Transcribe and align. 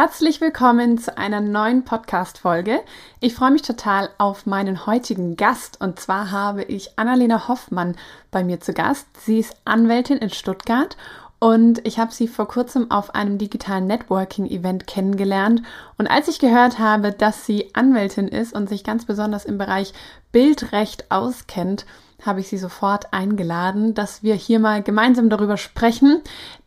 Herzlich 0.00 0.40
willkommen 0.40 0.96
zu 0.98 1.18
einer 1.18 1.40
neuen 1.40 1.84
Podcast-Folge. 1.84 2.82
Ich 3.18 3.34
freue 3.34 3.50
mich 3.50 3.62
total 3.62 4.10
auf 4.16 4.46
meinen 4.46 4.86
heutigen 4.86 5.34
Gast 5.34 5.80
und 5.80 5.98
zwar 5.98 6.30
habe 6.30 6.62
ich 6.62 6.96
Annalena 6.96 7.48
Hoffmann 7.48 7.96
bei 8.30 8.44
mir 8.44 8.60
zu 8.60 8.72
Gast. 8.72 9.08
Sie 9.18 9.40
ist 9.40 9.56
Anwältin 9.64 10.18
in 10.18 10.30
Stuttgart 10.30 10.96
und 11.40 11.84
ich 11.84 11.98
habe 11.98 12.12
sie 12.12 12.28
vor 12.28 12.46
kurzem 12.46 12.92
auf 12.92 13.16
einem 13.16 13.38
digitalen 13.38 13.88
Networking-Event 13.88 14.86
kennengelernt. 14.86 15.62
Und 15.96 16.06
als 16.06 16.28
ich 16.28 16.38
gehört 16.38 16.78
habe, 16.78 17.10
dass 17.10 17.44
sie 17.44 17.74
Anwältin 17.74 18.28
ist 18.28 18.52
und 18.52 18.68
sich 18.68 18.84
ganz 18.84 19.04
besonders 19.04 19.44
im 19.44 19.58
Bereich 19.58 19.94
Bildrecht 20.30 21.10
auskennt, 21.10 21.86
habe 22.24 22.40
ich 22.40 22.48
sie 22.48 22.58
sofort 22.58 23.12
eingeladen, 23.12 23.94
dass 23.94 24.22
wir 24.22 24.34
hier 24.34 24.58
mal 24.58 24.82
gemeinsam 24.82 25.28
darüber 25.28 25.56
sprechen, 25.56 26.20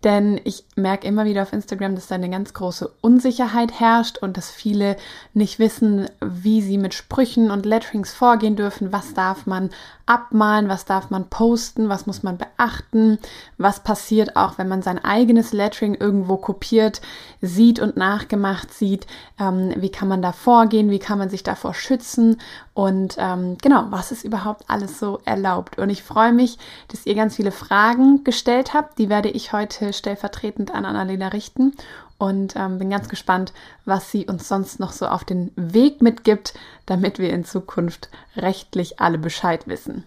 denn 0.03 0.41
ich 0.43 0.65
merke 0.75 1.07
immer 1.07 1.25
wieder 1.25 1.43
auf 1.43 1.53
Instagram, 1.53 1.95
dass 1.95 2.07
da 2.07 2.15
eine 2.15 2.29
ganz 2.29 2.53
große 2.53 2.91
Unsicherheit 3.01 3.79
herrscht 3.79 4.17
und 4.17 4.35
dass 4.37 4.49
viele 4.49 4.97
nicht 5.33 5.59
wissen, 5.59 6.09
wie 6.21 6.61
sie 6.61 6.77
mit 6.77 6.93
Sprüchen 6.93 7.51
und 7.51 7.65
Letterings 7.65 8.13
vorgehen 8.13 8.55
dürfen, 8.55 8.91
was 8.91 9.13
darf 9.13 9.45
man 9.45 9.69
abmalen, 10.11 10.67
was 10.67 10.85
darf 10.85 11.09
man 11.09 11.29
posten, 11.29 11.87
was 11.87 12.05
muss 12.05 12.21
man 12.21 12.37
beachten, 12.37 13.19
was 13.57 13.81
passiert 13.81 14.35
auch, 14.35 14.57
wenn 14.57 14.67
man 14.67 14.81
sein 14.81 15.03
eigenes 15.03 15.53
Lettering 15.53 15.95
irgendwo 15.95 16.37
kopiert, 16.37 17.01
sieht 17.39 17.79
und 17.79 17.95
nachgemacht 17.95 18.73
sieht, 18.73 19.07
ähm, 19.39 19.73
wie 19.77 19.89
kann 19.89 20.07
man 20.07 20.21
da 20.21 20.33
vorgehen, 20.33 20.89
wie 20.89 20.99
kann 20.99 21.17
man 21.17 21.29
sich 21.29 21.43
davor 21.43 21.73
schützen? 21.73 22.41
Und 22.73 23.15
ähm, 23.19 23.57
genau, 23.61 23.85
was 23.89 24.11
ist 24.11 24.25
überhaupt 24.25 24.63
alles 24.67 24.99
so 24.99 25.19
erlaubt. 25.25 25.77
Und 25.77 25.89
ich 25.89 26.03
freue 26.03 26.33
mich, 26.33 26.57
dass 26.89 27.05
ihr 27.05 27.15
ganz 27.15 27.35
viele 27.35 27.51
Fragen 27.51 28.23
gestellt 28.23 28.73
habt, 28.73 28.97
die 28.97 29.09
werde 29.09 29.29
ich 29.29 29.53
heute 29.53 29.90
stellvertretend 29.93 30.71
an 30.71 30.85
Annalena 30.85 31.29
richten 31.29 31.73
und 32.17 32.55
ähm, 32.55 32.77
bin 32.77 32.89
ganz 32.89 33.09
gespannt, 33.09 33.51
was 33.85 34.11
sie 34.11 34.27
uns 34.27 34.47
sonst 34.47 34.79
noch 34.79 34.91
so 34.91 35.07
auf 35.07 35.23
den 35.23 35.51
Weg 35.55 36.01
mitgibt, 36.01 36.53
damit 36.85 37.19
wir 37.19 37.31
in 37.31 37.45
Zukunft 37.45 38.09
rechtlich 38.35 38.99
alle 38.99 39.17
Bescheid 39.17 39.67
wissen. 39.67 40.05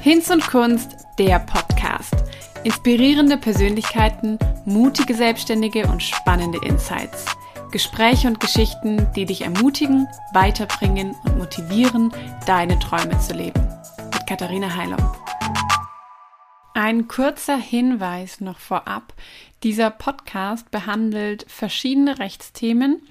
Hinz 0.00 0.30
und 0.30 0.46
Kunst, 0.46 0.96
der 1.18 1.40
Podcast. 1.40 2.14
Inspirierende 2.64 3.36
Persönlichkeiten, 3.36 4.38
mutige 4.64 5.14
Selbstständige 5.14 5.86
und 5.86 6.02
spannende 6.02 6.58
Insights. 6.64 7.24
Gespräche 7.70 8.28
und 8.28 8.40
Geschichten, 8.40 9.06
die 9.14 9.26
dich 9.26 9.42
ermutigen, 9.42 10.06
weiterbringen 10.32 11.14
und 11.24 11.38
motivieren, 11.38 12.12
deine 12.46 12.78
Träume 12.78 13.18
zu 13.18 13.34
leben. 13.34 13.60
Mit 14.12 14.26
Katharina 14.26 14.74
Heilung. 14.74 15.02
Ein 16.80 17.08
kurzer 17.08 17.56
Hinweis 17.56 18.40
noch 18.40 18.60
vorab. 18.60 19.12
Dieser 19.64 19.90
Podcast 19.90 20.70
behandelt 20.70 21.44
verschiedene 21.48 22.20
Rechtsthemen 22.20 23.02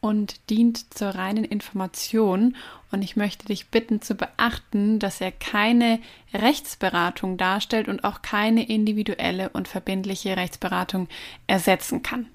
und 0.00 0.48
dient 0.48 0.94
zur 0.94 1.08
reinen 1.08 1.44
Information. 1.44 2.54
Und 2.92 3.02
ich 3.02 3.16
möchte 3.16 3.46
dich 3.46 3.68
bitten 3.72 4.00
zu 4.00 4.14
beachten, 4.14 5.00
dass 5.00 5.20
er 5.20 5.32
keine 5.32 5.98
Rechtsberatung 6.32 7.36
darstellt 7.36 7.88
und 7.88 8.04
auch 8.04 8.22
keine 8.22 8.68
individuelle 8.68 9.48
und 9.48 9.66
verbindliche 9.66 10.36
Rechtsberatung 10.36 11.08
ersetzen 11.48 12.04
kann. 12.04 12.28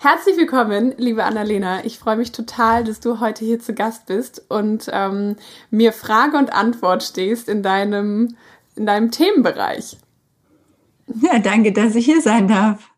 Herzlich 0.00 0.36
willkommen, 0.36 0.94
liebe 0.98 1.22
Annalena. 1.22 1.84
Ich 1.84 2.00
freue 2.00 2.16
mich 2.16 2.32
total, 2.32 2.82
dass 2.82 2.98
du 2.98 3.20
heute 3.20 3.44
hier 3.44 3.60
zu 3.60 3.72
Gast 3.72 4.06
bist 4.06 4.44
und 4.50 4.90
ähm, 4.92 5.36
mir 5.70 5.92
Frage 5.92 6.36
und 6.38 6.52
Antwort 6.52 7.04
stehst 7.04 7.48
in 7.48 7.62
deinem 7.62 8.36
in 8.76 8.86
deinem 8.86 9.10
Themenbereich. 9.10 9.96
Ja, 11.06 11.38
danke, 11.38 11.72
dass 11.72 11.94
ich 11.94 12.04
hier 12.04 12.20
sein 12.20 12.48
darf. 12.48 12.90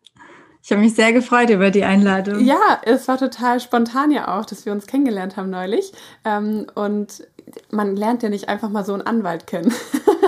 Ich 0.63 0.71
habe 0.71 0.81
mich 0.81 0.95
sehr 0.95 1.13
gefreut 1.13 1.49
über 1.49 1.71
die 1.71 1.85
Einladung. 1.85 2.43
Ja, 2.43 2.81
es 2.83 3.07
war 3.07 3.17
total 3.17 3.61
spontan 3.61 4.11
ja 4.11 4.37
auch, 4.37 4.43
dass 4.43 4.65
wir 4.65 4.73
uns 4.73 4.85
kennengelernt 4.85 5.37
haben 5.37 5.49
neulich. 5.49 5.93
Ähm, 6.25 6.67
und 6.75 7.25
man 7.71 7.95
lernt 7.95 8.23
ja 8.23 8.27
nicht 8.27 8.49
einfach 8.49 8.69
mal 8.69 8.83
so 8.83 8.93
einen 8.93 9.03
Anwalt 9.03 9.47
kennen. 9.47 9.73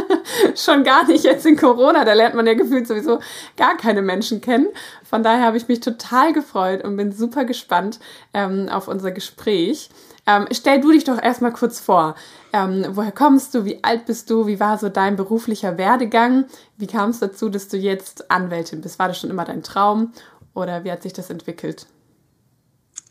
Schon 0.56 0.86
gar 0.86 1.06
nicht 1.08 1.26
jetzt 1.26 1.46
in 1.46 1.58
Corona, 1.58 2.06
da 2.06 2.14
lernt 2.14 2.36
man 2.36 2.48
ja 2.48 2.54
gefühlt 2.54 2.88
sowieso 2.88 3.20
gar 3.58 3.76
keine 3.76 4.02
Menschen 4.02 4.40
kennen. 4.40 4.68
Von 5.04 5.24
daher 5.24 5.46
habe 5.46 5.58
ich 5.58 5.68
mich 5.68 5.82
total 5.82 6.32
gefreut 6.32 6.86
und 6.86 6.96
bin 6.96 7.12
super 7.12 7.44
gespannt 7.44 8.00
ähm, 8.34 8.70
auf 8.70 8.88
unser 8.88 9.12
Gespräch. 9.12 9.90
Ähm, 10.30 10.48
stell 10.52 10.80
du 10.80 10.92
dich 10.92 11.06
doch 11.06 11.22
erstmal 11.22 11.52
kurz 11.52 11.80
vor. 11.80 12.14
Ähm, 12.54 12.86
woher 12.92 13.12
kommst 13.12 13.56
du? 13.56 13.66
Wie 13.66 13.84
alt 13.84 14.06
bist 14.06 14.30
du? 14.30 14.46
Wie 14.46 14.60
war 14.60 14.78
so 14.78 14.90
dein 14.90 15.16
beruflicher 15.16 15.80
Werdegang? 15.80 16.46
Wie 16.78 16.86
kam 16.86 17.10
es 17.10 17.20
dazu, 17.20 17.50
dass 17.50 17.68
du 17.68 17.78
jetzt 17.78 18.30
Anwältin 18.30 18.82
bist? 18.82 19.00
War 19.00 19.08
das 19.08 19.20
schon 19.20 19.32
immer 19.32 19.46
dein 19.46 19.64
Traum 19.64 20.12
oder 20.54 20.84
wie 20.84 20.92
hat 20.92 21.02
sich 21.02 21.14
das 21.14 21.32
entwickelt? 21.32 21.88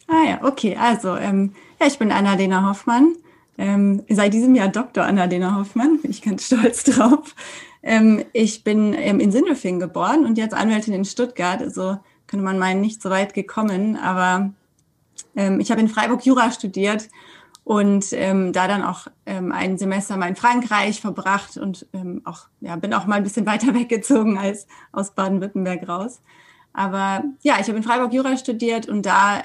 Ah 0.06 0.28
ja, 0.28 0.44
okay. 0.44 0.76
Also, 0.80 1.16
ähm, 1.16 1.54
ja, 1.80 1.88
ich 1.88 1.98
bin 1.98 2.12
Annalena 2.12 2.68
Hoffmann. 2.68 3.16
Ähm, 3.58 4.04
seit 4.08 4.32
diesem 4.32 4.54
Jahr 4.54 4.68
Dr. 4.68 5.02
Annalena 5.02 5.56
Hoffmann. 5.56 6.00
Bin 6.00 6.12
ich 6.12 6.22
ganz 6.22 6.44
stolz 6.46 6.84
drauf. 6.84 7.34
Ähm, 7.82 8.24
ich 8.32 8.62
bin 8.62 8.94
ähm, 8.94 9.18
in 9.18 9.32
Sindelfingen 9.32 9.80
geboren 9.80 10.24
und 10.24 10.38
jetzt 10.38 10.54
Anwältin 10.54 10.94
in 10.94 11.04
Stuttgart. 11.04 11.60
Also 11.62 11.98
könnte 12.28 12.44
man 12.44 12.60
meinen, 12.60 12.80
nicht 12.80 13.02
so 13.02 13.10
weit 13.10 13.34
gekommen. 13.34 13.96
Aber 13.96 14.52
ähm, 15.36 15.60
ich 15.60 15.70
habe 15.70 15.80
in 15.80 15.88
Freiburg 15.88 16.24
Jura 16.24 16.50
studiert 16.50 17.08
und 17.64 18.12
ähm, 18.12 18.52
da 18.52 18.66
dann 18.66 18.82
auch 18.82 19.08
ähm, 19.26 19.52
ein 19.52 19.76
Semester 19.76 20.16
mal 20.16 20.28
in 20.28 20.36
Frankreich 20.36 21.00
verbracht 21.00 21.56
und 21.56 21.86
ähm, 21.92 22.22
auch 22.24 22.48
ja 22.60 22.76
bin 22.76 22.94
auch 22.94 23.06
mal 23.06 23.16
ein 23.16 23.24
bisschen 23.24 23.46
weiter 23.52 23.74
weggezogen 23.74 24.38
als 24.38 24.66
aus 24.92 25.14
Baden-Württemberg 25.14 25.88
raus. 25.88 26.20
Aber 26.72 27.24
ja, 27.42 27.56
ich 27.60 27.66
habe 27.68 27.76
in 27.76 27.82
Freiburg 27.82 28.12
Jura 28.12 28.36
studiert 28.36 28.88
und 28.88 29.04
da 29.04 29.42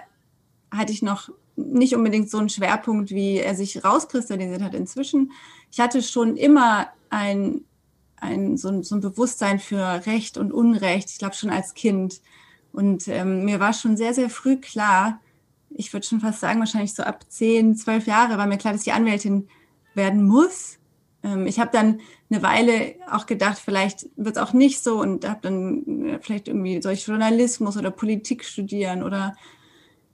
hatte 0.71 0.91
ich 0.91 1.01
noch 1.01 1.29
nicht 1.55 1.95
unbedingt 1.95 2.29
so 2.29 2.37
einen 2.37 2.49
Schwerpunkt, 2.49 3.11
wie 3.11 3.37
er 3.37 3.55
sich 3.55 3.83
rauskristallisiert 3.83 4.61
hat 4.61 4.73
inzwischen. 4.73 5.31
Ich 5.71 5.79
hatte 5.79 6.01
schon 6.01 6.35
immer 6.35 6.87
ein, 7.09 7.61
ein, 8.17 8.57
so, 8.57 8.69
ein, 8.69 8.83
so 8.83 8.95
ein 8.95 9.01
Bewusstsein 9.01 9.59
für 9.59 10.05
Recht 10.05 10.37
und 10.37 10.51
Unrecht, 10.51 11.09
ich 11.11 11.19
glaube 11.19 11.35
schon 11.35 11.49
als 11.49 11.73
Kind. 11.73 12.21
Und 12.71 13.07
ähm, 13.07 13.45
mir 13.45 13.59
war 13.59 13.73
schon 13.73 13.97
sehr, 13.97 14.13
sehr 14.13 14.29
früh 14.29 14.57
klar, 14.57 15.19
ich 15.75 15.91
würde 15.93 16.05
schon 16.05 16.19
fast 16.19 16.39
sagen, 16.39 16.59
wahrscheinlich 16.59 16.93
so 16.93 17.03
ab 17.03 17.25
zehn, 17.29 17.75
zwölf 17.75 18.07
Jahre 18.07 18.37
war 18.37 18.47
mir 18.47 18.57
klar, 18.57 18.73
dass 18.73 18.85
ich 18.85 18.93
Anwältin 18.93 19.47
werden 19.93 20.23
muss. 20.23 20.79
Ähm, 21.23 21.47
ich 21.47 21.59
habe 21.59 21.71
dann 21.71 21.99
eine 22.29 22.43
Weile 22.43 22.95
auch 23.09 23.25
gedacht, 23.25 23.59
vielleicht 23.63 24.07
wird 24.15 24.37
es 24.37 24.41
auch 24.41 24.53
nicht 24.53 24.83
so 24.83 24.99
und 24.99 25.27
habe 25.27 25.39
dann 25.41 26.05
äh, 26.07 26.19
vielleicht 26.21 26.47
irgendwie 26.47 26.81
soll 26.81 26.93
ich 26.93 27.07
Journalismus 27.07 27.77
oder 27.77 27.91
Politik 27.91 28.43
studieren 28.43 29.03
oder 29.03 29.35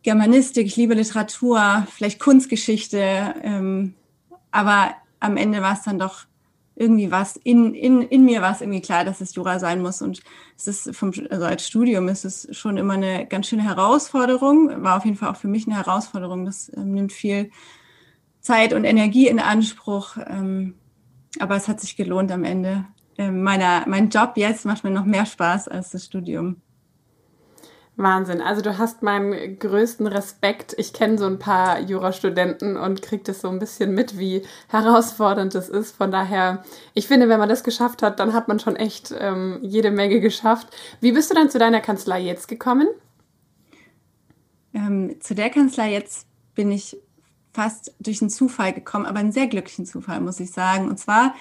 Germanistik, 0.02 0.66
ich 0.66 0.78
liebe 0.78 0.94
Literatur, 0.94 1.86
vielleicht 1.92 2.20
Kunstgeschichte. 2.20 3.36
Ähm, 3.44 3.96
aber 4.52 4.96
am 5.20 5.36
Ende 5.36 5.62
war 5.62 5.74
es 5.74 5.84
dann 5.84 6.00
doch 6.00 6.26
irgendwie 6.80 7.12
was 7.12 7.36
in, 7.36 7.76
in, 7.76 8.02
in 8.02 8.24
mir 8.24 8.42
war 8.42 8.54
es 8.54 8.62
irgendwie 8.62 8.82
klar, 8.82 9.04
dass 9.04 9.20
es 9.20 9.36
Jura 9.36 9.60
sein 9.60 9.82
muss. 9.82 10.02
Und 10.02 10.22
es 10.58 10.68
ist 10.68 10.96
vom, 10.96 11.12
also 11.30 11.46
als 11.46 11.68
Studium 11.68 12.08
ist 12.08 12.24
es 12.24 12.48
schon 12.58 12.78
immer 12.78 12.94
eine 12.94 13.28
ganz 13.28 13.48
schöne 13.48 13.64
Herausforderung. 13.64 14.82
War 14.82 14.96
auf 14.96 15.06
jeden 15.06 15.18
Fall 15.18 15.30
auch 15.30 15.36
für 15.36 15.50
mich 15.50 15.68
eine 15.68 15.76
Herausforderung. 15.76 16.46
Das 16.46 16.72
ähm, 16.76 16.94
nimmt 16.94 17.12
viel 17.12 17.52
Zeit 18.40 18.74
und 18.74 18.86
Energie 18.86 19.28
in 19.28 19.40
Anspruch. 19.40 20.16
Ähm, 20.26 20.76
aber 21.38 21.58
es 21.58 21.68
hat 21.68 21.82
sich 21.82 21.98
gelohnt 21.98 22.32
am 22.32 22.46
Ende. 22.46 22.86
Ähm, 23.18 23.44
meiner, 23.44 23.84
mein 23.86 24.10
Job 24.10 24.34
jetzt 24.38 24.66
macht 24.66 24.86
mir 24.86 24.92
noch 24.92 25.06
mehr 25.06 25.26
Spaß 25.26 25.68
als 25.68 25.92
das 25.92 26.06
Studium. 26.06 26.62
Wahnsinn. 28.00 28.42
Also 28.42 28.62
du 28.62 28.78
hast 28.78 29.04
meinen 29.04 29.60
größten 29.60 30.08
Respekt. 30.08 30.74
Ich 30.78 30.94
kenne 30.94 31.18
so 31.18 31.26
ein 31.26 31.40
paar 31.40 31.80
Jurastudenten 31.80 32.78
und 32.78 33.02
kriege 33.02 33.24
das 33.24 33.42
so 33.42 33.50
ein 33.50 33.60
bisschen 33.60 33.94
mit, 33.94 34.18
wie 34.18 34.44
herausfordernd 34.70 35.54
es 35.56 35.70
ist. 35.70 35.96
Von 35.96 36.12
daher, 36.12 36.64
ich 36.94 37.08
finde, 37.08 37.30
wenn 37.30 37.40
man 37.40 37.50
das 37.50 37.64
geschafft 37.64 38.02
hat, 38.02 38.20
dann 38.20 38.34
hat 38.34 38.48
man 38.48 38.60
schon 38.60 38.76
echt 38.76 39.14
ähm, 39.18 39.60
jede 39.62 39.92
Menge 39.92 40.20
geschafft. 40.20 40.68
Wie 41.02 41.12
bist 41.12 41.30
du 41.30 41.36
dann 41.36 41.50
zu 41.50 41.60
deiner 41.60 41.82
Kanzlei 41.82 42.22
jetzt 42.22 42.48
gekommen? 42.48 42.88
Ähm, 44.74 45.20
zu 45.20 45.36
der 45.36 45.50
Kanzlei 45.50 45.92
jetzt 45.92 46.28
bin 46.56 46.72
ich 46.72 46.98
fast 47.54 47.94
durch 48.00 48.22
einen 48.22 48.30
Zufall 48.30 48.74
gekommen, 48.74 49.06
aber 49.06 49.20
einen 49.20 49.32
sehr 49.32 49.48
glücklichen 49.48 49.86
Zufall, 49.86 50.22
muss 50.22 50.40
ich 50.40 50.52
sagen. 50.52 50.88
Und 50.88 51.00
zwar 51.00 51.34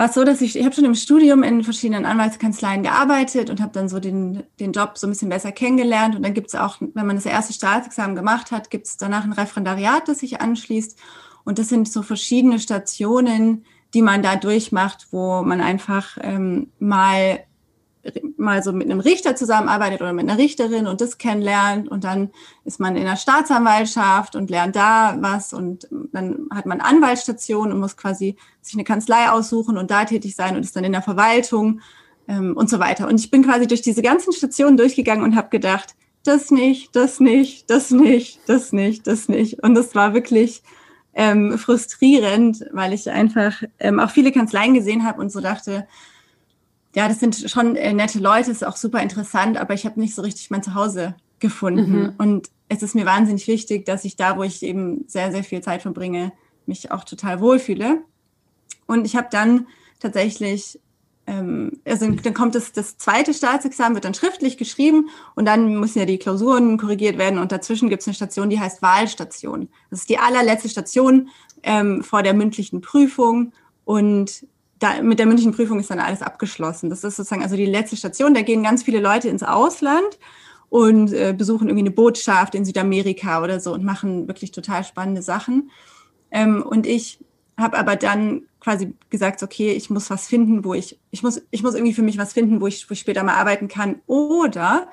war 0.00 0.06
es 0.06 0.14
so, 0.14 0.24
dass 0.24 0.40
ich, 0.40 0.56
ich 0.56 0.64
habe 0.64 0.74
schon 0.74 0.86
im 0.86 0.94
Studium 0.94 1.42
in 1.42 1.62
verschiedenen 1.62 2.06
Anwaltskanzleien 2.06 2.82
gearbeitet 2.82 3.50
und 3.50 3.60
habe 3.60 3.72
dann 3.74 3.90
so 3.90 4.00
den, 4.00 4.44
den 4.58 4.72
Job 4.72 4.96
so 4.96 5.06
ein 5.06 5.10
bisschen 5.10 5.28
besser 5.28 5.52
kennengelernt. 5.52 6.16
Und 6.16 6.22
dann 6.22 6.32
gibt 6.32 6.48
es 6.48 6.54
auch, 6.54 6.78
wenn 6.80 7.06
man 7.06 7.16
das 7.16 7.26
erste 7.26 7.52
Staatsexamen 7.52 8.16
gemacht 8.16 8.50
hat, 8.50 8.70
gibt 8.70 8.86
es 8.86 8.96
danach 8.96 9.24
ein 9.24 9.34
Referendariat, 9.34 10.08
das 10.08 10.20
sich 10.20 10.40
anschließt. 10.40 10.98
Und 11.44 11.58
das 11.58 11.68
sind 11.68 11.86
so 11.86 12.00
verschiedene 12.00 12.58
Stationen, 12.60 13.66
die 13.92 14.00
man 14.00 14.22
da 14.22 14.36
durchmacht, 14.36 15.08
wo 15.10 15.42
man 15.42 15.60
einfach 15.60 16.16
ähm, 16.22 16.70
mal 16.78 17.40
mal 18.36 18.62
so 18.62 18.72
mit 18.72 18.90
einem 18.90 19.00
Richter 19.00 19.36
zusammenarbeitet 19.36 20.00
oder 20.00 20.12
mit 20.12 20.28
einer 20.28 20.38
Richterin 20.38 20.86
und 20.86 21.00
das 21.00 21.18
kennenlernt 21.18 21.88
und 21.88 22.04
dann 22.04 22.30
ist 22.64 22.80
man 22.80 22.96
in 22.96 23.04
der 23.04 23.16
Staatsanwaltschaft 23.16 24.36
und 24.36 24.50
lernt 24.50 24.76
da 24.76 25.16
was 25.20 25.52
und 25.52 25.88
dann 26.12 26.48
hat 26.52 26.66
man 26.66 26.80
Anwaltsstation 26.80 27.70
und 27.72 27.78
muss 27.78 27.96
quasi 27.96 28.36
sich 28.62 28.74
eine 28.74 28.84
Kanzlei 28.84 29.30
aussuchen 29.30 29.76
und 29.76 29.90
da 29.90 30.04
tätig 30.04 30.34
sein 30.34 30.56
und 30.56 30.62
ist 30.62 30.74
dann 30.74 30.84
in 30.84 30.92
der 30.92 31.02
Verwaltung 31.02 31.80
ähm, 32.28 32.56
und 32.56 32.70
so 32.70 32.78
weiter. 32.78 33.06
Und 33.06 33.20
ich 33.20 33.30
bin 33.30 33.44
quasi 33.44 33.66
durch 33.66 33.82
diese 33.82 34.02
ganzen 34.02 34.32
Stationen 34.32 34.76
durchgegangen 34.76 35.24
und 35.24 35.36
habe 35.36 35.50
gedacht, 35.50 35.94
das 36.24 36.50
nicht, 36.50 36.96
das 36.96 37.20
nicht, 37.20 37.70
das 37.70 37.90
nicht, 37.90 38.40
das 38.46 38.72
nicht, 38.72 39.06
das 39.06 39.28
nicht. 39.28 39.62
Und 39.62 39.74
das 39.74 39.94
war 39.94 40.14
wirklich 40.14 40.62
ähm, 41.14 41.58
frustrierend, 41.58 42.66
weil 42.72 42.92
ich 42.92 43.10
einfach 43.10 43.62
ähm, 43.78 44.00
auch 44.00 44.10
viele 44.10 44.32
Kanzleien 44.32 44.74
gesehen 44.74 45.04
habe 45.04 45.20
und 45.20 45.32
so 45.32 45.40
dachte, 45.40 45.86
ja, 46.94 47.08
das 47.08 47.20
sind 47.20 47.50
schon 47.50 47.76
äh, 47.76 47.92
nette 47.92 48.18
Leute, 48.18 48.50
ist 48.50 48.66
auch 48.66 48.76
super 48.76 49.00
interessant, 49.02 49.56
aber 49.56 49.74
ich 49.74 49.86
habe 49.86 50.00
nicht 50.00 50.14
so 50.14 50.22
richtig 50.22 50.50
mein 50.50 50.62
Zuhause 50.62 51.14
gefunden. 51.38 52.02
Mhm. 52.02 52.14
Und 52.18 52.50
es 52.68 52.82
ist 52.82 52.94
mir 52.94 53.06
wahnsinnig 53.06 53.46
wichtig, 53.46 53.84
dass 53.84 54.04
ich 54.04 54.16
da, 54.16 54.36
wo 54.36 54.42
ich 54.42 54.62
eben 54.62 55.04
sehr, 55.06 55.32
sehr 55.32 55.44
viel 55.44 55.60
Zeit 55.60 55.82
verbringe, 55.82 56.32
mich 56.66 56.90
auch 56.90 57.04
total 57.04 57.40
wohlfühle. 57.40 58.02
Und 58.86 59.04
ich 59.04 59.16
habe 59.16 59.28
dann 59.30 59.66
tatsächlich, 60.00 60.80
ähm, 61.26 61.80
also 61.84 62.10
dann 62.10 62.34
kommt 62.34 62.56
das, 62.56 62.72
das 62.72 62.98
zweite 62.98 63.34
Staatsexamen, 63.34 63.94
wird 63.94 64.04
dann 64.04 64.14
schriftlich 64.14 64.56
geschrieben 64.56 65.08
und 65.36 65.46
dann 65.46 65.78
müssen 65.78 66.00
ja 66.00 66.06
die 66.06 66.18
Klausuren 66.18 66.76
korrigiert 66.76 67.18
werden 67.18 67.38
und 67.38 67.52
dazwischen 67.52 67.88
gibt 67.88 68.02
es 68.02 68.08
eine 68.08 68.14
Station, 68.14 68.50
die 68.50 68.58
heißt 68.58 68.82
Wahlstation. 68.82 69.68
Das 69.90 70.00
ist 70.00 70.08
die 70.08 70.18
allerletzte 70.18 70.68
Station 70.68 71.28
ähm, 71.62 72.02
vor 72.02 72.22
der 72.22 72.34
mündlichen 72.34 72.80
Prüfung 72.80 73.52
und 73.84 74.44
da, 74.80 75.02
mit 75.02 75.18
der 75.18 75.26
mündlichen 75.26 75.52
Prüfung 75.52 75.78
ist 75.78 75.90
dann 75.90 76.00
alles 76.00 76.22
abgeschlossen. 76.22 76.90
Das 76.90 77.04
ist 77.04 77.16
sozusagen 77.16 77.42
also 77.42 77.54
die 77.54 77.66
letzte 77.66 77.96
Station. 77.96 78.34
Da 78.34 78.42
gehen 78.42 78.62
ganz 78.62 78.82
viele 78.82 78.98
Leute 78.98 79.28
ins 79.28 79.42
Ausland 79.42 80.18
und 80.70 81.12
äh, 81.12 81.34
besuchen 81.36 81.68
irgendwie 81.68 81.86
eine 81.86 81.90
Botschaft 81.90 82.54
in 82.54 82.64
Südamerika 82.64 83.42
oder 83.42 83.60
so 83.60 83.74
und 83.74 83.84
machen 83.84 84.26
wirklich 84.26 84.52
total 84.52 84.82
spannende 84.82 85.22
Sachen. 85.22 85.70
Ähm, 86.30 86.62
und 86.62 86.86
ich 86.86 87.20
habe 87.58 87.78
aber 87.78 87.96
dann 87.96 88.42
quasi 88.58 88.94
gesagt, 89.10 89.42
okay, 89.42 89.72
ich 89.72 89.90
muss 89.90 90.08
was 90.08 90.26
finden, 90.26 90.64
wo 90.64 90.72
ich, 90.72 90.98
ich 91.10 91.22
muss, 91.22 91.42
ich 91.50 91.62
muss 91.62 91.74
irgendwie 91.74 91.94
für 91.94 92.02
mich 92.02 92.16
was 92.16 92.32
finden, 92.32 92.60
wo 92.60 92.66
ich, 92.66 92.88
wo 92.88 92.94
ich 92.94 93.00
später 93.00 93.22
mal 93.22 93.34
arbeiten 93.34 93.68
kann. 93.68 94.00
Oder 94.06 94.88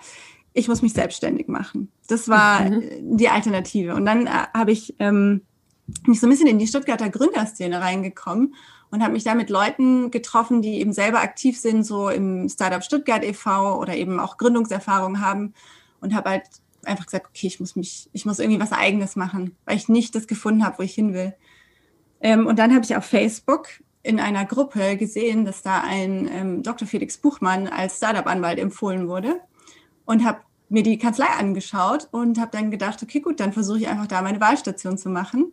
ich 0.53 0.67
muss 0.67 0.81
mich 0.81 0.93
selbstständig 0.93 1.47
machen. 1.47 1.91
Das 2.09 2.27
war 2.27 2.61
mhm. 2.61 3.17
die 3.17 3.29
Alternative. 3.29 3.95
Und 3.95 4.05
dann 4.05 4.27
äh, 4.27 4.31
habe 4.53 4.71
ich 4.71 4.95
ähm, 4.99 5.43
mich 6.05 6.19
so 6.19 6.27
ein 6.27 6.29
bisschen 6.29 6.47
in 6.47 6.59
die 6.59 6.67
Stuttgarter 6.67 7.09
Gründerszene 7.09 7.79
reingekommen 7.79 8.53
und 8.91 9.03
habe 9.03 9.13
mich 9.13 9.23
da 9.23 9.35
mit 9.35 9.49
Leuten 9.49 10.11
getroffen, 10.11 10.61
die 10.61 10.79
eben 10.79 10.93
selber 10.93 11.19
aktiv 11.19 11.59
sind, 11.59 11.83
so 11.83 12.09
im 12.09 12.47
Startup 12.49 12.83
Stuttgart 12.83 13.23
e.V. 13.23 13.79
oder 13.79 13.95
eben 13.95 14.19
auch 14.19 14.37
Gründungserfahrung 14.37 15.21
haben 15.21 15.53
und 15.99 16.15
habe 16.15 16.29
halt 16.29 16.43
einfach 16.85 17.05
gesagt, 17.05 17.27
okay, 17.27 17.47
ich 17.47 17.59
muss 17.59 17.75
mich, 17.75 18.09
ich 18.13 18.25
muss 18.25 18.39
irgendwie 18.39 18.61
was 18.61 18.71
Eigenes 18.71 19.15
machen, 19.15 19.55
weil 19.65 19.75
ich 19.75 19.89
nicht 19.89 20.15
das 20.15 20.27
gefunden 20.27 20.65
habe, 20.65 20.79
wo 20.79 20.83
ich 20.83 20.93
hin 20.93 21.13
will. 21.13 21.33
Ähm, 22.21 22.47
und 22.47 22.57
dann 22.59 22.73
habe 22.73 22.85
ich 22.85 22.95
auf 22.95 23.05
Facebook 23.05 23.67
in 24.03 24.19
einer 24.19 24.45
Gruppe 24.45 24.95
gesehen, 24.95 25.43
dass 25.43 25.61
da 25.61 25.81
ein 25.81 26.29
ähm, 26.31 26.63
Dr. 26.63 26.87
Felix 26.87 27.17
Buchmann 27.17 27.67
als 27.67 27.97
Startup-Anwalt 27.97 28.57
empfohlen 28.57 29.09
wurde 29.09 29.41
und 30.05 30.23
habe 30.23 30.39
mir 30.69 30.83
die 30.83 30.97
Kanzlei 30.97 31.27
angeschaut 31.37 32.07
und 32.11 32.39
habe 32.39 32.51
dann 32.51 32.71
gedacht, 32.71 33.03
okay, 33.03 33.19
gut, 33.19 33.39
dann 33.39 33.53
versuche 33.53 33.79
ich 33.79 33.87
einfach 33.87 34.07
da 34.07 34.21
meine 34.21 34.39
Wahlstation 34.39 34.97
zu 34.97 35.09
machen 35.09 35.51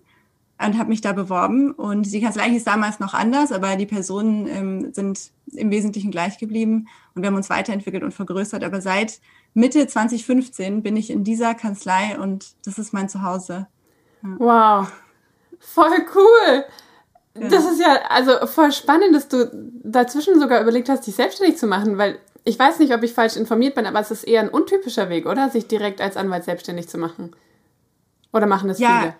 und 0.59 0.79
habe 0.79 0.89
mich 0.89 1.01
da 1.01 1.13
beworben. 1.13 1.73
Und 1.73 2.11
die 2.13 2.21
Kanzlei 2.21 2.51
hieß 2.51 2.65
damals 2.65 3.01
noch 3.01 3.15
anders, 3.15 3.53
aber 3.53 3.77
die 3.77 3.87
Personen 3.87 4.47
ähm, 4.47 4.93
sind 4.93 5.31
im 5.53 5.71
Wesentlichen 5.71 6.11
gleich 6.11 6.39
geblieben 6.39 6.89
und 7.15 7.23
wir 7.23 7.29
haben 7.29 7.37
uns 7.37 7.51
weiterentwickelt 7.51 8.03
und 8.03 8.13
vergrößert. 8.13 8.65
Aber 8.65 8.81
seit 8.81 9.21
Mitte 9.53 9.87
2015 9.87 10.83
bin 10.83 10.97
ich 10.97 11.11
in 11.11 11.25
dieser 11.25 11.55
Kanzlei 11.55 12.19
und 12.19 12.55
das 12.65 12.79
ist 12.79 12.93
mein 12.93 13.09
Zuhause. 13.09 13.67
Ja. 14.23 14.37
Wow, 14.39 14.93
voll 15.59 16.07
cool. 16.15 16.65
Ja. 17.37 17.49
Das 17.49 17.65
ist 17.65 17.81
ja 17.81 17.99
also 18.09 18.47
voll 18.47 18.73
spannend, 18.73 19.15
dass 19.15 19.29
du 19.29 19.51
dazwischen 19.83 20.39
sogar 20.39 20.63
überlegt 20.63 20.89
hast, 20.89 21.07
dich 21.07 21.17
selbstständig 21.17 21.59
zu 21.59 21.67
machen, 21.67 21.99
weil 21.99 22.19
ich 22.45 22.59
weiß 22.59 22.79
nicht, 22.79 22.95
ob 22.95 23.03
ich 23.03 23.13
falsch 23.15 23.37
informiert 23.37 23.75
bin, 23.75 23.87
aber 23.87 24.01
es 24.01 24.11
ist 24.11 24.25
eher 24.25 24.41
ein 24.41 24.51
untypischer 24.51 25.09
Weg, 25.09 25.27
oder? 25.27 25.51
Sich 25.51 25.67
direkt 25.67 26.01
als 26.01 26.17
Anwalt 26.17 26.45
selbstständig 26.45 26.89
zu 26.89 26.99
machen. 26.99 27.35
Oder 28.33 28.47
machen 28.47 28.69
es 28.71 28.79
ja, 28.79 29.01
viele? 29.01 29.15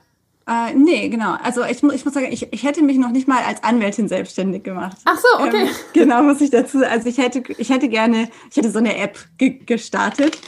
Äh, 0.47 0.75
nee, 0.75 1.09
genau. 1.09 1.37
Also 1.43 1.65
ich, 1.65 1.83
ich 1.83 2.05
muss 2.05 2.15
sagen, 2.15 2.27
ich, 2.31 2.53
ich 2.53 2.63
hätte 2.65 2.83
mich 2.83 2.99
noch 2.99 3.11
nicht 3.11 3.27
mal 3.27 3.43
als 3.45 3.63
Anwältin 3.63 4.09
selbstständig 4.09 4.63
gemacht. 4.63 4.99
Ach 5.05 5.17
so, 5.19 5.43
okay. 5.43 5.63
Ähm, 5.63 5.69
genau, 5.95 6.23
muss 6.23 6.41
ich 6.41 6.51
dazu. 6.51 6.85
Also 6.85 7.09
ich 7.09 7.17
hätte, 7.17 7.43
ich 7.57 7.71
hätte 7.71 7.89
gerne, 7.89 8.29
ich 8.51 8.57
hätte 8.57 8.71
so 8.71 8.79
eine 8.79 8.97
App 8.97 9.19
ge 9.39 9.59
gestartet. 9.65 10.39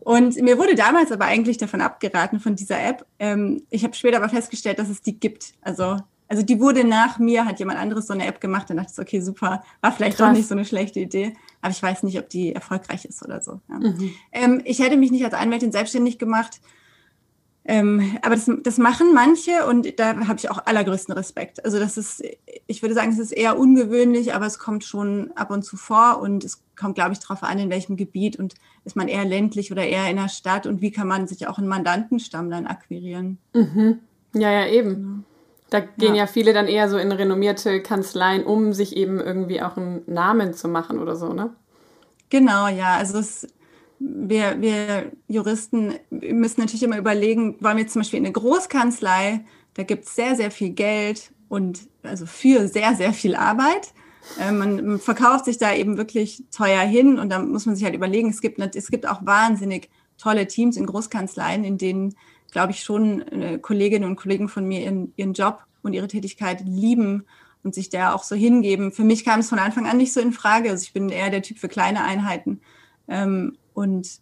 Und 0.00 0.36
mir 0.42 0.58
wurde 0.58 0.74
damals 0.74 1.10
aber 1.10 1.24
eigentlich 1.24 1.56
davon 1.56 1.80
abgeraten, 1.80 2.38
von 2.38 2.54
dieser 2.54 2.78
App. 2.82 3.06
Ähm, 3.18 3.62
ich 3.70 3.82
habe 3.82 3.94
später 3.94 4.18
aber 4.18 4.28
festgestellt, 4.28 4.78
dass 4.78 4.90
es 4.90 5.00
die 5.00 5.18
gibt. 5.18 5.54
Also, 5.62 5.96
also 6.28 6.42
die 6.42 6.60
wurde 6.60 6.84
nach 6.84 7.18
mir, 7.18 7.46
hat 7.46 7.58
jemand 7.58 7.78
anderes 7.78 8.08
so 8.08 8.12
eine 8.12 8.26
App 8.26 8.42
gemacht. 8.42 8.68
Dann 8.68 8.76
dachte 8.76 8.92
ich, 8.92 8.98
okay, 8.98 9.20
super, 9.20 9.62
war 9.80 9.92
vielleicht 9.92 10.18
Krass. 10.18 10.28
doch 10.28 10.36
nicht 10.36 10.48
so 10.48 10.54
eine 10.54 10.66
schlechte 10.66 11.00
Idee. 11.00 11.32
Aber 11.62 11.70
ich 11.70 11.82
weiß 11.82 12.02
nicht, 12.02 12.18
ob 12.18 12.28
die 12.28 12.54
erfolgreich 12.54 13.06
ist 13.06 13.24
oder 13.24 13.40
so. 13.40 13.60
Ja. 13.70 13.78
Mhm. 13.78 14.10
Ähm, 14.32 14.60
ich 14.64 14.80
hätte 14.80 14.98
mich 14.98 15.12
nicht 15.12 15.24
als 15.24 15.34
Anwältin 15.34 15.72
selbstständig 15.72 16.18
gemacht 16.18 16.60
ähm, 17.68 18.16
aber 18.22 18.36
das, 18.36 18.48
das 18.62 18.78
machen 18.78 19.12
manche 19.12 19.66
und 19.66 19.98
da 19.98 20.16
habe 20.28 20.38
ich 20.38 20.50
auch 20.50 20.64
allergrößten 20.64 21.12
Respekt. 21.14 21.64
Also 21.64 21.80
das 21.80 21.96
ist, 21.96 22.22
ich 22.66 22.80
würde 22.80 22.94
sagen, 22.94 23.10
es 23.10 23.18
ist 23.18 23.32
eher 23.32 23.58
ungewöhnlich, 23.58 24.34
aber 24.34 24.46
es 24.46 24.58
kommt 24.58 24.84
schon 24.84 25.32
ab 25.34 25.50
und 25.50 25.64
zu 25.64 25.76
vor 25.76 26.20
und 26.20 26.44
es 26.44 26.62
kommt, 26.76 26.94
glaube 26.94 27.12
ich, 27.12 27.18
darauf 27.18 27.42
an, 27.42 27.58
in 27.58 27.70
welchem 27.70 27.96
Gebiet 27.96 28.38
und 28.38 28.54
ist 28.84 28.94
man 28.94 29.08
eher 29.08 29.24
ländlich 29.24 29.72
oder 29.72 29.84
eher 29.84 30.08
in 30.08 30.16
der 30.16 30.28
Stadt 30.28 30.66
und 30.66 30.80
wie 30.80 30.92
kann 30.92 31.08
man 31.08 31.26
sich 31.26 31.48
auch 31.48 31.58
einen 31.58 31.66
Mandantenstamm 31.66 32.50
dann 32.50 32.66
akquirieren. 32.66 33.38
Mhm. 33.52 33.98
Ja, 34.34 34.52
ja, 34.52 34.66
eben. 34.68 34.94
Genau. 34.94 35.18
Da 35.70 35.80
gehen 35.80 36.14
ja. 36.14 36.22
ja 36.22 36.26
viele 36.28 36.52
dann 36.52 36.68
eher 36.68 36.88
so 36.88 36.96
in 36.96 37.10
renommierte 37.10 37.82
Kanzleien, 37.82 38.44
um 38.44 38.72
sich 38.72 38.96
eben 38.96 39.18
irgendwie 39.18 39.60
auch 39.60 39.76
einen 39.76 40.02
Namen 40.06 40.54
zu 40.54 40.68
machen 40.68 41.00
oder 41.00 41.16
so, 41.16 41.32
ne? 41.32 41.50
Genau, 42.30 42.68
ja. 42.68 42.96
Also 42.96 43.18
es 43.18 43.48
wir, 43.98 44.60
wir 44.60 45.12
Juristen 45.28 45.94
müssen 46.10 46.60
natürlich 46.60 46.82
immer 46.82 46.98
überlegen, 46.98 47.56
wollen 47.60 47.76
wir 47.76 47.86
zum 47.88 48.00
Beispiel 48.00 48.18
in 48.18 48.26
eine 48.26 48.32
Großkanzlei, 48.32 49.44
da 49.74 49.82
gibt 49.82 50.04
es 50.04 50.14
sehr, 50.14 50.36
sehr 50.36 50.50
viel 50.50 50.70
Geld 50.70 51.32
und 51.48 51.88
also 52.02 52.26
für 52.26 52.68
sehr, 52.68 52.94
sehr 52.94 53.12
viel 53.12 53.34
Arbeit. 53.34 53.92
Äh, 54.40 54.52
man 54.52 54.98
verkauft 54.98 55.44
sich 55.44 55.58
da 55.58 55.74
eben 55.74 55.96
wirklich 55.96 56.44
teuer 56.50 56.82
hin 56.82 57.18
und 57.18 57.30
da 57.30 57.38
muss 57.38 57.66
man 57.66 57.76
sich 57.76 57.84
halt 57.84 57.94
überlegen, 57.94 58.30
es 58.30 58.40
gibt, 58.40 58.58
es 58.58 58.90
gibt 58.90 59.08
auch 59.08 59.24
wahnsinnig 59.24 59.88
tolle 60.18 60.46
Teams 60.46 60.76
in 60.76 60.86
Großkanzleien, 60.86 61.64
in 61.64 61.78
denen, 61.78 62.14
glaube 62.50 62.72
ich, 62.72 62.82
schon 62.82 63.20
äh, 63.28 63.58
Kolleginnen 63.58 64.08
und 64.08 64.16
Kollegen 64.16 64.48
von 64.48 64.66
mir 64.66 64.80
ihren, 64.80 65.12
ihren 65.16 65.34
Job 65.34 65.64
und 65.82 65.92
ihre 65.92 66.08
Tätigkeit 66.08 66.62
lieben 66.66 67.24
und 67.62 67.74
sich 67.74 67.90
da 67.90 68.14
auch 68.14 68.22
so 68.22 68.34
hingeben. 68.34 68.92
Für 68.92 69.04
mich 69.04 69.24
kam 69.24 69.40
es 69.40 69.48
von 69.48 69.58
Anfang 69.58 69.86
an 69.86 69.96
nicht 69.96 70.12
so 70.12 70.20
in 70.20 70.32
Frage. 70.32 70.70
Also 70.70 70.84
ich 70.84 70.92
bin 70.92 71.08
eher 71.08 71.30
der 71.30 71.42
Typ 71.42 71.58
für 71.58 71.68
kleine 71.68 72.04
Einheiten. 72.04 72.60
Ähm, 73.08 73.56
und 73.76 74.20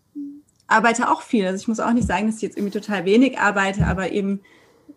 arbeite 0.66 1.08
auch 1.08 1.22
viel. 1.22 1.46
Also 1.46 1.56
ich 1.56 1.68
muss 1.68 1.78
auch 1.78 1.92
nicht 1.92 2.08
sagen, 2.08 2.26
dass 2.26 2.36
ich 2.36 2.42
jetzt 2.42 2.56
irgendwie 2.56 2.78
total 2.78 3.04
wenig 3.04 3.38
arbeite, 3.38 3.86
aber 3.86 4.10
eben 4.10 4.40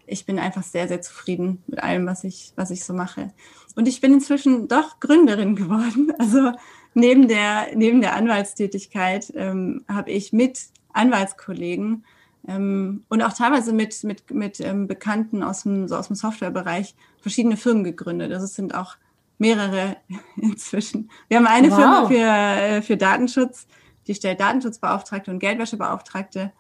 ich 0.07 0.25
bin 0.25 0.39
einfach 0.39 0.63
sehr, 0.63 0.87
sehr 0.87 1.01
zufrieden 1.01 1.63
mit 1.67 1.83
allem, 1.83 2.07
was 2.07 2.23
ich, 2.23 2.53
was 2.55 2.71
ich 2.71 2.83
so 2.83 2.93
mache. 2.93 3.31
Und 3.75 3.87
ich 3.87 4.01
bin 4.01 4.13
inzwischen 4.13 4.67
doch 4.67 4.99
Gründerin 4.99 5.55
geworden. 5.55 6.11
Also 6.19 6.53
neben 6.95 7.27
der, 7.27 7.67
neben 7.75 8.01
der 8.01 8.15
Anwaltstätigkeit 8.15 9.31
ähm, 9.35 9.85
habe 9.87 10.09
ich 10.09 10.33
mit 10.33 10.69
Anwaltskollegen 10.91 12.03
ähm, 12.47 13.03
und 13.09 13.21
auch 13.21 13.33
teilweise 13.33 13.73
mit, 13.73 14.03
mit, 14.03 14.31
mit 14.31 14.59
ähm, 14.59 14.87
Bekannten 14.87 15.43
aus 15.43 15.63
dem, 15.63 15.87
so 15.87 15.97
aus 15.97 16.07
dem 16.07 16.15
Softwarebereich 16.15 16.95
verschiedene 17.19 17.57
Firmen 17.57 17.83
gegründet. 17.83 18.33
Also 18.33 18.45
es 18.45 18.55
sind 18.55 18.73
auch 18.73 18.95
mehrere 19.37 19.97
inzwischen. 20.37 21.11
Wir 21.27 21.37
haben 21.37 21.45
eine 21.45 21.69
wow. 21.69 21.77
Firma 21.77 22.07
für, 22.07 22.15
äh, 22.63 22.81
für 22.81 22.97
Datenschutz, 22.97 23.67
die 24.07 24.15
stellt 24.15 24.39
Datenschutzbeauftragte 24.39 25.31
und 25.31 25.39
Geldwäschebeauftragte. 25.39 26.51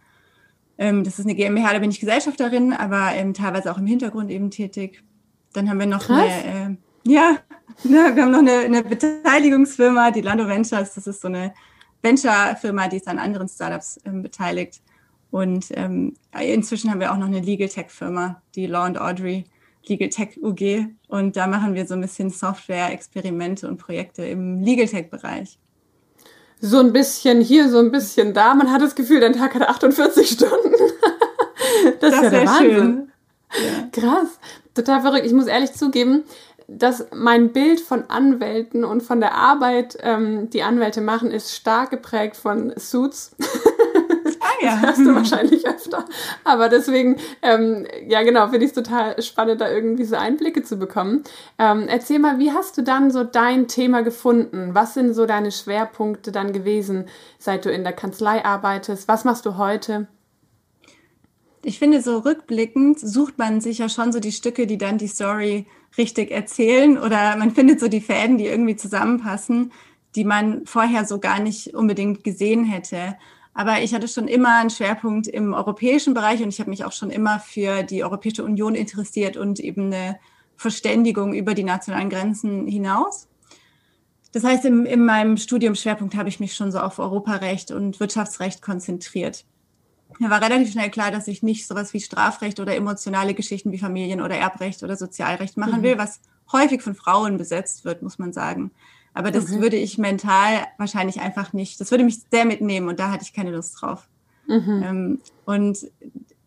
Ähm, 0.77 1.03
das 1.03 1.19
ist 1.19 1.25
eine 1.25 1.35
GmbH, 1.35 1.73
da 1.73 1.79
bin 1.79 1.89
ich 1.89 1.99
Gesellschafterin, 1.99 2.73
aber 2.73 3.13
ähm, 3.13 3.33
teilweise 3.33 3.71
auch 3.71 3.77
im 3.77 3.87
Hintergrund 3.87 4.29
eben 4.29 4.51
tätig. 4.51 5.03
Dann 5.53 5.69
haben 5.69 5.79
wir 5.79 5.87
noch 5.87 6.05
Krass. 6.05 6.19
eine, 6.19 6.77
äh, 7.05 7.11
ja, 7.11 7.37
ne, 7.83 8.11
wir 8.15 8.23
haben 8.23 8.31
noch 8.31 8.39
eine, 8.39 8.59
eine 8.59 8.83
Beteiligungsfirma, 8.83 10.11
die 10.11 10.21
Lando 10.21 10.47
Ventures. 10.47 10.93
Das 10.93 11.07
ist 11.07 11.21
so 11.21 11.27
eine 11.27 11.53
Venture-Firma, 12.01 12.87
die 12.89 12.97
ist 12.97 13.07
an 13.07 13.19
anderen 13.19 13.47
Startups 13.47 13.99
ähm, 14.05 14.21
beteiligt. 14.21 14.81
Und 15.31 15.67
ähm, 15.71 16.13
inzwischen 16.39 16.89
haben 16.89 16.99
wir 16.99 17.11
auch 17.11 17.17
noch 17.17 17.27
eine 17.27 17.41
Legal 17.41 17.67
Tech-Firma, 17.67 18.41
die 18.55 18.67
Law 18.67 18.85
and 18.85 18.99
Audrey 18.99 19.45
Legal 19.87 20.09
Tech 20.09 20.37
UG. 20.41 20.87
Und 21.07 21.35
da 21.35 21.47
machen 21.47 21.73
wir 21.73 21.85
so 21.85 21.95
ein 21.95 22.01
bisschen 22.01 22.29
Software-Experimente 22.29 23.67
und 23.67 23.77
Projekte 23.77 24.25
im 24.25 24.61
Legal 24.61 24.87
Tech-Bereich 24.87 25.57
so 26.59 26.79
ein 26.79 26.93
bisschen 26.93 27.41
hier, 27.41 27.69
so 27.69 27.79
ein 27.79 27.91
bisschen 27.91 28.33
da. 28.33 28.55
Man 28.55 28.71
hat 28.71 28.81
das 28.81 28.95
Gefühl, 28.95 29.19
dein 29.19 29.33
Tag 29.33 29.55
hat 29.55 29.67
48 29.67 30.29
Stunden. 30.29 30.71
das, 30.71 31.99
das 31.99 32.13
ist 32.15 32.23
ja 32.23 32.29
der 32.29 32.45
Wahnsinn. 32.45 32.67
Schön. 32.69 33.11
Ja. 33.51 33.87
Krass, 33.91 34.39
total 34.73 35.01
verrückt. 35.01 35.25
Ich 35.25 35.33
muss 35.33 35.47
ehrlich 35.47 35.73
zugeben, 35.73 36.23
dass 36.67 37.07
mein 37.13 37.53
Bild 37.53 37.79
von 37.79 38.09
Anwälten 38.09 38.83
und 38.83 39.01
von 39.01 39.21
der 39.21 39.35
Arbeit, 39.35 39.97
ähm, 40.01 40.49
die 40.49 40.63
Anwälte 40.63 41.01
machen, 41.01 41.31
ist 41.31 41.55
stark 41.55 41.91
geprägt 41.91 42.35
von 42.35 42.73
Suits. 42.77 43.35
Ah, 44.39 44.63
ja. 44.63 44.79
Das 44.81 44.91
hast 44.91 44.99
du 44.99 45.15
wahrscheinlich 45.15 45.67
öfter. 45.67 46.05
Aber 46.43 46.69
deswegen, 46.69 47.17
ähm, 47.41 47.85
ja 48.07 48.23
genau, 48.23 48.47
finde 48.47 48.65
ich 48.65 48.71
es 48.71 48.73
total 48.73 49.21
spannend, 49.21 49.61
da 49.61 49.69
irgendwie 49.69 50.05
so 50.05 50.15
Einblicke 50.15 50.63
zu 50.63 50.77
bekommen. 50.77 51.23
Ähm, 51.57 51.85
erzähl 51.87 52.19
mal, 52.19 52.39
wie 52.39 52.51
hast 52.51 52.77
du 52.77 52.83
dann 52.83 53.11
so 53.11 53.23
dein 53.23 53.67
Thema 53.67 54.01
gefunden? 54.01 54.69
Was 54.73 54.93
sind 54.93 55.13
so 55.13 55.25
deine 55.25 55.51
Schwerpunkte 55.51 56.31
dann 56.31 56.53
gewesen, 56.53 57.05
seit 57.39 57.65
du 57.65 57.71
in 57.71 57.83
der 57.83 57.93
Kanzlei 57.93 58.43
arbeitest? 58.43 59.07
Was 59.07 59.25
machst 59.25 59.45
du 59.45 59.57
heute? 59.57 60.07
Ich 61.63 61.79
finde, 61.79 62.01
so 62.01 62.19
rückblickend 62.19 62.99
sucht 62.99 63.37
man 63.37 63.59
sich 63.61 63.79
ja 63.79 63.89
schon 63.89 64.11
so 64.11 64.19
die 64.19 64.31
Stücke, 64.31 64.67
die 64.67 64.77
dann 64.77 64.97
die 64.97 65.07
Story 65.07 65.65
richtig 65.97 66.31
erzählen 66.31 66.97
oder 66.97 67.35
man 67.35 67.51
findet 67.51 67.79
so 67.79 67.87
die 67.87 68.01
Fäden, 68.01 68.37
die 68.37 68.45
irgendwie 68.45 68.75
zusammenpassen, 68.75 69.71
die 70.15 70.23
man 70.23 70.65
vorher 70.65 71.05
so 71.05 71.19
gar 71.19 71.39
nicht 71.39 71.73
unbedingt 71.73 72.23
gesehen 72.23 72.63
hätte. 72.63 73.17
Aber 73.57 73.81
ich 73.81 73.95
hatte 73.95 74.07
schon 74.07 74.27
immer 74.27 74.59
einen 74.59 74.69
Schwerpunkt 74.69 75.25
im 75.25 75.55
europäischen 75.55 76.13
Bereich 76.13 76.43
und 76.43 76.49
ich 76.49 76.59
habe 76.59 76.69
mich 76.69 76.85
auch 76.85 76.91
schon 76.91 77.09
immer 77.09 77.39
für 77.39 77.81
die 77.81 78.03
Europäische 78.03 78.43
Union 78.43 78.75
interessiert 78.75 79.35
und 79.35 79.59
eben 79.59 79.87
eine 79.87 80.19
Verständigung 80.57 81.33
über 81.33 81.55
die 81.55 81.63
nationalen 81.63 82.11
Grenzen 82.11 82.67
hinaus. 82.67 83.27
Das 84.31 84.43
heißt, 84.43 84.63
in, 84.65 84.85
in 84.85 85.03
meinem 85.03 85.37
Studiumsschwerpunkt 85.37 86.13
habe 86.13 86.29
ich 86.29 86.39
mich 86.39 86.53
schon 86.53 86.71
so 86.71 86.77
auf 86.77 86.99
Europarecht 86.99 87.71
und 87.71 87.99
Wirtschaftsrecht 87.99 88.61
konzentriert. 88.61 89.43
Mir 90.19 90.29
war 90.29 90.43
relativ 90.43 90.71
schnell 90.71 90.91
klar, 90.91 91.09
dass 91.09 91.27
ich 91.27 91.41
nicht 91.41 91.65
sowas 91.65 91.95
wie 91.95 91.99
Strafrecht 91.99 92.59
oder 92.59 92.75
emotionale 92.75 93.33
Geschichten 93.33 93.71
wie 93.71 93.79
Familien- 93.79 94.21
oder 94.21 94.35
Erbrecht 94.35 94.83
oder 94.83 94.95
Sozialrecht 94.95 95.57
machen 95.57 95.79
mhm. 95.79 95.83
will, 95.83 95.97
was 95.97 96.21
häufig 96.51 96.83
von 96.83 96.93
Frauen 96.93 97.39
besetzt 97.39 97.85
wird, 97.85 98.03
muss 98.03 98.19
man 98.19 98.33
sagen. 98.33 98.69
Aber 99.17 99.31
das 99.31 99.45
okay. 99.45 99.61
würde 99.61 99.77
ich 99.77 99.97
mental 99.97 100.67
wahrscheinlich 100.77 101.21
einfach 101.21 101.51
nicht, 101.51 101.81
das 101.81 101.89
würde 101.89 102.03
mich 102.03 102.19
sehr 102.29 102.45
mitnehmen 102.45 102.87
und 102.87 102.99
da 102.99 103.09
hatte 103.09 103.23
ich 103.23 103.33
keine 103.33 103.49
Lust 103.49 103.81
drauf. 103.81 104.07
Mhm. 104.45 104.83
Ähm, 104.85 105.21
und 105.43 105.87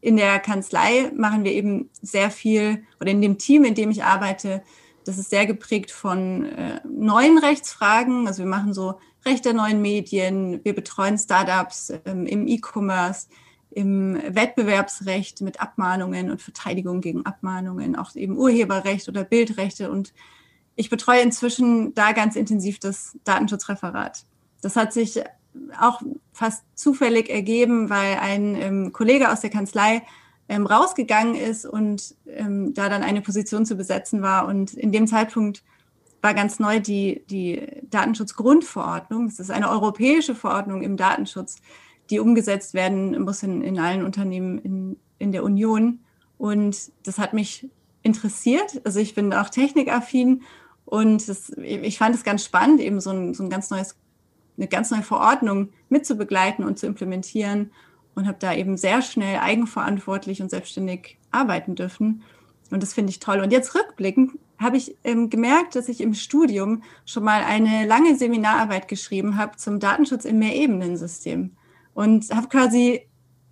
in 0.00 0.16
der 0.16 0.38
Kanzlei 0.38 1.10
machen 1.16 1.42
wir 1.42 1.50
eben 1.50 1.90
sehr 2.00 2.30
viel, 2.30 2.84
oder 3.00 3.10
in 3.10 3.20
dem 3.20 3.38
Team, 3.38 3.64
in 3.64 3.74
dem 3.74 3.90
ich 3.90 4.04
arbeite, 4.04 4.62
das 5.04 5.18
ist 5.18 5.30
sehr 5.30 5.46
geprägt 5.46 5.90
von 5.90 6.44
äh, 6.44 6.80
neuen 6.88 7.38
Rechtsfragen. 7.38 8.28
Also 8.28 8.44
wir 8.44 8.50
machen 8.50 8.72
so 8.72 9.00
Recht 9.26 9.44
der 9.44 9.52
neuen 9.52 9.82
Medien, 9.82 10.60
wir 10.62 10.72
betreuen 10.72 11.18
Startups 11.18 11.92
ähm, 12.04 12.24
im 12.24 12.46
E-Commerce, 12.46 13.26
im 13.72 14.14
Wettbewerbsrecht 14.14 15.40
mit 15.40 15.60
Abmahnungen 15.60 16.30
und 16.30 16.40
Verteidigung 16.40 17.00
gegen 17.00 17.26
Abmahnungen, 17.26 17.96
auch 17.96 18.14
eben 18.14 18.38
Urheberrecht 18.38 19.08
oder 19.08 19.24
Bildrechte 19.24 19.90
und 19.90 20.12
ich 20.76 20.90
betreue 20.90 21.20
inzwischen 21.20 21.94
da 21.94 22.12
ganz 22.12 22.36
intensiv 22.36 22.78
das 22.78 23.16
Datenschutzreferat. 23.24 24.24
Das 24.62 24.76
hat 24.76 24.92
sich 24.92 25.22
auch 25.78 26.00
fast 26.32 26.62
zufällig 26.74 27.28
ergeben, 27.28 27.90
weil 27.90 28.16
ein 28.16 28.54
ähm, 28.54 28.92
Kollege 28.92 29.30
aus 29.30 29.40
der 29.40 29.50
Kanzlei 29.50 30.02
ähm, 30.48 30.66
rausgegangen 30.66 31.34
ist 31.34 31.66
und 31.66 32.14
ähm, 32.26 32.74
da 32.74 32.88
dann 32.88 33.02
eine 33.02 33.20
Position 33.20 33.66
zu 33.66 33.76
besetzen 33.76 34.22
war. 34.22 34.46
Und 34.46 34.74
in 34.74 34.92
dem 34.92 35.06
Zeitpunkt 35.06 35.62
war 36.22 36.34
ganz 36.34 36.58
neu 36.58 36.80
die, 36.80 37.24
die 37.30 37.66
Datenschutzgrundverordnung. 37.90 39.28
Das 39.28 39.40
ist 39.40 39.50
eine 39.50 39.70
europäische 39.70 40.34
Verordnung 40.34 40.82
im 40.82 40.96
Datenschutz, 40.96 41.56
die 42.10 42.20
umgesetzt 42.20 42.74
werden 42.74 43.20
muss 43.22 43.42
in, 43.42 43.62
in 43.62 43.78
allen 43.78 44.04
Unternehmen 44.04 44.58
in, 44.58 44.96
in 45.18 45.32
der 45.32 45.44
Union. 45.44 46.00
Und 46.36 46.90
das 47.04 47.18
hat 47.18 47.32
mich 47.32 47.68
interessiert. 48.02 48.80
Also 48.84 48.98
ich 49.00 49.14
bin 49.14 49.32
auch 49.32 49.50
technikaffin 49.50 50.42
und 50.90 51.28
das, 51.28 51.50
ich 51.50 51.98
fand 51.98 52.16
es 52.16 52.24
ganz 52.24 52.44
spannend, 52.44 52.80
eben 52.80 53.00
so 53.00 53.10
ein, 53.10 53.32
so 53.32 53.44
ein 53.44 53.48
ganz 53.48 53.70
neues, 53.70 53.96
eine 54.56 54.66
ganz 54.66 54.90
neue 54.90 55.04
Verordnung 55.04 55.68
mitzubegleiten 55.88 56.64
und 56.64 56.80
zu 56.80 56.86
implementieren 56.86 57.70
und 58.16 58.26
habe 58.26 58.38
da 58.40 58.52
eben 58.52 58.76
sehr 58.76 59.00
schnell 59.00 59.38
eigenverantwortlich 59.38 60.42
und 60.42 60.50
selbstständig 60.50 61.16
arbeiten 61.30 61.76
dürfen. 61.76 62.24
Und 62.72 62.82
das 62.82 62.92
finde 62.92 63.10
ich 63.10 63.20
toll. 63.20 63.38
Und 63.38 63.52
jetzt 63.52 63.72
rückblickend 63.76 64.32
habe 64.58 64.78
ich 64.78 64.96
ähm, 65.04 65.30
gemerkt, 65.30 65.76
dass 65.76 65.88
ich 65.88 66.00
im 66.00 66.12
Studium 66.12 66.82
schon 67.06 67.22
mal 67.22 67.44
eine 67.44 67.86
lange 67.86 68.16
Seminararbeit 68.16 68.88
geschrieben 68.88 69.36
habe 69.36 69.56
zum 69.58 69.78
Datenschutz 69.78 70.24
im 70.24 70.40
Mehrebenensystem. 70.40 71.52
Und 71.94 72.34
habe 72.34 72.48
quasi 72.48 73.02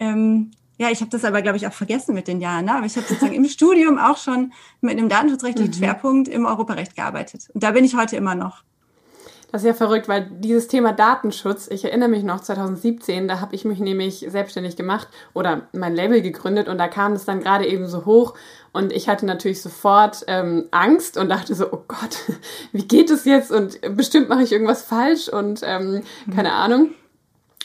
ähm, 0.00 0.50
ja, 0.78 0.90
ich 0.90 1.00
habe 1.00 1.10
das 1.10 1.24
aber, 1.24 1.42
glaube 1.42 1.56
ich, 1.56 1.66
auch 1.66 1.72
vergessen 1.72 2.14
mit 2.14 2.28
den 2.28 2.40
Jahren. 2.40 2.66
Ne? 2.66 2.74
Aber 2.74 2.86
ich 2.86 2.96
habe 2.96 3.06
sozusagen 3.06 3.34
im 3.34 3.44
Studium 3.46 3.98
auch 3.98 4.16
schon 4.16 4.52
mit 4.80 4.96
einem 4.96 5.08
datenschutzrechtlichen 5.08 5.72
mhm. 5.72 5.76
Schwerpunkt 5.76 6.28
im 6.28 6.46
Europarecht 6.46 6.94
gearbeitet. 6.94 7.48
Und 7.52 7.62
da 7.62 7.72
bin 7.72 7.84
ich 7.84 7.96
heute 7.96 8.16
immer 8.16 8.36
noch. 8.36 8.62
Das 9.50 9.62
ist 9.62 9.66
ja 9.66 9.74
verrückt, 9.74 10.08
weil 10.08 10.30
dieses 10.30 10.68
Thema 10.68 10.92
Datenschutz, 10.92 11.68
ich 11.68 11.82
erinnere 11.82 12.10
mich 12.10 12.22
noch 12.22 12.40
2017, 12.40 13.28
da 13.28 13.40
habe 13.40 13.54
ich 13.54 13.64
mich 13.64 13.78
nämlich 13.78 14.26
selbstständig 14.28 14.76
gemacht 14.76 15.08
oder 15.32 15.68
mein 15.72 15.96
Label 15.96 16.20
gegründet 16.20 16.68
und 16.68 16.76
da 16.76 16.86
kam 16.86 17.14
es 17.14 17.24
dann 17.24 17.40
gerade 17.40 17.66
eben 17.66 17.88
so 17.88 18.04
hoch 18.04 18.34
und 18.72 18.92
ich 18.92 19.08
hatte 19.08 19.24
natürlich 19.24 19.62
sofort 19.62 20.22
ähm, 20.26 20.66
Angst 20.70 21.16
und 21.16 21.30
dachte 21.30 21.54
so, 21.54 21.72
oh 21.72 21.82
Gott, 21.88 22.18
wie 22.72 22.86
geht 22.86 23.10
es 23.10 23.24
jetzt 23.24 23.50
und 23.50 23.80
bestimmt 23.96 24.28
mache 24.28 24.42
ich 24.42 24.52
irgendwas 24.52 24.82
falsch 24.82 25.30
und 25.30 25.62
ähm, 25.64 26.02
keine 26.34 26.50
mhm. 26.50 26.54
Ahnung. 26.54 26.90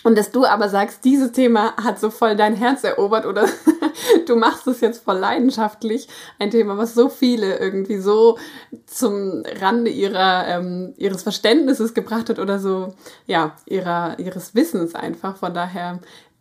Und 0.04 0.18
dass 0.18 0.32
du 0.32 0.46
aber 0.46 0.70
sagst, 0.70 1.06
dieses 1.06 1.32
Thema 1.32 1.76
hat 1.78 2.00
so 2.00 2.10
voll 2.10 2.36
dein 2.36 2.56
Herz 2.56 2.84
erobert 2.84 3.26
oder 3.26 3.48
du 4.28 4.36
machst 4.36 4.68
es 4.68 4.82
jetzt 4.82 5.04
voll 5.04 5.18
leidenschaftlich. 5.18 6.08
Ein 6.40 6.52
Thema, 6.52 6.78
was 6.78 6.94
so 6.94 7.08
viele 7.10 7.58
irgendwie 7.58 7.98
so 7.98 8.38
zum 8.86 9.44
Rande 9.62 9.90
ihrer, 9.90 10.48
ähm, 10.48 10.94
ihres 10.98 11.24
Verständnisses 11.24 11.94
gebracht 11.94 12.30
hat 12.30 12.40
oder 12.40 12.60
so, 12.60 12.94
ja, 13.28 13.56
ihrer, 13.66 14.20
ihres 14.20 14.56
Wissens 14.56 14.94
einfach. 14.94 15.38
Von 15.38 15.54
daher 15.54 16.00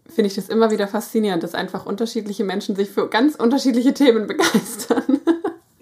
finde 0.08 0.28
ich 0.28 0.34
das 0.34 0.48
immer 0.48 0.70
wieder 0.70 0.88
faszinierend, 0.88 1.42
dass 1.42 1.54
einfach 1.54 1.86
unterschiedliche 1.86 2.44
Menschen 2.44 2.74
sich 2.74 2.90
für 2.90 3.08
ganz 3.08 3.36
unterschiedliche 3.36 3.94
Themen 3.94 4.26
begeistern. 4.26 5.20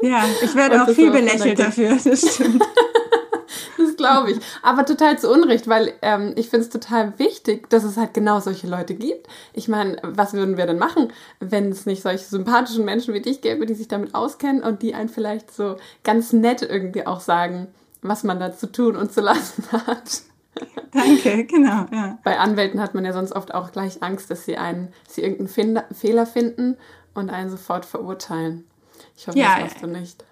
Ja, 0.03 0.25
ich 0.43 0.55
werde 0.55 0.83
auch 0.83 0.89
viel 0.91 1.11
belächelt 1.11 1.59
dafür, 1.59 1.97
das 2.03 2.35
stimmt. 2.35 2.63
Glaube 4.01 4.33
ich. 4.33 4.39
Aber 4.63 4.85
total 4.85 5.19
zu 5.19 5.31
Unrecht, 5.31 5.69
weil 5.69 5.93
ähm, 6.03 6.33
ich 6.37 6.49
finde 6.49 6.65
es 6.67 6.71
total 6.71 7.19
wichtig, 7.19 7.69
dass 7.71 7.85
es 7.85 7.97
halt 7.97 8.15
genau 8.15 8.41
solche 8.41 8.67
Leute 8.67 8.95
gibt. 8.95 9.29
Ich 9.53 9.69
meine, 9.69 9.97
was 10.03 10.33
würden 10.33 10.57
wir 10.57 10.67
denn 10.67 10.79
machen, 10.79 11.13
wenn 11.39 11.71
es 11.71 11.87
nicht 11.87 12.03
solche 12.03 12.25
sympathischen 12.25 12.85
Menschen 12.85 13.15
wie 13.15 13.21
dich 13.21 13.41
gäbe, 13.41 13.67
die 13.67 13.75
sich 13.75 13.89
damit 13.89 14.15
auskennen 14.15 14.63
und 14.63 14.83
die 14.83 14.95
einen 14.95 15.09
vielleicht 15.09 15.55
so 15.55 15.77
ganz 16.05 16.33
nett 16.33 16.63
irgendwie 16.63 17.07
auch 17.07 17.21
sagen, 17.21 17.69
was 18.03 18.25
man 18.25 18.41
da 18.41 18.53
zu 18.53 18.71
tun 18.71 18.97
und 18.97 19.13
zu 19.13 19.21
lassen 19.21 19.65
hat. 19.73 20.23
Danke, 20.93 21.45
genau, 21.45 21.87
ja. 21.93 22.19
Bei 22.25 22.39
Anwälten 22.39 22.81
hat 22.81 22.95
man 22.95 23.05
ja 23.05 23.13
sonst 23.13 23.33
oft 23.33 23.55
auch 23.55 23.71
gleich 23.73 24.03
Angst, 24.03 24.31
dass 24.31 24.45
sie 24.45 24.57
einen, 24.57 24.93
sie 25.09 25.23
irgendeinen 25.23 25.85
Fehler 25.95 26.27
finden 26.27 26.77
und 27.15 27.31
einen 27.31 27.51
sofort 27.51 27.85
verurteilen. 27.85 28.65
Ich 29.17 29.29
hoffe, 29.29 29.39
ja, 29.39 29.61
das 29.61 29.75
hast 29.75 29.83
du 29.83 29.87
nicht. 29.87 30.25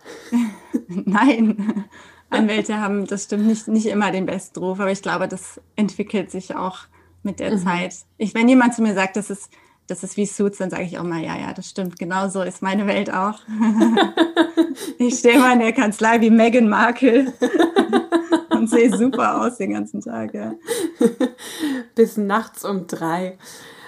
Nein. 0.89 1.85
Anwälte 2.31 2.81
haben, 2.81 3.07
das 3.07 3.25
stimmt, 3.25 3.47
nicht, 3.47 3.69
nicht 3.69 3.87
immer 3.87 4.11
den 4.11 4.27
besten 4.27 4.59
Ruf, 4.59 4.81
aber 4.81 4.91
ich 4.91 5.03
glaube, 5.03 5.29
das 5.29 5.61
entwickelt 5.77 6.31
sich 6.31 6.55
auch 6.55 6.81
mit 7.23 7.41
der 7.41 7.53
mhm. 7.53 7.59
Zeit. 7.59 7.95
Ich, 8.17 8.35
wenn 8.35 8.49
jemand 8.49 8.75
zu 8.75 8.83
mir 8.83 8.95
sagt, 8.95 9.17
das 9.17 9.31
ist, 9.31 9.51
das 9.87 10.03
ist 10.03 10.17
wie 10.17 10.27
Suits, 10.27 10.59
dann 10.59 10.71
sage 10.71 10.85
ich 10.85 10.99
auch 10.99 11.05
mal, 11.05 11.23
ja, 11.23 11.37
ja, 11.37 11.53
das 11.55 11.69
stimmt, 11.69 11.99
genau 11.99 12.29
so 12.29 12.43
ist 12.43 12.63
meine 12.63 12.87
Welt 12.87 13.13
auch. 13.13 13.41
ich 14.99 15.19
stehe 15.19 15.39
mal 15.39 15.55
in 15.55 15.61
der 15.61 15.73
Kanzlei 15.73 16.21
wie 16.21 16.31
Meghan 16.31 16.69
Markle 16.69 17.33
und 18.51 18.69
sehe 18.69 18.95
super 18.95 19.41
aus 19.41 19.57
den 19.57 19.73
ganzen 19.73 20.03
Tag, 20.03 20.35
ja. 20.35 20.55
Bis 21.95 22.17
nachts 22.17 22.65
um 22.65 22.87
drei. 22.87 23.39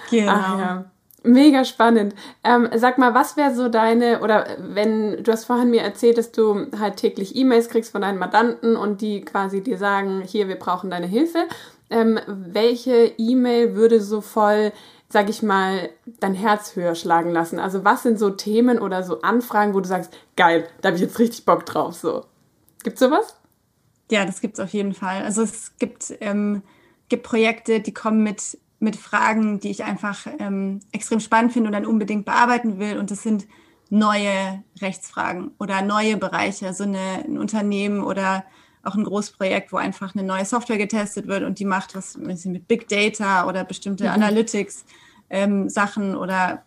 Genau. 0.09 0.31
Ach, 0.31 0.59
ja. 0.59 0.90
Mega 1.23 1.65
spannend. 1.65 2.15
Ähm, 2.43 2.67
sag 2.75 2.97
mal, 2.97 3.13
was 3.13 3.37
wäre 3.37 3.53
so 3.53 3.69
deine, 3.69 4.21
oder 4.21 4.47
wenn 4.57 5.23
du 5.23 5.31
hast 5.31 5.45
vorhin 5.45 5.69
mir 5.69 5.81
erzählt, 5.81 6.17
dass 6.17 6.31
du 6.31 6.67
halt 6.79 6.97
täglich 6.97 7.35
E-Mails 7.35 7.69
kriegst 7.69 7.91
von 7.91 8.01
deinen 8.01 8.17
Mandanten 8.17 8.75
und 8.75 9.01
die 9.01 9.21
quasi 9.21 9.61
dir 9.61 9.77
sagen, 9.77 10.23
hier, 10.25 10.47
wir 10.47 10.57
brauchen 10.57 10.89
deine 10.89 11.05
Hilfe. 11.05 11.47
Ähm, 11.91 12.19
welche 12.25 13.13
E-Mail 13.17 13.75
würde 13.75 14.01
so 14.01 14.21
voll, 14.21 14.71
sag 15.09 15.29
ich 15.29 15.43
mal, 15.43 15.89
dein 16.19 16.33
Herz 16.33 16.75
höher 16.75 16.95
schlagen 16.95 17.31
lassen? 17.31 17.59
Also 17.59 17.85
was 17.85 18.01
sind 18.01 18.17
so 18.17 18.31
Themen 18.31 18.79
oder 18.79 19.03
so 19.03 19.21
Anfragen, 19.21 19.75
wo 19.75 19.79
du 19.79 19.87
sagst, 19.87 20.11
geil, 20.35 20.67
da 20.81 20.87
habe 20.87 20.95
ich 20.95 21.03
jetzt 21.03 21.19
richtig 21.19 21.45
Bock 21.45 21.67
drauf, 21.67 21.93
so. 21.93 22.25
Gibt's 22.83 22.99
sowas? 22.99 23.35
Ja, 24.09 24.25
das 24.25 24.41
gibt's 24.41 24.59
auf 24.59 24.71
jeden 24.71 24.93
Fall. 24.93 25.21
Also 25.23 25.43
es 25.43 25.77
gibt, 25.77 26.15
ähm, 26.19 26.63
gibt 27.09 27.21
Projekte, 27.21 27.79
die 27.79 27.93
kommen 27.93 28.23
mit 28.23 28.57
mit 28.81 28.95
Fragen, 28.95 29.59
die 29.59 29.69
ich 29.69 29.83
einfach 29.83 30.27
ähm, 30.39 30.79
extrem 30.91 31.19
spannend 31.19 31.53
finde 31.53 31.67
und 31.67 31.73
dann 31.73 31.85
unbedingt 31.85 32.25
bearbeiten 32.25 32.79
will. 32.79 32.97
Und 32.97 33.11
das 33.11 33.23
sind 33.23 33.47
neue 33.89 34.63
Rechtsfragen 34.81 35.51
oder 35.59 35.81
neue 35.81 36.17
Bereiche, 36.17 36.67
also 36.67 36.83
eine, 36.83 37.23
ein 37.25 37.37
Unternehmen 37.37 38.01
oder 38.01 38.43
auch 38.83 38.95
ein 38.95 39.03
Großprojekt, 39.03 39.71
wo 39.71 39.77
einfach 39.77 40.15
eine 40.15 40.23
neue 40.23 40.45
Software 40.45 40.77
getestet 40.77 41.27
wird 41.27 41.43
und 41.43 41.59
die 41.59 41.65
macht 41.65 41.93
was 41.95 42.17
mit 42.17 42.67
Big 42.67 42.87
Data 42.87 43.47
oder 43.47 43.63
bestimmte 43.63 44.05
mhm. 44.05 44.11
Analytics 44.11 44.85
ähm, 45.29 45.69
Sachen 45.69 46.15
oder 46.15 46.63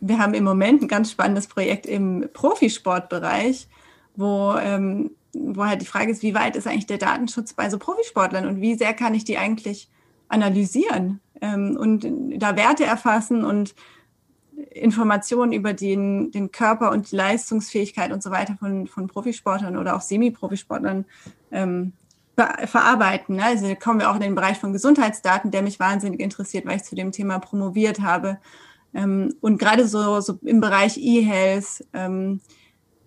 wir 0.00 0.18
haben 0.18 0.34
im 0.34 0.44
Moment 0.44 0.82
ein 0.82 0.88
ganz 0.88 1.10
spannendes 1.10 1.46
Projekt 1.46 1.86
im 1.86 2.28
Profisportbereich, 2.32 3.68
wo, 4.16 4.54
ähm, 4.58 5.12
wo 5.32 5.64
halt 5.64 5.82
die 5.82 5.86
Frage 5.86 6.10
ist, 6.10 6.22
wie 6.22 6.34
weit 6.34 6.56
ist 6.56 6.66
eigentlich 6.66 6.86
der 6.86 6.98
Datenschutz 6.98 7.52
bei 7.52 7.70
so 7.70 7.78
Profisportlern 7.78 8.46
und 8.46 8.60
wie 8.60 8.74
sehr 8.74 8.94
kann 8.94 9.14
ich 9.14 9.24
die 9.24 9.38
eigentlich 9.38 9.88
analysieren? 10.28 11.20
Ähm, 11.40 11.76
und 11.76 12.06
da 12.36 12.56
Werte 12.56 12.84
erfassen 12.84 13.44
und 13.44 13.74
Informationen 14.70 15.52
über 15.52 15.72
den, 15.72 16.30
den 16.30 16.52
Körper 16.52 16.90
und 16.90 17.10
die 17.10 17.16
Leistungsfähigkeit 17.16 18.12
und 18.12 18.22
so 18.22 18.30
weiter 18.30 18.56
von, 18.58 18.86
von 18.86 19.08
Profisportlern 19.08 19.76
oder 19.76 19.96
auch 19.96 20.00
Semi-Profisportlern 20.00 21.04
ähm, 21.50 21.92
verarbeiten. 22.36 23.36
Ne? 23.36 23.44
Also 23.44 23.74
kommen 23.76 24.00
wir 24.00 24.10
auch 24.10 24.16
in 24.16 24.20
den 24.20 24.34
Bereich 24.34 24.58
von 24.58 24.72
Gesundheitsdaten, 24.72 25.50
der 25.50 25.62
mich 25.62 25.78
wahnsinnig 25.80 26.20
interessiert, 26.20 26.66
weil 26.66 26.76
ich 26.76 26.84
zu 26.84 26.94
dem 26.94 27.12
Thema 27.12 27.38
promoviert 27.38 28.00
habe. 28.00 28.38
Ähm, 28.92 29.34
und 29.40 29.58
gerade 29.58 29.86
so, 29.86 30.20
so 30.20 30.38
im 30.42 30.60
Bereich 30.60 30.96
E-Health 30.98 31.84
ähm, 31.92 32.40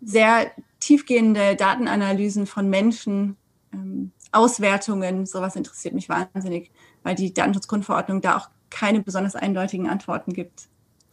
sehr 0.02 0.52
tiefgehende 0.80 1.56
Datenanalysen 1.56 2.46
von 2.46 2.70
Menschen, 2.70 3.38
ähm, 3.74 4.12
Auswertungen, 4.32 5.26
sowas 5.26 5.56
interessiert 5.56 5.94
mich 5.94 6.10
wahnsinnig, 6.10 6.72
weil 7.08 7.16
die 7.16 7.34
Datenschutzgrundverordnung 7.34 8.20
da 8.20 8.36
auch 8.36 8.50
keine 8.70 9.00
besonders 9.00 9.38
eindeutigen 9.38 9.88
Antworten 9.88 10.34
gibt. 10.34 10.68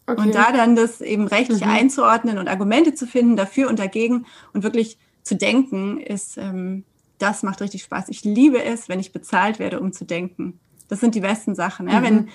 Okay. 0.09 0.21
Und 0.21 0.35
da 0.35 0.51
dann 0.51 0.75
das 0.75 1.01
eben 1.01 1.29
rechtlich 1.29 1.65
mhm. 1.65 1.71
einzuordnen 1.71 2.39
und 2.39 2.49
Argumente 2.49 2.95
zu 2.95 3.07
finden 3.07 3.37
dafür 3.37 3.69
und 3.69 3.79
dagegen 3.79 4.27
und 4.53 4.65
wirklich 4.65 4.99
zu 5.23 5.37
denken, 5.37 6.01
ist, 6.01 6.37
ähm, 6.37 6.83
das 7.19 7.45
macht 7.45 7.61
richtig 7.61 7.85
Spaß. 7.85 8.09
Ich 8.09 8.25
liebe 8.25 8.61
es, 8.61 8.89
wenn 8.89 8.99
ich 8.99 9.13
bezahlt 9.13 9.61
werde, 9.61 9.79
um 9.79 9.93
zu 9.93 10.05
denken. 10.05 10.59
Das 10.89 10.99
sind 10.99 11.15
die 11.15 11.21
besten 11.21 11.55
Sachen. 11.55 11.89
Ja? 11.89 12.01
Mhm. 12.01 12.05
Wenn, 12.05 12.29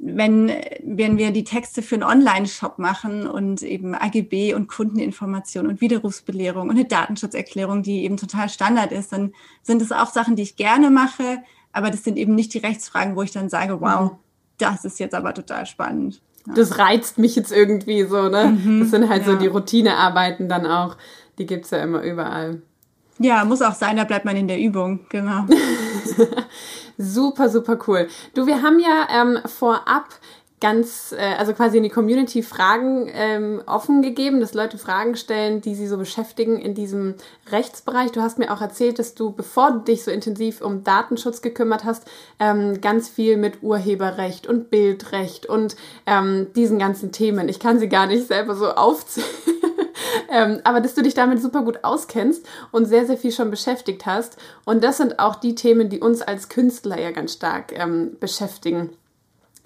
wenn, 0.00 0.52
wenn 0.82 1.16
wir 1.16 1.30
die 1.30 1.44
Texte 1.44 1.82
für 1.82 1.94
einen 1.94 2.02
Online-Shop 2.02 2.80
machen 2.80 3.28
und 3.28 3.62
eben 3.62 3.94
AGB 3.94 4.54
und 4.54 4.66
Kundeninformation 4.66 5.68
und 5.68 5.80
Widerrufsbelehrung 5.80 6.68
und 6.68 6.74
eine 6.74 6.86
Datenschutzerklärung, 6.86 7.84
die 7.84 8.02
eben 8.02 8.16
total 8.16 8.48
Standard 8.48 8.90
ist, 8.90 9.12
dann 9.12 9.32
sind 9.62 9.80
es 9.80 9.92
auch 9.92 10.10
Sachen, 10.10 10.34
die 10.34 10.42
ich 10.42 10.56
gerne 10.56 10.90
mache, 10.90 11.44
aber 11.72 11.90
das 11.90 12.04
sind 12.04 12.16
eben 12.16 12.34
nicht 12.34 12.54
die 12.54 12.58
Rechtsfragen, 12.58 13.16
wo 13.16 13.22
ich 13.22 13.30
dann 13.30 13.48
sage, 13.48 13.80
wow, 13.80 14.12
mhm. 14.12 14.16
das 14.58 14.84
ist 14.84 14.98
jetzt 14.98 15.14
aber 15.14 15.34
total 15.34 15.66
spannend. 15.66 16.20
Das 16.54 16.78
reizt 16.78 17.18
mich 17.18 17.36
jetzt 17.36 17.52
irgendwie 17.52 18.04
so, 18.04 18.28
ne? 18.28 18.46
Mhm, 18.46 18.80
das 18.80 18.90
sind 18.90 19.08
halt 19.08 19.26
ja. 19.26 19.32
so 19.32 19.38
die 19.38 19.46
Routinearbeiten 19.46 20.48
dann 20.48 20.66
auch. 20.66 20.96
Die 21.38 21.46
gibt 21.46 21.66
es 21.66 21.70
ja 21.70 21.82
immer 21.82 22.02
überall. 22.02 22.62
Ja, 23.18 23.44
muss 23.44 23.60
auch 23.60 23.74
sein, 23.74 23.96
da 23.96 24.04
bleibt 24.04 24.24
man 24.24 24.36
in 24.36 24.48
der 24.48 24.58
Übung, 24.58 25.00
genau. 25.10 25.44
super, 26.98 27.50
super 27.50 27.78
cool. 27.86 28.08
Du, 28.34 28.46
wir 28.46 28.62
haben 28.62 28.78
ja 28.80 29.06
ähm, 29.10 29.38
vorab 29.44 30.06
ganz, 30.60 31.12
äh, 31.12 31.34
also 31.38 31.54
quasi 31.54 31.78
in 31.78 31.82
die 31.82 31.88
Community 31.88 32.42
Fragen 32.42 33.10
ähm, 33.12 33.62
offen 33.66 34.02
gegeben, 34.02 34.40
dass 34.40 34.52
Leute 34.52 34.76
Fragen 34.76 35.16
stellen, 35.16 35.62
die 35.62 35.74
sie 35.74 35.86
so 35.86 35.96
beschäftigen 35.96 36.58
in 36.58 36.74
diesem 36.74 37.14
Rechtsbereich. 37.50 38.12
Du 38.12 38.20
hast 38.20 38.38
mir 38.38 38.52
auch 38.52 38.60
erzählt, 38.60 38.98
dass 38.98 39.14
du, 39.14 39.32
bevor 39.32 39.72
du 39.72 39.78
dich 39.78 40.04
so 40.04 40.10
intensiv 40.10 40.60
um 40.60 40.84
Datenschutz 40.84 41.40
gekümmert 41.40 41.84
hast, 41.84 42.04
ähm, 42.38 42.80
ganz 42.80 43.08
viel 43.08 43.38
mit 43.38 43.62
Urheberrecht 43.62 44.46
und 44.46 44.70
Bildrecht 44.70 45.46
und 45.46 45.76
ähm, 46.06 46.48
diesen 46.54 46.78
ganzen 46.78 47.10
Themen. 47.10 47.48
Ich 47.48 47.58
kann 47.58 47.78
sie 47.78 47.88
gar 47.88 48.06
nicht 48.06 48.26
selber 48.26 48.54
so 48.54 48.68
aufzählen. 48.68 49.26
ähm, 50.30 50.60
aber 50.64 50.80
dass 50.80 50.94
du 50.94 51.02
dich 51.02 51.14
damit 51.14 51.40
super 51.40 51.62
gut 51.62 51.84
auskennst 51.84 52.46
und 52.70 52.84
sehr, 52.84 53.06
sehr 53.06 53.16
viel 53.16 53.32
schon 53.32 53.50
beschäftigt 53.50 54.04
hast. 54.04 54.36
Und 54.66 54.84
das 54.84 54.98
sind 54.98 55.18
auch 55.18 55.36
die 55.36 55.54
Themen, 55.54 55.88
die 55.88 56.00
uns 56.00 56.20
als 56.20 56.50
Künstler 56.50 57.00
ja 57.00 57.12
ganz 57.12 57.32
stark 57.32 57.72
ähm, 57.72 58.18
beschäftigen. 58.20 58.90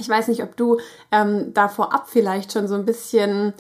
Ich 0.01 0.09
weiß 0.09 0.29
nicht, 0.29 0.43
ob 0.43 0.57
du 0.57 0.79
ähm, 1.13 1.53
da 1.55 1.69
vorab 1.69 2.09
vielleicht 2.09 2.53
schon 2.53 2.67
so 2.67 2.75
ein 2.75 2.85
bisschen 2.85 3.55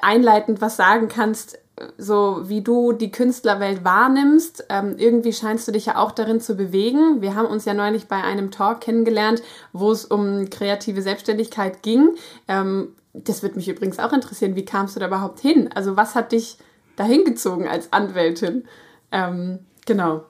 einleitend 0.00 0.60
was 0.60 0.76
sagen 0.76 1.08
kannst, 1.08 1.58
so 1.96 2.48
wie 2.48 2.62
du 2.62 2.92
die 2.92 3.10
Künstlerwelt 3.10 3.84
wahrnimmst. 3.84 4.66
Ähm, 4.68 4.96
irgendwie 4.98 5.32
scheinst 5.32 5.68
du 5.68 5.72
dich 5.72 5.86
ja 5.86 5.96
auch 5.96 6.10
darin 6.10 6.40
zu 6.40 6.56
bewegen. 6.56 7.20
Wir 7.20 7.34
haben 7.34 7.46
uns 7.46 7.64
ja 7.64 7.74
neulich 7.74 8.08
bei 8.08 8.22
einem 8.22 8.50
Talk 8.50 8.80
kennengelernt, 8.80 9.42
wo 9.72 9.92
es 9.92 10.04
um 10.04 10.50
kreative 10.50 11.02
Selbstständigkeit 11.02 11.82
ging. 11.82 12.16
Ähm, 12.48 12.94
das 13.12 13.42
würde 13.42 13.56
mich 13.56 13.68
übrigens 13.68 13.98
auch 13.98 14.12
interessieren. 14.12 14.56
Wie 14.56 14.64
kamst 14.64 14.96
du 14.96 15.00
da 15.00 15.06
überhaupt 15.06 15.40
hin? 15.40 15.70
Also 15.74 15.96
was 15.96 16.14
hat 16.14 16.32
dich 16.32 16.58
dahin 16.96 17.24
gezogen 17.24 17.68
als 17.68 17.92
Anwältin? 17.92 18.66
Ähm, 19.12 19.60
genau. 19.86 20.24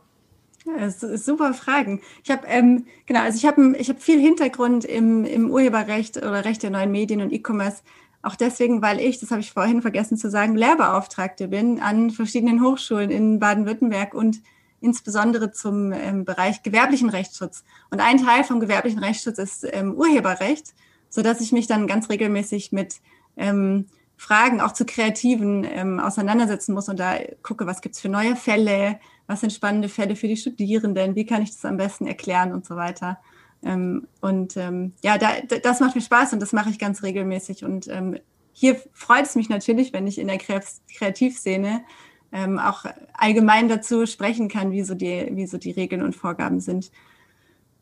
Super 1.16 1.54
Fragen. 1.54 2.00
Ich 2.24 2.30
habe 2.30 2.46
ähm, 2.46 2.86
genau, 3.06 3.20
also 3.20 3.36
ich 3.36 3.46
habe 3.46 3.76
ich 3.78 3.88
habe 3.88 4.00
viel 4.00 4.20
Hintergrund 4.20 4.84
im, 4.84 5.24
im 5.24 5.50
Urheberrecht 5.50 6.16
oder 6.16 6.44
Recht 6.44 6.62
der 6.62 6.70
neuen 6.70 6.90
Medien 6.90 7.20
und 7.20 7.32
E-Commerce. 7.32 7.82
Auch 8.22 8.34
deswegen, 8.34 8.82
weil 8.82 9.00
ich, 9.00 9.20
das 9.20 9.30
habe 9.30 9.40
ich 9.40 9.52
vorhin 9.52 9.80
vergessen 9.80 10.16
zu 10.16 10.28
sagen, 10.28 10.56
Lehrbeauftragte 10.56 11.48
bin 11.48 11.80
an 11.80 12.10
verschiedenen 12.10 12.62
Hochschulen 12.62 13.10
in 13.10 13.38
Baden-Württemberg 13.38 14.12
und 14.12 14.40
insbesondere 14.80 15.52
zum 15.52 15.92
ähm, 15.92 16.24
Bereich 16.24 16.62
gewerblichen 16.62 17.10
Rechtsschutz. 17.10 17.64
Und 17.90 18.00
ein 18.00 18.18
Teil 18.18 18.44
vom 18.44 18.60
gewerblichen 18.60 18.98
Rechtsschutz 18.98 19.38
ist 19.38 19.66
ähm, 19.70 19.94
Urheberrecht, 19.94 20.74
so 21.08 21.22
dass 21.22 21.40
ich 21.40 21.52
mich 21.52 21.66
dann 21.66 21.86
ganz 21.86 22.10
regelmäßig 22.10 22.72
mit 22.72 22.96
ähm, 23.36 23.86
Fragen 24.16 24.60
auch 24.60 24.72
zu 24.72 24.84
Kreativen 24.84 25.64
ähm, 25.64 26.00
auseinandersetzen 26.00 26.74
muss 26.74 26.88
und 26.88 26.98
da 26.98 27.18
gucke, 27.42 27.66
was 27.66 27.80
gibt's 27.80 28.00
für 28.00 28.08
neue 28.08 28.34
Fälle, 28.34 28.98
was 29.28 29.40
sind 29.40 29.52
spannende 29.52 29.88
Fälle 29.88 30.16
für 30.16 30.26
die 30.26 30.36
Studierenden, 30.36 31.14
wie 31.14 31.26
kann 31.26 31.42
ich 31.42 31.50
das 31.50 31.64
am 31.64 31.76
besten 31.76 32.06
erklären 32.06 32.52
und 32.52 32.66
so 32.66 32.74
weiter. 32.74 33.20
Ähm, 33.62 34.08
und 34.20 34.56
ähm, 34.56 34.94
ja, 35.02 35.18
da, 35.18 35.32
das 35.62 35.80
macht 35.80 35.94
mir 35.94 36.00
Spaß 36.00 36.32
und 36.32 36.40
das 36.40 36.52
mache 36.52 36.70
ich 36.70 36.78
ganz 36.78 37.02
regelmäßig. 37.02 37.62
Und 37.62 37.88
ähm, 37.88 38.18
hier 38.52 38.80
freut 38.92 39.26
es 39.26 39.36
mich 39.36 39.50
natürlich, 39.50 39.92
wenn 39.92 40.06
ich 40.06 40.18
in 40.18 40.26
der 40.26 40.38
Kreativszene 40.38 41.84
auch 42.30 42.84
allgemein 43.14 43.70
dazu 43.70 44.04
sprechen 44.04 44.48
kann, 44.50 44.70
wie 44.70 44.82
so 44.82 44.94
die, 44.94 45.30
wie 45.32 45.46
so 45.46 45.56
die 45.56 45.70
Regeln 45.70 46.02
und 46.02 46.14
Vorgaben 46.14 46.60
sind. 46.60 46.90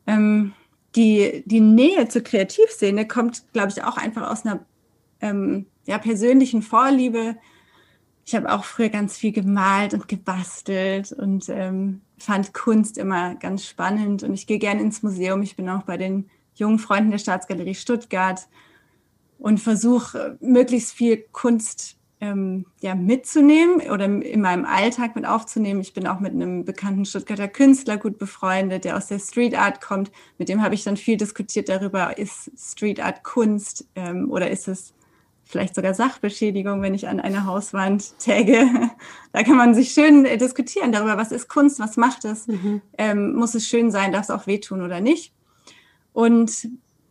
Die, 0.07 1.43
die 1.45 1.59
Nähe 1.59 2.07
zur 2.07 2.21
Kreativszene 2.21 3.05
kommt, 3.09 3.43
glaube 3.51 3.73
ich, 3.75 3.83
auch 3.83 3.97
einfach 3.97 4.31
aus 4.31 4.45
einer 4.45 4.65
ja, 5.85 5.97
persönlichen 5.97 6.61
Vorliebe 6.61 7.35
ich 8.27 8.35
habe 8.35 8.51
auch 8.51 8.65
früher 8.65 8.89
ganz 8.89 9.17
viel 9.17 9.31
gemalt 9.31 9.93
und 9.93 10.09
gebastelt 10.09 11.13
und 11.13 11.47
ähm, 11.47 12.01
fand 12.17 12.53
Kunst 12.53 12.97
immer 12.97 13.35
ganz 13.35 13.65
spannend. 13.65 14.21
Und 14.21 14.33
ich 14.33 14.45
gehe 14.45 14.59
gerne 14.59 14.81
ins 14.81 15.01
Museum. 15.01 15.41
Ich 15.43 15.55
bin 15.55 15.69
auch 15.69 15.83
bei 15.83 15.95
den 15.95 16.29
jungen 16.55 16.77
Freunden 16.77 17.11
der 17.11 17.19
Staatsgalerie 17.19 17.73
Stuttgart 17.73 18.49
und 19.39 19.61
versuche 19.61 20.37
möglichst 20.41 20.91
viel 20.91 21.23
Kunst 21.31 21.95
ähm, 22.19 22.65
ja, 22.81 22.95
mitzunehmen 22.95 23.79
oder 23.89 24.03
in 24.03 24.41
meinem 24.41 24.65
Alltag 24.65 25.15
mit 25.15 25.25
aufzunehmen. 25.25 25.79
Ich 25.79 25.93
bin 25.93 26.05
auch 26.05 26.19
mit 26.19 26.33
einem 26.33 26.65
bekannten 26.65 27.05
Stuttgarter 27.05 27.47
Künstler 27.47 27.95
gut 27.95 28.17
befreundet, 28.17 28.83
der 28.83 28.97
aus 28.97 29.07
der 29.07 29.19
Street 29.19 29.57
Art 29.57 29.79
kommt. 29.79 30.11
Mit 30.37 30.49
dem 30.49 30.61
habe 30.61 30.75
ich 30.75 30.83
dann 30.83 30.97
viel 30.97 31.15
diskutiert 31.15 31.69
darüber, 31.69 32.17
ist 32.17 32.51
Street 32.57 32.99
Art 32.99 33.23
Kunst 33.23 33.87
ähm, 33.95 34.29
oder 34.29 34.51
ist 34.51 34.67
es 34.67 34.93
vielleicht 35.47 35.75
sogar 35.75 35.93
Sachbeschädigung, 35.93 36.81
wenn 36.81 36.93
ich 36.93 37.07
an 37.07 37.19
eine 37.19 37.45
Hauswand 37.45 38.17
tagge. 38.19 38.69
Da 39.33 39.43
kann 39.43 39.57
man 39.57 39.75
sich 39.75 39.91
schön 39.91 40.25
äh, 40.25 40.37
diskutieren 40.37 40.91
darüber, 40.91 41.15
was 41.15 41.31
ist 41.31 41.47
Kunst, 41.47 41.79
was 41.79 41.95
macht 41.95 42.25
es, 42.25 42.47
mhm. 42.47 42.81
ähm, 42.97 43.35
muss 43.35 43.53
es 43.53 43.67
schön 43.67 43.91
sein, 43.91 44.11
darf 44.11 44.23
es 44.23 44.31
auch 44.31 44.47
wehtun 44.47 44.81
oder 44.81 44.99
nicht. 44.99 45.31
Und 46.11 46.69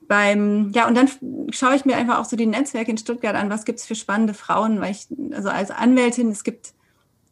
beim, 0.09 0.73
ja, 0.73 0.89
und 0.89 0.97
dann 0.97 1.09
schaue 1.51 1.77
ich 1.77 1.85
mir 1.85 1.97
einfach 1.97 2.19
auch 2.19 2.25
so 2.25 2.37
die 2.37 2.47
Netzwerke 2.47 2.91
in 2.91 2.99
Stuttgart 2.99 3.37
an, 3.37 3.51
was 3.51 3.65
gibt 3.65 3.79
es 3.79 3.87
für 3.87 3.95
spannende 3.95 4.35
Frauen, 4.35 4.81
weil 4.81 4.91
ich, 4.91 5.07
also 5.33 5.51
als 5.51 5.71
Anwältin, 5.71 6.31
es 6.31 6.43
gibt 6.43 6.75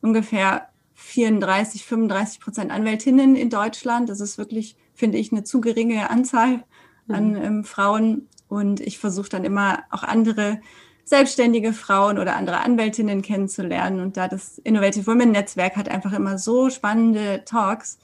ungefähr 0.01 0.69
34, 0.95 1.85
35 1.85 2.41
Prozent 2.41 2.71
Anwältinnen 2.71 3.37
in 3.37 3.51
Deutschland. 3.51 4.09
Das 4.09 4.21
ist 4.21 4.39
wirklich, 4.39 4.77
finde 4.95 5.19
ich, 5.19 5.33
eine 5.33 5.45
zu 5.45 5.61
geringe 5.61 6.11
Anzahl 6.11 6.65
an 7.09 7.31
mhm. 7.31 7.43
ähm, 7.43 7.65
Frauen. 7.65 8.29
Und 8.49 8.81
ich 8.81 8.99
versuche 8.99 9.29
dann 9.29 9.45
immer 9.45 9.81
auch 9.91 10.03
andere 10.03 10.61
selbstständige 11.05 11.73
Frauen 11.73 12.19
oder 12.19 12.37
andere 12.37 12.61
Anwältinnen 12.61 13.23
kennenzulernen. 13.23 14.01
Und 14.01 14.17
da 14.17 14.27
das 14.29 14.59
Innovative 14.59 15.07
Women 15.07 15.33
Netzwerk 15.33 15.77
hat 15.77 15.89
einfach 15.89 16.13
immer 16.13 16.39
so 16.39 16.71
spannende 16.71 17.43
Talks. 17.45 17.99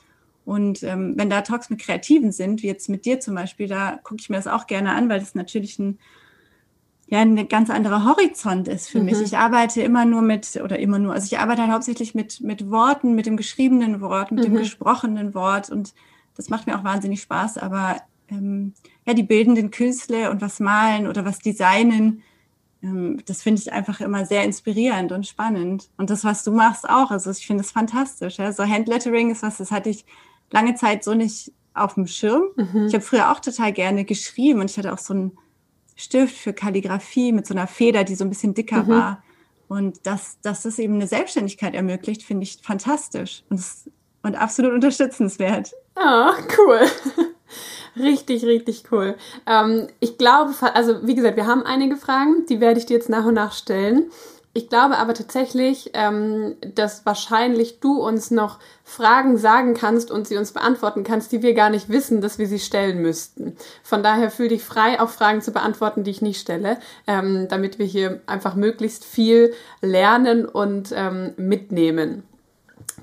Und 0.44 0.82
ähm, 0.82 1.14
wenn 1.16 1.30
da 1.30 1.40
Talks 1.42 1.70
mit 1.70 1.80
Kreativen 1.80 2.32
sind, 2.32 2.62
wie 2.62 2.66
jetzt 2.66 2.88
mit 2.88 3.04
dir 3.04 3.20
zum 3.20 3.34
Beispiel, 3.34 3.68
da 3.68 3.98
gucke 4.02 4.20
ich 4.20 4.30
mir 4.30 4.36
das 4.36 4.46
auch 4.46 4.66
gerne 4.66 4.92
an, 4.92 5.08
weil 5.08 5.20
das 5.20 5.34
natürlich 5.34 5.78
ein, 5.78 5.98
ja, 7.06 7.20
ein 7.20 7.48
ganz 7.48 7.70
anderer 7.70 8.04
Horizont 8.04 8.68
ist 8.68 8.88
für 8.88 8.98
mhm. 8.98 9.06
mich. 9.06 9.20
Ich 9.20 9.36
arbeite 9.36 9.82
immer 9.82 10.04
nur 10.04 10.22
mit, 10.22 10.60
oder 10.62 10.78
immer 10.78 10.98
nur, 10.98 11.14
also 11.14 11.24
ich 11.24 11.38
arbeite 11.38 11.62
halt 11.62 11.72
hauptsächlich 11.72 12.14
mit, 12.14 12.40
mit 12.40 12.70
Worten, 12.70 13.14
mit 13.14 13.26
dem 13.26 13.36
geschriebenen 13.36 14.00
Wort, 14.00 14.30
mit 14.30 14.40
mhm. 14.40 14.54
dem 14.54 14.56
gesprochenen 14.58 15.34
Wort. 15.34 15.70
Und 15.70 15.94
das 16.36 16.50
macht 16.50 16.66
mir 16.66 16.78
auch 16.78 16.84
wahnsinnig 16.84 17.22
Spaß. 17.22 17.58
Aber 17.58 17.96
ähm, 18.30 18.74
ja, 19.06 19.14
die 19.14 19.22
bildenden 19.22 19.70
Künstler 19.70 20.30
und 20.30 20.42
was 20.42 20.60
malen 20.60 21.06
oder 21.06 21.24
was 21.24 21.38
designen, 21.38 22.22
das 22.82 23.42
finde 23.42 23.60
ich 23.60 23.72
einfach 23.72 24.00
immer 24.00 24.24
sehr 24.24 24.42
inspirierend 24.44 25.12
und 25.12 25.26
spannend. 25.26 25.90
Und 25.98 26.08
das, 26.08 26.24
was 26.24 26.44
du 26.44 26.50
machst, 26.50 26.88
auch. 26.88 27.10
Also 27.10 27.30
ich 27.30 27.46
finde 27.46 27.62
es 27.62 27.72
fantastisch. 27.72 28.38
Ja? 28.38 28.52
So 28.52 28.64
Handlettering 28.64 29.30
ist 29.30 29.42
was, 29.42 29.58
das 29.58 29.70
hatte 29.70 29.90
ich 29.90 30.06
lange 30.50 30.74
Zeit 30.74 31.04
so 31.04 31.14
nicht 31.14 31.52
auf 31.74 31.94
dem 31.94 32.06
Schirm. 32.06 32.44
Mhm. 32.56 32.86
Ich 32.86 32.94
habe 32.94 33.04
früher 33.04 33.30
auch 33.30 33.40
total 33.40 33.72
gerne 33.72 34.04
geschrieben 34.04 34.60
und 34.60 34.70
ich 34.70 34.78
hatte 34.78 34.92
auch 34.92 34.98
so 34.98 35.12
einen 35.12 35.38
Stift 35.94 36.36
für 36.36 36.54
Kalligrafie 36.54 37.32
mit 37.32 37.46
so 37.46 37.52
einer 37.52 37.66
Feder, 37.66 38.04
die 38.04 38.14
so 38.14 38.24
ein 38.24 38.30
bisschen 38.30 38.54
dicker 38.54 38.84
mhm. 38.84 38.88
war. 38.88 39.22
Und 39.68 40.06
dass, 40.06 40.40
dass 40.40 40.62
das 40.62 40.78
eben 40.78 40.94
eine 40.94 41.06
Selbstständigkeit 41.06 41.74
ermöglicht, 41.74 42.22
finde 42.22 42.44
ich 42.44 42.58
fantastisch 42.62 43.44
und, 43.50 43.60
das, 43.60 43.90
und 44.22 44.34
absolut 44.36 44.72
unterstützenswert. 44.74 45.72
Ah, 45.96 46.32
cool. 46.56 46.80
Richtig, 47.96 48.44
richtig 48.44 48.85
cool. 48.92 49.16
Ähm, 49.46 49.88
ich 50.00 50.18
glaube, 50.18 50.53
also 50.74 51.07
wie 51.07 51.14
gesagt, 51.14 51.37
wir 51.37 51.46
haben 51.46 51.62
einige 51.62 51.96
Fragen, 51.96 52.46
die 52.48 52.61
werde 52.61 52.79
ich 52.79 52.87
dir 52.87 52.94
jetzt 52.94 53.09
nach 53.09 53.24
und 53.24 53.35
nach 53.35 53.53
stellen. 53.53 54.11
Ich 54.53 54.68
glaube 54.68 54.98
aber 54.98 55.14
tatsächlich, 55.14 55.90
ähm, 55.94 56.57
dass 56.74 57.07
wahrscheinlich 57.07 57.79
du 57.79 58.03
uns 58.03 58.33
noch 58.33 58.59
Fragen 58.83 59.37
sagen 59.37 59.74
kannst 59.74 60.11
und 60.11 60.26
sie 60.26 60.37
uns 60.37 60.50
beantworten 60.50 61.05
kannst, 61.05 61.31
die 61.31 61.42
wir 61.42 61.55
gar 61.55 61.70
nicht 61.70 61.88
wissen, 61.88 62.20
dass 62.20 62.38
wir 62.38 62.48
sie 62.48 62.59
stellen 62.59 63.00
müssten. 63.00 63.57
Von 63.85 64.03
daher 64.03 64.29
fühl 64.29 64.48
dich 64.48 64.64
frei, 64.64 65.00
auch 65.00 65.11
Fragen 65.11 65.40
zu 65.40 65.53
beantworten, 65.53 66.03
die 66.03 66.11
ich 66.11 66.20
nicht 66.20 66.40
stelle, 66.40 66.79
ähm, 67.07 67.46
damit 67.48 67.79
wir 67.79 67.87
hier 67.87 68.22
einfach 68.26 68.57
möglichst 68.57 69.05
viel 69.05 69.55
lernen 69.83 70.46
und 70.46 70.92
ähm, 70.96 71.33
mitnehmen. 71.37 72.24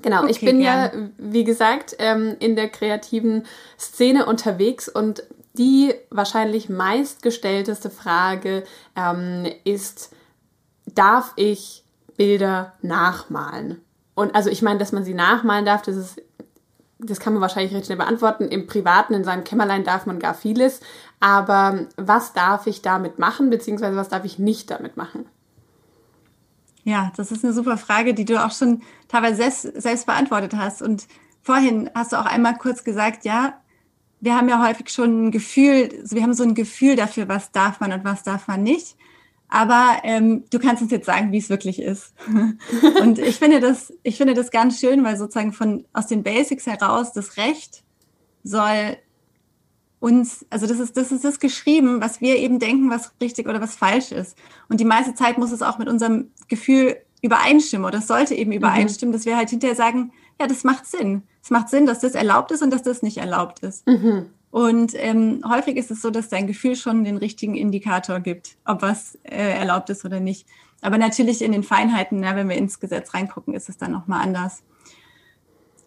Genau, 0.02 0.22
okay, 0.22 0.30
ich 0.30 0.40
bin 0.40 0.60
gern. 0.60 0.92
ja, 0.92 1.08
wie 1.18 1.44
gesagt, 1.44 1.96
ähm, 1.98 2.36
in 2.38 2.56
der 2.56 2.68
kreativen 2.68 3.44
Szene 3.78 4.26
unterwegs 4.26 4.88
und 4.88 5.22
die 5.54 5.94
wahrscheinlich 6.10 6.68
meistgestellteste 6.68 7.90
Frage 7.90 8.64
ähm, 8.94 9.46
ist, 9.64 10.12
darf 10.86 11.32
ich 11.36 11.84
Bilder 12.16 12.74
nachmalen? 12.82 13.82
Und 14.14 14.34
also 14.34 14.50
ich 14.50 14.62
meine, 14.62 14.78
dass 14.78 14.92
man 14.92 15.04
sie 15.04 15.14
nachmalen 15.14 15.64
darf, 15.64 15.82
das 15.82 15.96
ist, 15.96 16.22
das 16.98 17.20
kann 17.20 17.32
man 17.32 17.42
wahrscheinlich 17.42 17.74
recht 17.74 17.86
schnell 17.86 17.98
beantworten. 17.98 18.48
Im 18.48 18.66
Privaten, 18.66 19.14
in 19.14 19.24
seinem 19.24 19.44
Kämmerlein 19.44 19.84
darf 19.84 20.06
man 20.06 20.18
gar 20.18 20.34
vieles. 20.34 20.80
Aber 21.20 21.86
was 21.96 22.32
darf 22.32 22.66
ich 22.66 22.82
damit 22.82 23.18
machen, 23.18 23.50
beziehungsweise 23.50 23.96
was 23.96 24.08
darf 24.08 24.24
ich 24.24 24.38
nicht 24.38 24.70
damit 24.70 24.96
machen? 24.96 25.26
Ja, 26.84 27.12
das 27.16 27.32
ist 27.32 27.44
eine 27.44 27.52
super 27.52 27.76
Frage, 27.76 28.14
die 28.14 28.24
du 28.24 28.42
auch 28.42 28.52
schon 28.52 28.82
teilweise 29.08 29.36
selbst, 29.36 29.82
selbst 29.82 30.06
beantwortet 30.06 30.54
hast. 30.54 30.80
Und 30.82 31.06
vorhin 31.42 31.90
hast 31.94 32.12
du 32.12 32.16
auch 32.16 32.26
einmal 32.26 32.56
kurz 32.56 32.84
gesagt, 32.84 33.24
ja, 33.24 33.60
wir 34.20 34.34
haben 34.34 34.48
ja 34.48 34.66
häufig 34.66 34.88
schon 34.90 35.26
ein 35.26 35.30
Gefühl, 35.30 35.90
wir 36.10 36.22
haben 36.22 36.34
so 36.34 36.42
ein 36.42 36.54
Gefühl 36.54 36.96
dafür, 36.96 37.28
was 37.28 37.52
darf 37.52 37.80
man 37.80 37.92
und 37.92 38.04
was 38.04 38.22
darf 38.22 38.48
man 38.48 38.62
nicht. 38.62 38.96
Aber 39.48 40.00
ähm, 40.02 40.44
du 40.50 40.58
kannst 40.58 40.82
uns 40.82 40.90
jetzt 40.90 41.06
sagen, 41.06 41.32
wie 41.32 41.38
es 41.38 41.48
wirklich 41.48 41.80
ist. 41.80 42.12
und 43.00 43.18
ich 43.18 43.36
finde 43.36 43.60
das, 43.60 43.92
ich 44.02 44.16
finde 44.16 44.34
das 44.34 44.50
ganz 44.50 44.78
schön, 44.78 45.04
weil 45.04 45.16
sozusagen 45.16 45.52
von 45.52 45.86
aus 45.92 46.06
den 46.06 46.22
Basics 46.22 46.66
heraus 46.66 47.12
das 47.12 47.36
Recht 47.36 47.82
soll 48.42 48.98
uns, 50.00 50.46
also 50.50 50.66
das 50.66 50.78
ist, 50.78 50.96
das 50.96 51.10
ist 51.10 51.24
das 51.24 51.40
geschrieben, 51.40 52.00
was 52.00 52.20
wir 52.20 52.36
eben 52.36 52.58
denken, 52.58 52.90
was 52.90 53.12
richtig 53.20 53.48
oder 53.48 53.60
was 53.60 53.74
falsch 53.74 54.12
ist. 54.12 54.36
Und 54.68 54.80
die 54.80 54.84
meiste 54.84 55.14
Zeit 55.14 55.38
muss 55.38 55.52
es 55.52 55.62
auch 55.62 55.78
mit 55.78 55.88
unserem 55.88 56.30
Gefühl 56.46 56.96
übereinstimmen 57.20 57.84
oder 57.84 57.98
es 57.98 58.06
sollte 58.06 58.34
eben 58.34 58.50
mhm. 58.50 58.58
übereinstimmen, 58.58 59.12
mhm. 59.12 59.16
dass 59.16 59.26
wir 59.26 59.36
halt 59.36 59.50
hinterher 59.50 59.76
sagen, 59.76 60.12
ja, 60.40 60.46
das 60.46 60.62
macht 60.62 60.86
Sinn. 60.86 61.22
Es 61.42 61.50
macht 61.50 61.68
Sinn, 61.68 61.86
dass 61.86 62.00
das 62.00 62.14
erlaubt 62.14 62.52
ist 62.52 62.62
und 62.62 62.70
dass 62.70 62.82
das 62.82 63.02
nicht 63.02 63.18
erlaubt 63.18 63.60
ist. 63.60 63.86
Mhm. 63.86 64.26
Und 64.50 64.92
ähm, 64.94 65.42
häufig 65.46 65.76
ist 65.76 65.90
es 65.90 66.00
so, 66.00 66.10
dass 66.10 66.28
dein 66.28 66.46
Gefühl 66.46 66.74
schon 66.76 67.04
den 67.04 67.18
richtigen 67.18 67.54
Indikator 67.54 68.20
gibt, 68.20 68.56
ob 68.64 68.82
was 68.82 69.18
äh, 69.24 69.58
erlaubt 69.58 69.90
ist 69.90 70.04
oder 70.04 70.20
nicht. 70.20 70.46
Aber 70.80 70.96
natürlich 70.96 71.42
in 71.42 71.52
den 71.52 71.64
Feinheiten, 71.64 72.20
na, 72.20 72.36
wenn 72.36 72.48
wir 72.48 72.56
ins 72.56 72.80
Gesetz 72.80 73.12
reingucken, 73.14 73.54
ist 73.54 73.68
es 73.68 73.76
dann 73.76 73.92
nochmal 73.92 74.22
anders. 74.22 74.62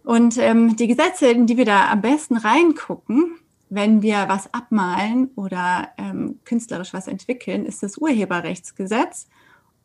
Und 0.04 0.38
ähm, 0.38 0.76
die 0.76 0.88
Gesetze, 0.88 1.28
in 1.28 1.48
die 1.48 1.58
wir 1.58 1.66
da 1.66 1.90
am 1.92 2.02
besten 2.02 2.36
reingucken, 2.36 3.38
wenn 3.72 4.02
wir 4.02 4.26
was 4.28 4.54
abmalen 4.54 5.32
oder 5.38 5.88
ähm, 5.98 6.40
künstlerisch 6.44 6.94
was 6.94 7.08
entwickeln, 7.08 7.66
ist 7.66 7.82
das 7.82 7.98
Urheberrechtsgesetz. 7.98 9.30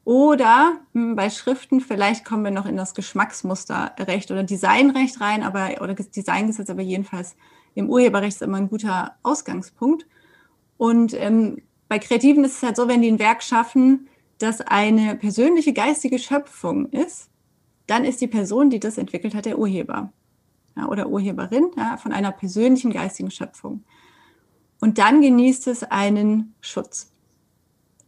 Oder 0.05 0.81
mh, 0.92 1.03
hm, 1.03 1.16
bei 1.16 1.31
Schriften, 1.31 1.81
vielleicht 1.81 2.25
kommen 2.25 2.42
wir 2.42 2.51
noch 2.51 2.66
in 2.66 2.77
das 2.77 2.94
Geschmacksmusterrecht 2.94 4.33
oder 4.33 4.42
Designrecht 4.42 5.20
rein, 5.20 5.44
aber 5.44 5.81
oder 5.81 5.94
Designgesetz, 5.94 6.68
aber 6.68 6.83
jedenfalls 6.83 7.37
im 7.77 7.88
Urheberrecht 7.88 8.35
ist 8.35 8.42
immer 8.42 8.57
ein 8.57 8.68
guter 8.68 9.14
Ausgangspunkt. 9.22 10.05
Und 10.79 11.14
ähm, 11.14 11.62
bei 11.88 12.01
Kreativen 12.01 12.42
ist 12.42 12.57
es 12.57 12.62
halt 12.64 12.77
so, 12.77 12.88
wenn 12.88 13.03
die 13.03 13.12
ein 13.12 13.20
Werk 13.20 13.44
schaffen, 13.44 14.09
das 14.38 14.62
eine 14.62 15.14
persönliche 15.14 15.72
geistige 15.72 16.18
Schöpfung 16.18 16.87
ist, 16.90 17.31
dann 17.87 18.05
ist 18.05 18.20
die 18.20 18.27
Person, 18.27 18.68
die 18.68 18.81
das 18.81 18.99
entwickelt 18.99 19.37
hat, 19.37 19.44
der 19.46 19.61
Urheber 19.61 20.12
ja, 20.77 20.89
oder 20.89 21.09
Urheberin 21.09 21.71
ja, 21.77 21.97
von 21.97 22.12
einer 22.12 22.33
persönlichen 22.33 22.93
geistigen 22.93 23.31
Schöpfung. 23.31 23.85
Und 24.81 24.99
dann 24.99 25.23
genießt 25.23 25.69
es 25.69 25.83
einen 25.85 26.55
Schutz 26.61 27.12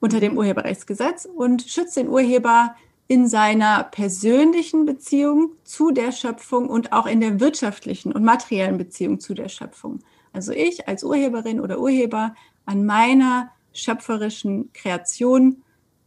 unter 0.01 0.21
dem 0.21 0.37
Urheberrechtsgesetz 0.37 1.25
und 1.25 1.63
schützt 1.63 1.97
den 1.97 2.09
Urheber 2.09 2.77
in 3.09 3.27
seiner 3.27 3.85
persönlichen 3.85 4.85
Beziehung 4.85 5.53
zu 5.65 5.91
der 5.91 6.13
Schöpfung 6.13 6.69
und 6.69 6.93
auch 6.93 7.07
in 7.07 7.21
der 7.21 7.41
wirtschaftlichen 7.41 8.13
und 8.13 8.23
materiellen 8.23 8.77
Beziehung 8.77 9.19
zu 9.19 9.35
der 9.35 9.49
Schöpfung. 9.49 10.01
Also 10.33 10.53
ich 10.53 10.87
als 10.87 11.03
Urheberin 11.03 11.61
oder 11.61 11.81
Urheber 11.81 12.35
an 12.67 12.85
meiner 12.85 13.51
schöpferischen 13.73 14.73
Kreation, 14.75 15.63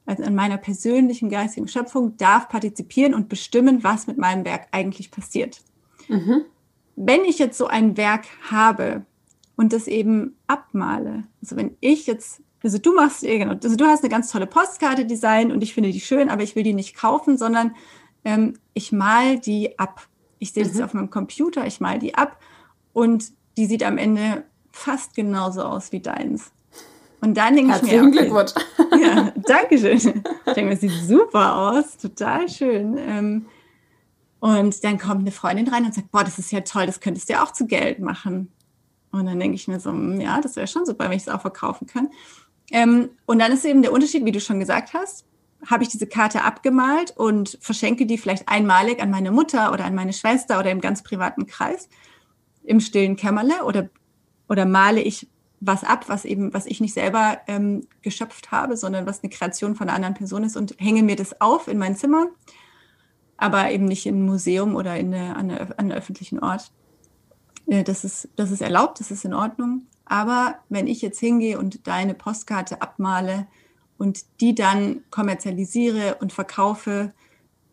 also 0.05 0.23
an 0.23 0.35
meiner 0.35 0.57
persönlichen 0.57 1.29
geistigen 1.29 1.67
Schöpfung 1.67 2.17
darf 2.17 2.49
partizipieren 2.49 3.15
und 3.15 3.29
bestimmen, 3.29 3.83
was 3.83 4.05
mit 4.05 4.17
meinem 4.17 4.45
Werk 4.45 4.67
eigentlich 4.71 5.09
passiert. 5.09 5.63
Mhm. 6.11 6.45
Wenn 6.95 7.25
ich 7.25 7.39
jetzt 7.39 7.57
so 7.57 7.67
ein 7.67 7.97
Werk 7.97 8.25
habe 8.49 9.05
und 9.55 9.73
das 9.73 9.87
eben 9.87 10.35
abmale, 10.47 11.23
also 11.41 11.55
wenn 11.55 11.77
ich 11.79 12.05
jetzt, 12.07 12.41
also 12.63 12.77
du 12.77 12.93
machst, 12.93 13.25
also 13.25 13.75
du 13.75 13.85
hast 13.85 14.03
eine 14.03 14.09
ganz 14.09 14.31
tolle 14.31 14.45
Postkarte 14.45 15.05
design 15.05 15.51
und 15.51 15.63
ich 15.63 15.73
finde 15.73 15.91
die 15.91 16.01
schön, 16.01 16.29
aber 16.29 16.43
ich 16.43 16.55
will 16.55 16.63
die 16.63 16.73
nicht 16.73 16.95
kaufen, 16.95 17.37
sondern 17.37 17.75
ähm, 18.23 18.53
ich 18.73 18.91
mal 18.91 19.39
die 19.39 19.79
ab. 19.79 20.07
Ich 20.39 20.51
sehe 20.51 20.65
mhm. 20.65 20.69
das 20.69 20.81
auf 20.81 20.93
meinem 20.93 21.09
Computer, 21.09 21.65
ich 21.65 21.79
mal 21.79 21.97
die 21.97 22.15
ab 22.15 22.39
und 22.93 23.31
die 23.57 23.65
sieht 23.65 23.83
am 23.83 23.97
Ende 23.97 24.43
fast 24.71 25.15
genauso 25.15 25.63
aus 25.63 25.91
wie 25.91 26.01
deins. 26.01 26.51
Und 27.21 27.37
dann 27.37 27.55
denke 27.55 27.75
ich 27.75 27.81
mir, 27.83 28.01
okay, 28.01 28.11
Glückwunsch. 28.11 28.51
Ja, 28.99 29.31
danke 29.45 29.77
schön. 29.77 29.97
Ich 29.97 30.03
denke 30.53 30.63
mir, 30.63 30.73
es 30.73 30.81
sieht 30.81 30.91
super 31.07 31.55
aus, 31.55 31.97
total 31.97 32.49
schön. 32.49 32.97
Ähm, 32.97 33.45
und 34.41 34.83
dann 34.83 34.97
kommt 34.97 35.21
eine 35.21 35.31
Freundin 35.31 35.67
rein 35.67 35.85
und 35.85 35.93
sagt, 35.93 36.11
boah, 36.11 36.23
das 36.23 36.39
ist 36.39 36.51
ja 36.51 36.61
toll, 36.61 36.87
das 36.87 36.99
könntest 36.99 37.29
du 37.29 37.33
ja 37.33 37.43
auch 37.43 37.53
zu 37.53 37.67
Geld 37.67 37.99
machen. 37.99 38.51
Und 39.11 39.27
dann 39.27 39.39
denke 39.39 39.53
ich 39.53 39.67
mir 39.67 39.79
so, 39.79 39.91
hm, 39.91 40.19
ja, 40.19 40.41
das 40.41 40.55
wäre 40.55 40.65
schon 40.65 40.83
super, 40.83 41.05
wenn 41.05 41.17
ich 41.17 41.27
es 41.27 41.29
auch 41.29 41.41
verkaufen 41.41 41.85
kann. 41.85 42.09
Ähm, 42.71 43.11
und 43.27 43.37
dann 43.37 43.51
ist 43.51 43.63
eben 43.65 43.83
der 43.83 43.93
Unterschied, 43.93 44.25
wie 44.25 44.31
du 44.31 44.41
schon 44.41 44.59
gesagt 44.59 44.95
hast, 44.95 45.25
habe 45.69 45.83
ich 45.83 45.89
diese 45.89 46.07
Karte 46.07 46.43
abgemalt 46.43 47.15
und 47.15 47.59
verschenke 47.61 48.07
die 48.07 48.17
vielleicht 48.17 48.49
einmalig 48.49 48.99
an 48.99 49.11
meine 49.11 49.29
Mutter 49.29 49.71
oder 49.73 49.85
an 49.85 49.93
meine 49.93 50.11
Schwester 50.11 50.57
oder 50.59 50.71
im 50.71 50.81
ganz 50.81 51.03
privaten 51.03 51.45
Kreis 51.45 51.87
im 52.63 52.79
stillen 52.79 53.17
Kämmerle 53.17 53.63
oder, 53.63 53.89
oder 54.49 54.65
male 54.65 55.01
ich 55.01 55.27
was 55.59 55.83
ab, 55.83 56.05
was 56.09 56.25
eben, 56.25 56.51
was 56.51 56.65
ich 56.65 56.81
nicht 56.81 56.95
selber 56.95 57.41
ähm, 57.45 57.85
geschöpft 58.01 58.49
habe, 58.49 58.75
sondern 58.75 59.05
was 59.05 59.21
eine 59.21 59.29
Kreation 59.29 59.75
von 59.75 59.87
einer 59.87 59.95
anderen 59.95 60.15
Person 60.15 60.43
ist 60.43 60.57
und 60.57 60.73
hänge 60.79 61.03
mir 61.03 61.15
das 61.15 61.39
auf 61.41 61.67
in 61.67 61.77
mein 61.77 61.95
Zimmer 61.95 62.25
aber 63.41 63.71
eben 63.71 63.85
nicht 63.85 64.05
im 64.05 64.25
Museum 64.25 64.75
oder 64.75 64.97
in 64.97 65.13
eine, 65.13 65.35
an, 65.35 65.49
eine, 65.49 65.61
an 65.61 65.73
einem 65.77 65.91
öffentlichen 65.91 66.39
Ort. 66.39 66.71
Äh, 67.67 67.83
das 67.83 68.03
ist, 68.03 68.29
das 68.35 68.51
ist 68.51 68.61
erlaubt, 68.61 68.99
das 68.99 69.11
ist 69.11 69.25
in 69.25 69.33
Ordnung. 69.33 69.87
Aber 70.05 70.55
wenn 70.69 70.87
ich 70.87 71.01
jetzt 71.01 71.19
hingehe 71.19 71.57
und 71.57 71.87
deine 71.87 72.13
Postkarte 72.13 72.81
abmale 72.81 73.47
und 73.97 74.25
die 74.41 74.53
dann 74.53 75.03
kommerzialisiere 75.09 76.17
und 76.19 76.33
verkaufe, 76.33 77.13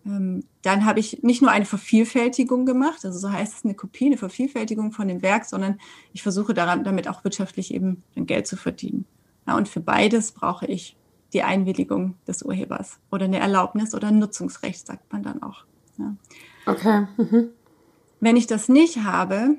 ähm, 0.07 0.45
dann 0.63 0.87
habe 0.87 1.01
ich 1.01 1.23
nicht 1.23 1.43
nur 1.43 1.51
eine 1.51 1.67
Vervielfältigung 1.67 2.65
gemacht, 2.65 3.05
also 3.05 3.19
so 3.19 3.31
heißt 3.31 3.59
es 3.59 3.65
eine 3.65 3.75
Kopie, 3.75 4.07
eine 4.07 4.17
Vervielfältigung 4.17 4.93
von 4.93 5.09
dem 5.09 5.21
Werk, 5.21 5.45
sondern 5.45 5.79
ich 6.13 6.23
versuche 6.23 6.55
daran, 6.55 6.85
damit 6.85 7.09
auch 7.09 7.25
wirtschaftlich 7.25 7.75
eben 7.75 8.03
Geld 8.15 8.47
zu 8.47 8.57
verdienen. 8.57 9.05
Ja, 9.47 9.57
und 9.57 9.69
für 9.69 9.81
beides 9.81 10.33
brauche 10.33 10.67
ich 10.67 10.97
die 11.33 11.43
Einwilligung 11.43 12.15
des 12.27 12.43
Urhebers 12.43 12.99
oder 13.11 13.27
eine 13.27 13.39
Erlaubnis 13.39 13.95
oder 13.95 14.09
ein 14.09 14.19
Nutzungsrecht, 14.19 14.87
sagt 14.87 15.13
man 15.13 15.23
dann 15.23 15.43
auch. 15.43 15.65
Ja. 15.99 16.15
Okay. 16.67 17.07
Mhm. 17.17 17.51
Wenn 18.21 18.37
ich 18.37 18.47
das 18.47 18.69
nicht 18.69 19.05
habe, 19.05 19.57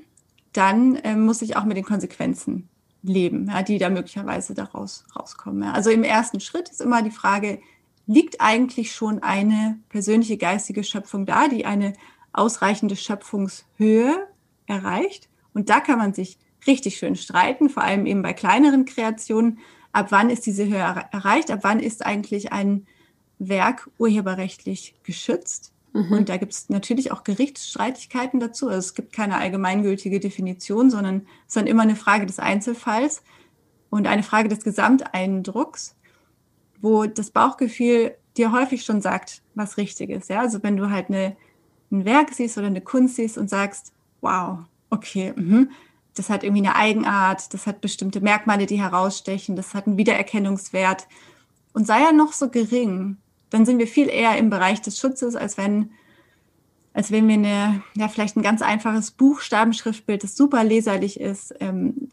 dann 0.53 0.95
äh, 0.95 1.15
muss 1.15 1.41
ich 1.41 1.55
auch 1.55 1.65
mit 1.65 1.77
den 1.77 1.85
Konsequenzen 1.85 2.69
leben, 3.01 3.47
ja, 3.47 3.63
die 3.63 3.77
da 3.77 3.89
möglicherweise 3.89 4.53
daraus 4.53 5.05
rauskommen. 5.15 5.63
Ja. 5.63 5.71
Also 5.71 5.89
im 5.89 6.03
ersten 6.03 6.39
Schritt 6.39 6.69
ist 6.69 6.81
immer 6.81 7.01
die 7.01 7.11
Frage, 7.11 7.59
liegt 8.07 8.41
eigentlich 8.41 8.93
schon 8.93 9.21
eine 9.21 9.79
persönliche 9.89 10.37
geistige 10.37 10.83
Schöpfung 10.83 11.25
da, 11.25 11.47
die 11.47 11.65
eine 11.65 11.93
ausreichende 12.33 12.95
Schöpfungshöhe 12.95 14.27
erreicht? 14.65 15.29
Und 15.53 15.69
da 15.69 15.79
kann 15.79 15.99
man 15.99 16.13
sich 16.13 16.37
richtig 16.67 16.97
schön 16.97 17.15
streiten, 17.15 17.69
vor 17.69 17.83
allem 17.83 18.05
eben 18.05 18.21
bei 18.21 18.33
kleineren 18.33 18.85
Kreationen, 18.85 19.59
ab 19.91 20.07
wann 20.09 20.29
ist 20.29 20.45
diese 20.45 20.65
Höhe 20.65 20.77
erreicht, 21.11 21.51
ab 21.51 21.59
wann 21.63 21.79
ist 21.79 22.05
eigentlich 22.05 22.51
ein 22.51 22.85
Werk 23.39 23.89
urheberrechtlich 23.97 24.95
geschützt. 25.03 25.73
Mhm. 25.93 26.11
Und 26.11 26.29
da 26.29 26.37
gibt 26.37 26.53
es 26.53 26.69
natürlich 26.69 27.11
auch 27.11 27.23
Gerichtsstreitigkeiten 27.23 28.39
dazu. 28.39 28.67
Also 28.67 28.79
es 28.79 28.93
gibt 28.93 29.13
keine 29.13 29.37
allgemeingültige 29.37 30.19
Definition, 30.19 30.89
sondern 30.89 31.27
es 31.41 31.49
ist 31.49 31.57
dann 31.57 31.67
immer 31.67 31.83
eine 31.83 31.95
Frage 31.95 32.25
des 32.25 32.39
Einzelfalls 32.39 33.23
und 33.89 34.07
eine 34.07 34.23
Frage 34.23 34.49
des 34.49 34.63
Gesamteindrucks, 34.63 35.95
wo 36.81 37.05
das 37.05 37.31
Bauchgefühl 37.31 38.15
dir 38.37 38.51
häufig 38.51 38.83
schon 38.83 39.01
sagt, 39.01 39.41
was 39.55 39.77
richtig 39.77 40.09
ist. 40.11 40.29
Ja? 40.29 40.41
Also 40.41 40.61
wenn 40.63 40.77
du 40.77 40.89
halt 40.89 41.09
eine, 41.09 41.35
ein 41.91 42.05
Werk 42.05 42.33
siehst 42.33 42.57
oder 42.57 42.67
eine 42.67 42.81
Kunst 42.81 43.15
siehst 43.15 43.37
und 43.37 43.49
sagst, 43.49 43.93
wow, 44.21 44.59
okay, 44.89 45.33
mh, 45.35 45.67
das 46.15 46.29
hat 46.29 46.43
irgendwie 46.43 46.65
eine 46.65 46.75
Eigenart, 46.75 47.53
das 47.53 47.67
hat 47.67 47.81
bestimmte 47.81 48.21
Merkmale, 48.21 48.65
die 48.65 48.81
herausstechen, 48.81 49.55
das 49.55 49.73
hat 49.73 49.87
einen 49.87 49.97
Wiedererkennungswert. 49.97 51.07
Und 51.73 51.87
sei 51.87 52.01
er 52.01 52.11
noch 52.11 52.33
so 52.33 52.49
gering, 52.49 53.17
dann 53.49 53.65
sind 53.65 53.79
wir 53.79 53.87
viel 53.87 54.09
eher 54.09 54.37
im 54.37 54.49
Bereich 54.49 54.81
des 54.81 54.99
Schutzes, 54.99 55.35
als 55.35 55.57
wenn, 55.57 55.91
als 56.93 57.11
wenn 57.11 57.27
wir 57.27 57.35
eine, 57.35 57.83
ja, 57.95 58.07
vielleicht 58.07 58.37
ein 58.37 58.43
ganz 58.43 58.61
einfaches 58.61 59.11
Buchstabenschriftbild, 59.11 60.23
das 60.23 60.35
super 60.35 60.63
leserlich 60.63 61.19
ist, 61.19 61.53
ähm, 61.59 62.09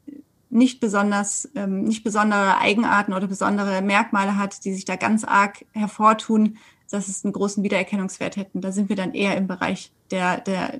nicht 0.51 0.81
besonders, 0.81 1.49
ähm, 1.55 1.85
nicht 1.85 2.05
besondere 2.05 2.59
Eigenarten 2.59 3.13
oder 3.13 3.27
besondere 3.27 3.83
Merkmale 3.83 4.37
hat, 4.37 4.65
die 4.65 4.73
sich 4.73 4.85
da 4.85 4.97
ganz 4.97 5.25
arg 5.25 5.65
hervortun, 5.73 6.57
dass 6.91 7.09
es 7.09 7.25
einen 7.25 7.33
großen 7.33 7.63
Wiedererkennungswert 7.63 8.37
hätten. 8.37 8.61
Da 8.61 8.73
sind 8.73 8.89
wir 8.89 8.97
dann 8.97 9.13
eher 9.13 9.37
im 9.37 9.49
Bereich 9.49 9.91
der, 10.11 10.41
der, 10.41 10.79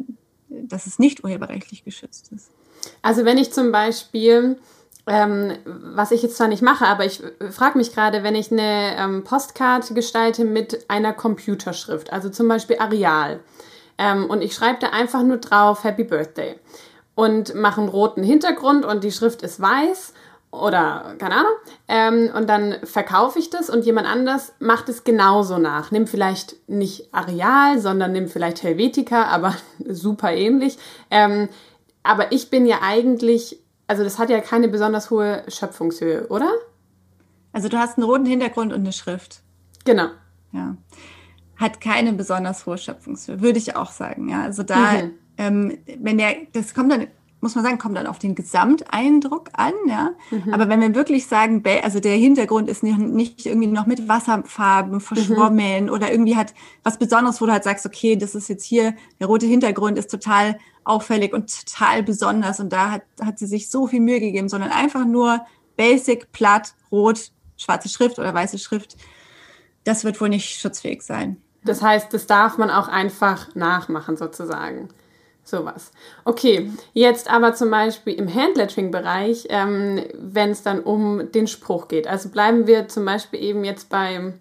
dass 0.49 0.87
es 0.87 0.99
nicht 0.99 1.25
urheberrechtlich 1.25 1.85
geschützt 1.85 2.31
ist. 2.33 2.51
Also 3.03 3.25
wenn 3.25 3.39
ich 3.39 3.53
zum 3.53 3.73
Beispiel, 3.73 4.59
ähm, 5.07 5.53
was 5.65 6.11
ich 6.11 6.23
jetzt 6.23 6.37
zwar 6.37 6.49
nicht 6.49 6.63
mache, 6.63 6.87
aber 6.87 7.05
ich 7.05 7.23
frage 7.51 7.79
mich 7.79 7.95
gerade, 7.95 8.23
wenn 8.23 8.35
ich 8.35 8.51
eine 8.51 8.97
ähm, 8.99 9.25
Postkarte 9.25 9.95
gestalte 9.95 10.45
mit 10.45 10.89
einer 10.89 11.13
Computerschrift, 11.13 12.13
also 12.13 12.29
zum 12.29 12.49
Beispiel 12.49 12.79
Areal, 12.79 13.41
ähm, 13.99 14.29
und 14.29 14.43
ich 14.43 14.55
schreibe 14.55 14.79
da 14.81 14.89
einfach 14.89 15.23
nur 15.23 15.39
drauf 15.39 15.85
Happy 15.85 16.05
Birthday 16.05 16.59
und 17.15 17.55
mache 17.55 17.81
einen 17.81 17.89
roten 17.89 18.23
Hintergrund 18.23 18.85
und 18.85 19.05
die 19.05 19.13
Schrift 19.13 19.43
ist 19.43 19.61
weiß 19.61 20.13
oder 20.51 21.15
keine 21.19 21.37
Ahnung. 21.37 21.53
Ähm, 21.89 22.31
und 22.35 22.49
dann 22.49 22.77
verkaufe 22.85 23.39
ich 23.39 23.51
das 23.51 23.71
und 23.71 23.85
jemand 23.85 24.07
anders 24.07 24.53
macht 24.59 24.89
es 24.89 25.05
genauso 25.05 25.59
nach. 25.59 25.91
Nimmt 25.91 26.09
vielleicht 26.09 26.57
nicht 26.69 27.13
Areal, 27.13 27.79
sondern 27.81 28.13
nimmt 28.13 28.31
vielleicht 28.31 28.63
Helvetica, 28.63 29.25
aber 29.25 29.55
super 29.89 30.33
ähnlich. 30.33 30.79
Ähm, 31.11 31.49
aber 32.07 32.33
ich 32.33 32.51
bin 32.51 32.67
ja 32.67 32.79
eigentlich, 32.83 33.61
also 33.87 34.05
das 34.05 34.19
hat 34.19 34.31
ja 34.31 34.41
keine 34.41 34.69
besonders 34.69 35.11
hohe 35.11 35.45
Schöpfungshöhe, 35.49 36.29
oder? 36.29 36.51
Also 37.53 37.69
du 37.69 37.79
hast 37.79 37.99
einen 37.99 38.07
roten 38.07 38.27
Hintergrund 38.27 38.73
und 38.73 38.81
eine 38.81 38.93
Schrift. 38.93 39.43
Genau. 39.85 40.09
Ja. 40.53 40.77
Hat 41.57 41.81
keine 41.81 42.13
besonders 42.13 42.67
hohe 42.67 42.79
Schöpfungshöhe, 42.79 43.41
würde 43.41 43.59
ich 43.59 43.77
auch 43.77 43.91
sagen. 43.91 44.29
Ja, 44.29 44.43
also 44.43 44.63
da, 44.63 44.93
mhm. 44.93 45.11
ähm, 45.39 45.79
wenn 45.99 46.19
der, 46.19 46.37
das 46.53 46.75
kommt 46.75 46.93
dann 46.93 47.07
muss 47.47 47.55
man 47.55 47.63
sagen, 47.63 47.79
kommt 47.79 47.97
dann 47.97 48.09
auf 48.09 48.19
den 48.19 48.35
Gesamteindruck 48.35 49.51
an, 49.53 49.73
ja. 49.89 50.11
Mhm. 50.33 50.53
Aber 50.53 50.69
wenn 50.69 50.81
wir 50.81 50.93
wirklich 50.97 51.29
sagen, 51.29 51.63
also 51.81 52.01
der 52.01 52.17
Hintergrund 52.17 52.69
ist 52.69 52.83
nicht, 52.83 52.99
nicht 52.99 53.47
irgendwie 53.47 53.69
noch 53.69 53.87
mit 53.87 54.09
Wasserfarben 54.09 55.01
verschwommen 55.01 55.85
mhm. 55.85 55.91
oder 55.91 56.11
irgendwie 56.11 56.35
hat 56.35 56.55
was 56.83 56.99
Besonderes, 56.99 57.41
wo 57.41 57.47
du 57.47 57.53
halt 57.53 57.63
sagst, 57.63 57.87
okay, 57.87 58.17
das 58.17 58.35
ist 58.35 58.49
jetzt 58.49 58.65
hier, 58.65 58.97
der 59.21 59.29
rote 59.29 59.47
Hintergrund 59.47 59.97
ist 59.97 60.11
total 60.11 60.59
auffällig 60.83 61.33
und 61.33 61.55
total 61.67 62.03
besonders 62.03 62.59
und 62.59 62.73
da 62.73 62.91
hat, 62.91 63.03
hat 63.23 63.39
sie 63.39 63.47
sich 63.47 63.71
so 63.71 63.87
viel 63.87 64.01
Mühe 64.01 64.19
gegeben, 64.19 64.49
sondern 64.49 64.71
einfach 64.71 65.05
nur 65.05 65.41
basic, 65.77 66.33
platt, 66.33 66.75
rot, 66.91 67.31
schwarze 67.57 67.89
Schrift 67.89 68.19
oder 68.19 68.35
weiße 68.35 68.59
Schrift. 68.59 68.97
Das 69.85 70.03
wird 70.03 70.21
wohl 70.21 70.31
nicht 70.31 70.59
schutzfähig 70.61 71.03
sein. 71.03 71.37
Das 71.65 71.81
heißt, 71.81 72.13
das 72.13 72.27
darf 72.27 72.59
man 72.59 72.71
auch 72.71 72.89
einfach 72.89 73.55
nachmachen 73.55 74.17
sozusagen. 74.17 74.89
Sowas. 75.47 75.93
Okay, 76.25 76.73
jetzt 76.93 77.31
aber 77.31 77.55
zum 77.55 77.71
Beispiel 77.71 78.15
im 78.15 78.33
Handlettering-Bereich, 78.33 79.47
ähm, 79.49 80.03
wenn 80.15 80.51
es 80.51 80.65
dann 80.65 80.81
um 80.81 81.31
den 81.31 81.47
Spruch 81.47 81.87
geht. 81.87 82.09
Also 82.09 82.31
bleiben 82.31 82.67
wir 82.67 82.89
zum 82.89 83.05
Beispiel 83.05 83.41
eben 83.41 83.65
jetzt 83.65 83.89
beim 83.89 84.41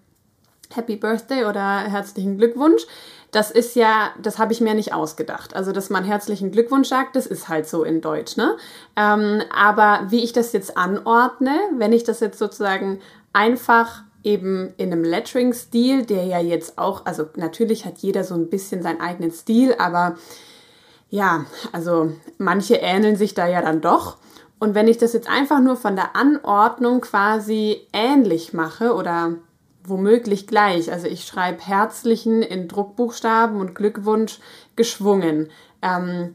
Happy 0.74 0.96
Birthday 0.96 1.44
oder 1.44 1.82
herzlichen 1.82 2.38
Glückwunsch. 2.38 2.82
Das 3.30 3.52
ist 3.52 3.76
ja, 3.76 4.10
das 4.20 4.40
habe 4.40 4.52
ich 4.52 4.60
mir 4.60 4.74
nicht 4.74 4.94
ausgedacht. 4.94 5.54
Also, 5.54 5.70
dass 5.70 5.90
man 5.90 6.02
herzlichen 6.02 6.50
Glückwunsch 6.50 6.88
sagt, 6.88 7.14
das 7.14 7.26
ist 7.26 7.48
halt 7.48 7.68
so 7.68 7.84
in 7.84 8.00
Deutsch, 8.00 8.36
ne? 8.36 8.56
Ähm, 8.96 9.42
aber 9.54 10.06
wie 10.08 10.24
ich 10.24 10.32
das 10.32 10.52
jetzt 10.52 10.76
anordne, 10.76 11.56
wenn 11.76 11.92
ich 11.92 12.02
das 12.02 12.18
jetzt 12.18 12.38
sozusagen 12.38 12.98
einfach 13.32 14.02
eben 14.24 14.74
in 14.76 14.90
einem 14.90 15.04
Lettering-Stil, 15.04 16.04
der 16.04 16.24
ja 16.24 16.40
jetzt 16.40 16.78
auch, 16.78 17.06
also 17.06 17.26
natürlich 17.36 17.84
hat 17.84 17.98
jeder 17.98 18.24
so 18.24 18.34
ein 18.34 18.50
bisschen 18.50 18.82
seinen 18.82 19.00
eigenen 19.00 19.30
Stil, 19.30 19.76
aber 19.78 20.16
ja, 21.08 21.46
also 21.72 22.12
manche 22.38 22.76
ähneln 22.76 23.16
sich 23.16 23.34
da 23.34 23.46
ja 23.46 23.62
dann 23.62 23.80
doch. 23.80 24.18
Und 24.58 24.74
wenn 24.74 24.88
ich 24.88 24.98
das 24.98 25.12
jetzt 25.12 25.28
einfach 25.28 25.60
nur 25.60 25.76
von 25.76 25.96
der 25.96 26.16
Anordnung 26.16 27.02
quasi 27.02 27.86
ähnlich 27.92 28.52
mache 28.52 28.94
oder 28.94 29.34
womöglich 29.84 30.46
gleich, 30.46 30.90
also 30.90 31.06
ich 31.06 31.26
schreibe 31.26 31.62
herzlichen 31.62 32.42
in 32.42 32.66
Druckbuchstaben 32.66 33.60
und 33.60 33.74
Glückwunsch 33.74 34.40
geschwungen. 34.74 35.50
Ähm, 35.82 36.34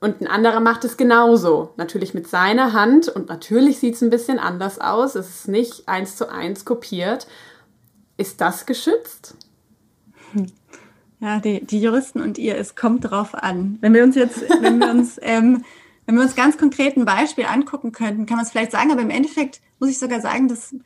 und 0.00 0.20
ein 0.20 0.26
anderer 0.26 0.60
macht 0.60 0.84
es 0.84 0.98
genauso, 0.98 1.70
natürlich 1.78 2.12
mit 2.12 2.28
seiner 2.28 2.74
Hand 2.74 3.08
und 3.08 3.30
natürlich 3.30 3.78
sieht 3.78 3.94
es 3.94 4.02
ein 4.02 4.10
bisschen 4.10 4.38
anders 4.38 4.78
aus. 4.78 5.14
Es 5.14 5.30
ist 5.30 5.48
nicht 5.48 5.88
eins 5.88 6.16
zu 6.16 6.30
eins 6.30 6.66
kopiert. 6.66 7.26
Ist 8.18 8.40
das 8.42 8.66
geschützt? 8.66 9.34
Hm. 10.32 10.52
Ja, 11.24 11.40
die, 11.40 11.64
die 11.64 11.80
Juristen 11.80 12.20
und 12.20 12.36
ihr, 12.36 12.58
es 12.58 12.76
kommt 12.76 13.10
drauf 13.10 13.34
an. 13.34 13.78
Wenn 13.80 13.94
wir 13.94 14.04
uns 14.04 14.14
jetzt, 14.14 14.42
wenn 14.60 14.78
wir 14.78 14.90
uns, 14.90 15.18
ähm, 15.22 15.64
wenn 16.04 16.16
wir 16.16 16.22
uns 16.22 16.34
ganz 16.34 16.58
konkret 16.58 16.98
ein 16.98 17.06
Beispiel 17.06 17.46
angucken 17.46 17.92
könnten, 17.92 18.26
kann 18.26 18.36
man 18.36 18.44
es 18.44 18.50
vielleicht 18.50 18.72
sagen, 18.72 18.92
aber 18.92 19.00
im 19.00 19.08
Endeffekt 19.08 19.62
muss 19.80 19.88
ich 19.88 19.98
sogar 19.98 20.20
sagen, 20.20 20.48
dass 20.48 20.76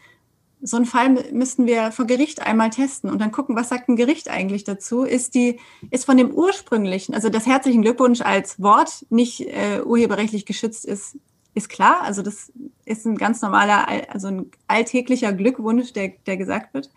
so 0.60 0.76
einen 0.76 0.86
Fall 0.86 1.10
müssten 1.32 1.66
wir 1.66 1.90
vor 1.90 2.04
Gericht 2.04 2.40
einmal 2.40 2.70
testen 2.70 3.10
und 3.10 3.20
dann 3.20 3.32
gucken, 3.32 3.56
was 3.56 3.68
sagt 3.68 3.88
ein 3.88 3.96
Gericht 3.96 4.30
eigentlich 4.30 4.62
dazu? 4.62 5.02
Ist 5.02 5.34
die, 5.34 5.58
ist 5.90 6.04
von 6.04 6.16
dem 6.16 6.30
ursprünglichen, 6.30 7.16
also 7.16 7.30
das 7.30 7.46
herzlichen 7.46 7.82
Glückwunsch 7.82 8.20
als 8.20 8.62
Wort 8.62 9.06
nicht 9.10 9.40
äh, 9.40 9.80
urheberrechtlich 9.84 10.46
geschützt 10.46 10.84
ist, 10.84 11.16
ist 11.54 11.68
klar. 11.68 12.02
Also 12.02 12.22
das 12.22 12.52
ist 12.84 13.06
ein 13.06 13.16
ganz 13.16 13.42
normaler, 13.42 13.88
also 14.08 14.28
ein 14.28 14.50
alltäglicher 14.68 15.32
Glückwunsch, 15.32 15.92
der, 15.94 16.12
der 16.26 16.36
gesagt 16.36 16.74
wird. 16.74 16.90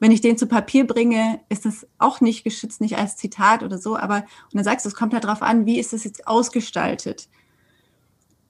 Wenn 0.00 0.12
ich 0.12 0.20
den 0.20 0.38
zu 0.38 0.46
Papier 0.46 0.86
bringe, 0.86 1.40
ist 1.48 1.64
das 1.64 1.86
auch 1.98 2.20
nicht 2.20 2.44
geschützt, 2.44 2.80
nicht 2.80 2.96
als 2.96 3.16
Zitat 3.16 3.62
oder 3.62 3.78
so, 3.78 3.96
aber 3.96 4.18
und 4.18 4.54
dann 4.54 4.64
sagst 4.64 4.84
du, 4.84 4.88
es 4.88 4.94
kommt 4.94 5.12
halt 5.12 5.24
darauf 5.24 5.42
an, 5.42 5.66
wie 5.66 5.78
ist 5.78 5.92
das 5.92 6.04
jetzt 6.04 6.26
ausgestaltet. 6.26 7.28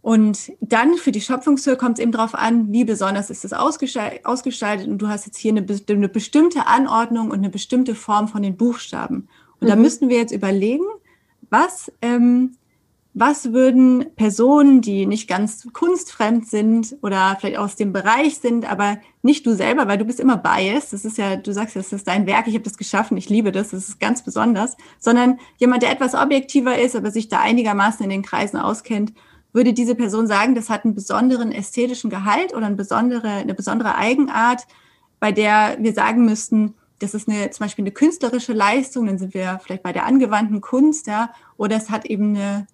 Und 0.01 0.53
dann 0.61 0.95
für 0.95 1.13
die 1.13 1.21
Schöpfungshöhe 1.21 1.77
kommt 1.77 1.99
es 1.99 2.03
eben 2.03 2.13
darauf 2.13 2.35
an, 2.35 2.73
wie 2.73 2.85
besonders 2.85 3.31
ist 3.31 3.45
es 3.45 3.53
ausgestaltet 3.53 4.89
und 4.89 4.99
du 4.99 5.09
hast 5.09 5.27
jetzt 5.27 5.39
hier 5.39 5.53
eine, 5.53 5.67
eine 5.89 6.09
bestimmte 6.09 6.67
Anordnung 6.67 7.31
und 7.31 7.39
eine 7.39 7.51
bestimmte 7.51 7.95
Form 7.95 8.29
von 8.29 8.43
den 8.43 8.57
Buchstaben. 8.57 9.29
Und 9.61 9.67
mhm. 9.67 9.71
da 9.71 9.77
müssten 9.77 10.09
wir 10.09 10.19
jetzt 10.19 10.33
überlegen, 10.33 10.85
was 11.51 11.91
ähm, 12.03 12.57
was 13.19 13.53
würden 13.53 14.07
Personen, 14.17 14.81
die 14.81 15.07
nicht 15.07 15.29
ganz 15.29 15.67
kunstfremd 15.73 16.47
sind 16.47 16.97
oder 17.03 17.37
vielleicht 17.39 17.59
aus 17.59 17.75
dem 17.75 17.93
Bereich 17.93 18.39
sind, 18.39 18.71
aber 18.71 18.99
nicht 19.23 19.45
du 19.47 19.55
selber, 19.55 19.89
weil 19.89 19.99
du 19.99 20.05
bist 20.05 20.21
immer 20.21 20.37
biased, 20.37 20.93
das 20.93 21.05
ist 21.05 21.19
ja, 21.19 21.37
du 21.37 21.53
sagst 21.53 21.75
ja, 21.75 21.83
das 21.83 21.93
ist 21.93 22.07
dein 22.07 22.27
Werk, 22.27 22.47
ich 22.47 22.55
habe 22.55 22.65
das 22.65 22.77
geschaffen, 22.77 23.17
ich 23.17 23.29
liebe 23.29 23.51
das, 23.51 23.71
das 23.71 23.89
ist 23.89 24.01
ganz 24.01 24.23
besonders, 24.23 24.77
sondern 24.99 25.39
jemand, 25.57 25.83
der 25.83 25.91
etwas 25.91 26.15
objektiver 26.15 26.79
ist, 26.79 26.95
aber 26.95 27.11
sich 27.11 27.29
da 27.29 27.41
einigermaßen 27.41 28.05
in 28.05 28.11
den 28.11 28.23
Kreisen 28.23 28.59
auskennt, 28.59 29.13
würde 29.53 29.73
diese 29.73 29.95
Person 29.95 30.27
sagen, 30.27 30.55
das 30.55 30.71
hat 30.71 30.85
einen 30.85 30.95
besonderen 30.95 31.51
ästhetischen 31.51 32.11
Gehalt 32.11 32.55
oder 32.55 32.67
eine 32.67 32.77
besondere, 32.77 33.29
eine 33.29 33.55
besondere 33.55 33.97
Eigenart, 33.97 34.67
bei 35.19 35.33
der 35.33 35.77
wir 35.81 35.93
sagen 35.93 36.25
müssten, 36.25 36.75
das 37.01 37.15
ist 37.15 37.29
eine, 37.29 37.51
zum 37.51 37.65
Beispiel 37.65 37.85
eine 37.85 37.93
künstlerische 37.93 38.53
Leistung, 38.53 39.07
dann 39.07 39.19
sind 39.19 39.35
wir 39.35 39.61
vielleicht 39.63 39.83
bei 39.83 39.93
der 39.93 40.07
angewandten 40.07 40.61
Kunst, 40.61 41.07
ja, 41.07 41.33
oder 41.57 41.77
es 41.77 41.91
hat 41.91 42.07
eben 42.07 42.37
eine 42.37 42.67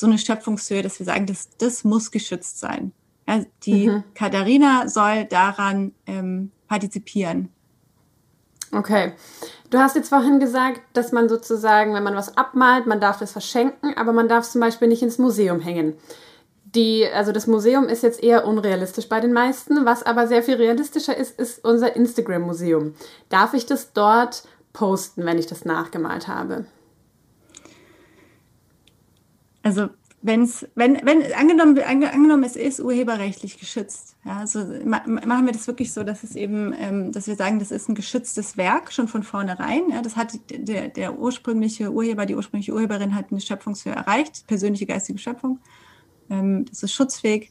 so 0.00 0.06
eine 0.06 0.18
Schöpfungshöhe, 0.18 0.82
dass 0.82 0.98
wir 0.98 1.06
sagen, 1.06 1.26
das, 1.26 1.50
das 1.58 1.84
muss 1.84 2.10
geschützt 2.10 2.58
sein. 2.58 2.92
Ja, 3.28 3.44
die 3.64 3.88
mhm. 3.88 4.04
Katharina 4.14 4.88
soll 4.88 5.24
daran 5.26 5.92
ähm, 6.06 6.50
partizipieren. 6.66 7.50
Okay. 8.72 9.12
Du 9.70 9.78
hast 9.78 9.96
jetzt 9.96 10.08
vorhin 10.08 10.40
gesagt, 10.40 10.80
dass 10.92 11.12
man 11.12 11.28
sozusagen, 11.28 11.94
wenn 11.94 12.02
man 12.02 12.14
was 12.14 12.36
abmalt, 12.36 12.86
man 12.86 13.00
darf 13.00 13.18
das 13.18 13.32
verschenken, 13.32 13.96
aber 13.96 14.12
man 14.12 14.28
darf 14.28 14.44
es 14.44 14.52
zum 14.52 14.60
Beispiel 14.60 14.88
nicht 14.88 15.02
ins 15.02 15.18
Museum 15.18 15.60
hängen. 15.60 15.94
Die, 16.64 17.06
also 17.06 17.32
das 17.32 17.48
Museum 17.48 17.88
ist 17.88 18.02
jetzt 18.04 18.22
eher 18.22 18.46
unrealistisch 18.46 19.08
bei 19.08 19.20
den 19.20 19.32
meisten. 19.32 19.84
Was 19.84 20.04
aber 20.04 20.28
sehr 20.28 20.42
viel 20.42 20.54
realistischer 20.54 21.16
ist, 21.16 21.38
ist 21.38 21.64
unser 21.64 21.96
Instagram-Museum. 21.96 22.94
Darf 23.28 23.54
ich 23.54 23.66
das 23.66 23.92
dort 23.92 24.44
posten, 24.72 25.24
wenn 25.24 25.38
ich 25.38 25.46
das 25.46 25.64
nachgemalt 25.64 26.28
habe? 26.28 26.64
Also 29.62 29.88
wenn's, 30.22 30.66
wenn, 30.74 31.00
wenn 31.04 31.32
angenommen, 31.32 31.78
angenommen, 31.78 32.44
es 32.44 32.56
ist 32.56 32.80
urheberrechtlich 32.80 33.58
geschützt, 33.58 34.16
ja, 34.24 34.38
also 34.38 34.64
ma, 34.84 35.02
machen 35.06 35.46
wir 35.46 35.52
das 35.52 35.66
wirklich 35.66 35.92
so, 35.92 36.04
dass 36.04 36.22
es 36.22 36.36
eben, 36.36 36.74
ähm, 36.78 37.12
dass 37.12 37.26
wir 37.26 37.36
sagen, 37.36 37.58
das 37.58 37.70
ist 37.70 37.88
ein 37.88 37.94
geschütztes 37.94 38.56
Werk 38.56 38.92
schon 38.92 39.08
von 39.08 39.22
vornherein. 39.22 39.88
Ja, 39.90 40.02
das 40.02 40.16
hat 40.16 40.38
der, 40.50 40.88
der 40.88 41.18
ursprüngliche 41.18 41.90
Urheber, 41.90 42.26
die 42.26 42.34
ursprüngliche 42.34 42.74
Urheberin 42.74 43.14
hat 43.14 43.26
eine 43.30 43.40
Schöpfungshöhe 43.40 43.94
erreicht, 43.94 44.46
persönliche 44.46 44.86
geistige 44.86 45.18
Schöpfung. 45.18 45.58
Ähm, 46.28 46.66
das 46.66 46.82
ist 46.82 46.92
schutzfähig. 46.92 47.50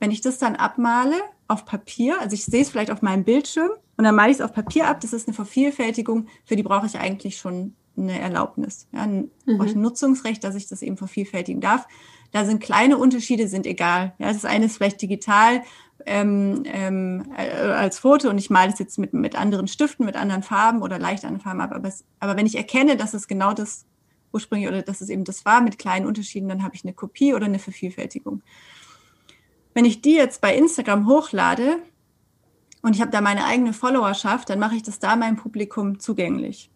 Wenn 0.00 0.10
ich 0.10 0.20
das 0.20 0.38
dann 0.38 0.56
abmale 0.56 1.16
auf 1.46 1.64
Papier, 1.64 2.20
also 2.20 2.34
ich 2.34 2.44
sehe 2.44 2.62
es 2.62 2.70
vielleicht 2.70 2.90
auf 2.90 3.02
meinem 3.02 3.24
Bildschirm 3.24 3.70
und 3.96 4.04
dann 4.04 4.14
male 4.14 4.30
ich 4.30 4.38
es 4.38 4.42
auf 4.42 4.52
Papier 4.52 4.88
ab, 4.88 5.00
das 5.00 5.12
ist 5.12 5.28
eine 5.28 5.34
Vervielfältigung, 5.34 6.26
für 6.44 6.56
die 6.56 6.62
brauche 6.62 6.86
ich 6.86 6.98
eigentlich 6.98 7.36
schon 7.36 7.74
eine 8.00 8.18
Erlaubnis, 8.18 8.88
ja, 8.92 9.02
ein, 9.02 9.30
mhm. 9.46 9.60
ein 9.60 9.80
Nutzungsrecht, 9.80 10.42
dass 10.44 10.54
ich 10.54 10.68
das 10.68 10.82
eben 10.82 10.96
vervielfältigen 10.96 11.60
darf. 11.60 11.86
da 12.32 12.44
sind 12.44 12.60
kleine 12.60 12.96
Unterschiede, 12.96 13.48
sind 13.48 13.66
egal. 13.66 14.14
Ja, 14.18 14.32
das 14.32 14.44
eine 14.44 14.66
ist 14.66 14.76
vielleicht 14.76 15.02
digital 15.02 15.62
ähm, 16.06 16.62
ähm, 16.66 17.32
äh, 17.36 17.50
als 17.70 17.98
Foto 17.98 18.28
und 18.30 18.38
ich 18.38 18.50
male 18.50 18.72
es 18.72 18.78
jetzt 18.78 18.98
mit, 18.98 19.12
mit 19.12 19.36
anderen 19.36 19.68
Stiften, 19.68 20.06
mit 20.06 20.16
anderen 20.16 20.42
Farben 20.42 20.82
oder 20.82 20.98
leicht 20.98 21.24
anderen 21.24 21.42
Farben 21.42 21.60
ab. 21.60 21.72
Aber, 21.72 21.88
es, 21.88 22.04
aber 22.18 22.36
wenn 22.36 22.46
ich 22.46 22.56
erkenne, 22.56 22.96
dass 22.96 23.14
es 23.14 23.28
genau 23.28 23.52
das 23.52 23.86
ursprünglich 24.32 24.68
oder 24.68 24.82
dass 24.82 25.00
es 25.00 25.08
eben 25.08 25.24
das 25.24 25.44
war 25.44 25.60
mit 25.60 25.78
kleinen 25.78 26.06
Unterschieden, 26.06 26.48
dann 26.48 26.62
habe 26.62 26.74
ich 26.74 26.84
eine 26.84 26.94
Kopie 26.94 27.34
oder 27.34 27.46
eine 27.46 27.58
Vervielfältigung. 27.58 28.42
Wenn 29.74 29.84
ich 29.84 30.02
die 30.02 30.14
jetzt 30.14 30.40
bei 30.40 30.56
Instagram 30.56 31.06
hochlade 31.06 31.78
und 32.82 32.94
ich 32.94 33.00
habe 33.00 33.10
da 33.10 33.20
meine 33.20 33.44
eigene 33.44 33.72
Followerschaft, 33.72 34.50
dann 34.50 34.58
mache 34.58 34.76
ich 34.76 34.82
das 34.82 34.98
da 34.98 35.16
meinem 35.16 35.36
Publikum 35.36 35.98
zugänglich. 35.98 36.70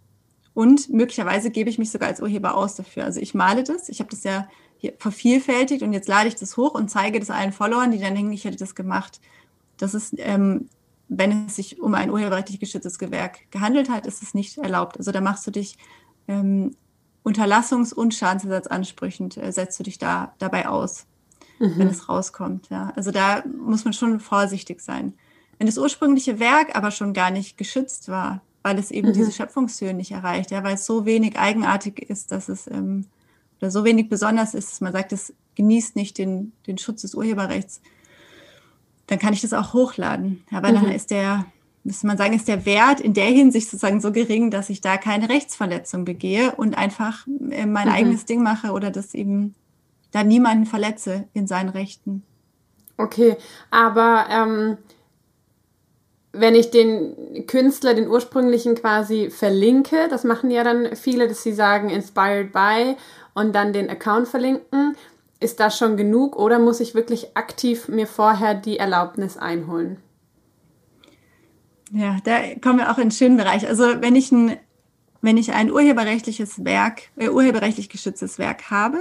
Und 0.54 0.88
möglicherweise 0.88 1.50
gebe 1.50 1.68
ich 1.68 1.78
mich 1.78 1.90
sogar 1.90 2.08
als 2.08 2.22
Urheber 2.22 2.56
aus 2.56 2.76
dafür. 2.76 3.04
Also 3.04 3.20
ich 3.20 3.34
male 3.34 3.64
das, 3.64 3.88
ich 3.88 3.98
habe 3.98 4.10
das 4.10 4.22
ja 4.22 4.48
hier 4.76 4.94
vervielfältigt 4.98 5.82
und 5.82 5.92
jetzt 5.92 6.08
lade 6.08 6.28
ich 6.28 6.36
das 6.36 6.56
hoch 6.56 6.74
und 6.74 6.90
zeige 6.90 7.18
das 7.18 7.30
allen 7.30 7.52
Followern, 7.52 7.90
die 7.90 7.98
dann 7.98 8.14
denken, 8.14 8.32
ich 8.32 8.44
hätte 8.44 8.56
das 8.56 8.74
gemacht. 8.74 9.20
Das 9.78 9.94
ist, 9.94 10.14
ähm, 10.18 10.68
wenn 11.08 11.46
es 11.46 11.56
sich 11.56 11.80
um 11.80 11.94
ein 11.94 12.10
urheberrechtlich 12.10 12.60
geschütztes 12.60 12.98
Gewerk 12.98 13.50
gehandelt 13.50 13.88
hat, 13.88 14.06
ist 14.06 14.22
es 14.22 14.32
nicht 14.32 14.58
erlaubt. 14.58 14.96
Also 14.96 15.10
da 15.10 15.20
machst 15.20 15.46
du 15.46 15.50
dich 15.50 15.76
ähm, 16.28 16.76
Unterlassungs- 17.24 17.92
und 17.92 18.14
Schadensersatzansprüchen, 18.14 19.30
äh, 19.32 19.50
setzt 19.50 19.78
du 19.80 19.82
dich 19.82 19.98
da 19.98 20.34
dabei 20.38 20.68
aus, 20.68 21.06
mhm. 21.58 21.78
wenn 21.78 21.88
es 21.88 22.08
rauskommt. 22.08 22.68
Ja. 22.70 22.92
Also 22.94 23.10
da 23.10 23.42
muss 23.46 23.84
man 23.84 23.92
schon 23.92 24.20
vorsichtig 24.20 24.80
sein. 24.80 25.14
Wenn 25.58 25.66
das 25.66 25.78
ursprüngliche 25.78 26.38
Werk 26.38 26.76
aber 26.76 26.90
schon 26.90 27.12
gar 27.12 27.30
nicht 27.30 27.56
geschützt 27.56 28.08
war, 28.08 28.42
weil 28.64 28.78
es 28.78 28.90
eben 28.90 29.08
mhm. 29.08 29.12
diese 29.12 29.30
Schöpfungshöhe 29.30 29.94
nicht 29.94 30.10
erreicht, 30.10 30.50
ja, 30.50 30.64
weil 30.64 30.74
es 30.74 30.86
so 30.86 31.04
wenig 31.04 31.38
eigenartig 31.38 32.00
ist, 32.10 32.32
dass 32.32 32.48
es 32.48 32.66
ähm, 32.66 33.04
oder 33.60 33.70
so 33.70 33.84
wenig 33.84 34.08
besonders 34.08 34.54
ist, 34.54 34.72
dass 34.72 34.80
man 34.80 34.92
sagt, 34.92 35.12
es 35.12 35.34
genießt 35.54 35.94
nicht 35.96 36.16
den, 36.18 36.52
den 36.66 36.78
Schutz 36.78 37.02
des 37.02 37.14
Urheberrechts, 37.14 37.82
dann 39.06 39.18
kann 39.18 39.34
ich 39.34 39.42
das 39.42 39.52
auch 39.52 39.74
hochladen. 39.74 40.42
Aber 40.50 40.70
mhm. 40.70 40.74
dann 40.76 40.92
ist 40.92 41.10
der, 41.10 41.44
müsste 41.84 42.06
man 42.06 42.16
sagen, 42.16 42.32
ist 42.32 42.48
der 42.48 42.64
Wert 42.64 43.00
in 43.00 43.12
der 43.12 43.26
Hinsicht 43.26 43.68
sozusagen 43.68 44.00
so 44.00 44.12
gering, 44.12 44.50
dass 44.50 44.70
ich 44.70 44.80
da 44.80 44.96
keine 44.96 45.28
Rechtsverletzung 45.28 46.06
begehe 46.06 46.54
und 46.56 46.76
einfach 46.76 47.26
äh, 47.50 47.66
mein 47.66 47.88
mhm. 47.88 47.94
eigenes 47.94 48.24
Ding 48.24 48.42
mache 48.42 48.72
oder 48.72 48.90
das 48.90 49.12
eben 49.12 49.54
da 50.10 50.24
niemanden 50.24 50.64
verletze 50.64 51.28
in 51.34 51.46
seinen 51.46 51.68
Rechten. 51.68 52.22
Okay, 52.96 53.36
aber 53.70 54.26
ähm, 54.30 54.78
wenn 56.34 56.54
ich 56.54 56.70
den 56.70 57.46
Künstler, 57.46 57.94
den 57.94 58.08
ursprünglichen 58.08 58.74
quasi 58.74 59.30
verlinke, 59.30 60.08
das 60.08 60.24
machen 60.24 60.50
ja 60.50 60.64
dann 60.64 60.96
viele, 60.96 61.28
dass 61.28 61.42
sie 61.42 61.52
sagen 61.52 61.90
inspired 61.90 62.52
by 62.52 62.96
und 63.34 63.54
dann 63.54 63.72
den 63.72 63.88
Account 63.88 64.28
verlinken, 64.28 64.96
ist 65.40 65.60
das 65.60 65.78
schon 65.78 65.96
genug 65.96 66.36
oder 66.36 66.58
muss 66.58 66.80
ich 66.80 66.94
wirklich 66.94 67.36
aktiv 67.36 67.88
mir 67.88 68.06
vorher 68.06 68.54
die 68.54 68.78
Erlaubnis 68.78 69.36
einholen? 69.36 69.98
Ja, 71.92 72.18
da 72.24 72.40
kommen 72.60 72.78
wir 72.78 72.90
auch 72.90 72.96
in 72.96 73.02
einen 73.02 73.10
schönen 73.10 73.36
Bereich. 73.36 73.68
Also 73.68 73.84
wenn 74.00 74.16
ich 74.16 74.32
ein, 74.32 74.56
wenn 75.20 75.36
ich 75.36 75.52
ein 75.52 75.70
urheberrechtliches 75.70 76.64
Werk, 76.64 77.02
äh, 77.16 77.28
urheberrechtlich 77.28 77.88
geschütztes 77.88 78.38
Werk 78.38 78.70
habe, 78.70 78.98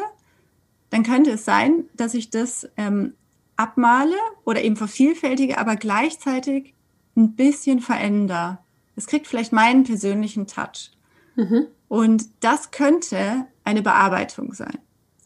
dann 0.89 1.03
könnte 1.03 1.31
es 1.31 1.45
sein, 1.45 1.85
dass 1.95 2.13
ich 2.13 2.29
das 2.29 2.69
ähm, 2.77 3.15
abmale 3.55 4.15
oder 4.45 4.61
eben 4.61 4.75
vervielfältige, 4.75 5.57
aber 5.57 5.75
gleichzeitig 5.75 6.73
ein 7.15 7.35
bisschen 7.35 7.79
verändere. 7.79 8.59
Es 8.95 9.07
kriegt 9.07 9.27
vielleicht 9.27 9.53
meinen 9.53 9.83
persönlichen 9.83 10.47
Touch. 10.47 10.91
Mhm. 11.35 11.67
Und 11.87 12.25
das 12.39 12.71
könnte 12.71 13.45
eine 13.63 13.81
Bearbeitung 13.81 14.53
sein. 14.53 14.77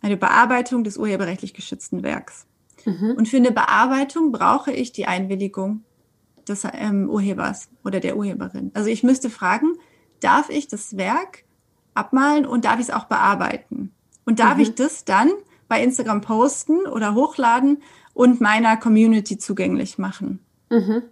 Eine 0.01 0.17
Bearbeitung 0.17 0.83
des 0.83 0.97
urheberrechtlich 0.97 1.53
geschützten 1.53 2.03
Werks. 2.03 2.45
Mhm. 2.85 3.15
Und 3.17 3.27
für 3.27 3.37
eine 3.37 3.51
Bearbeitung 3.51 4.31
brauche 4.31 4.71
ich 4.71 4.91
die 4.91 5.05
Einwilligung 5.05 5.83
des 6.47 6.65
ähm, 6.73 7.09
Urhebers 7.09 7.69
oder 7.83 7.99
der 7.99 8.17
Urheberin. 8.17 8.71
Also 8.73 8.89
ich 8.89 9.03
müsste 9.03 9.29
fragen, 9.29 9.73
darf 10.19 10.49
ich 10.49 10.67
das 10.67 10.97
Werk 10.97 11.43
abmalen 11.93 12.45
und 12.45 12.65
darf 12.65 12.75
ich 12.75 12.87
es 12.87 12.93
auch 12.93 13.05
bearbeiten? 13.05 13.91
Und 14.25 14.39
darf 14.39 14.55
mhm. 14.55 14.61
ich 14.61 14.75
das 14.75 15.05
dann 15.05 15.31
bei 15.67 15.83
Instagram 15.83 16.21
posten 16.21 16.85
oder 16.85 17.15
hochladen 17.15 17.81
und 18.13 18.39
meiner 18.39 18.77
Community 18.77 19.37
zugänglich 19.37 19.97
machen? 19.97 20.39
Mhm. 20.69 21.03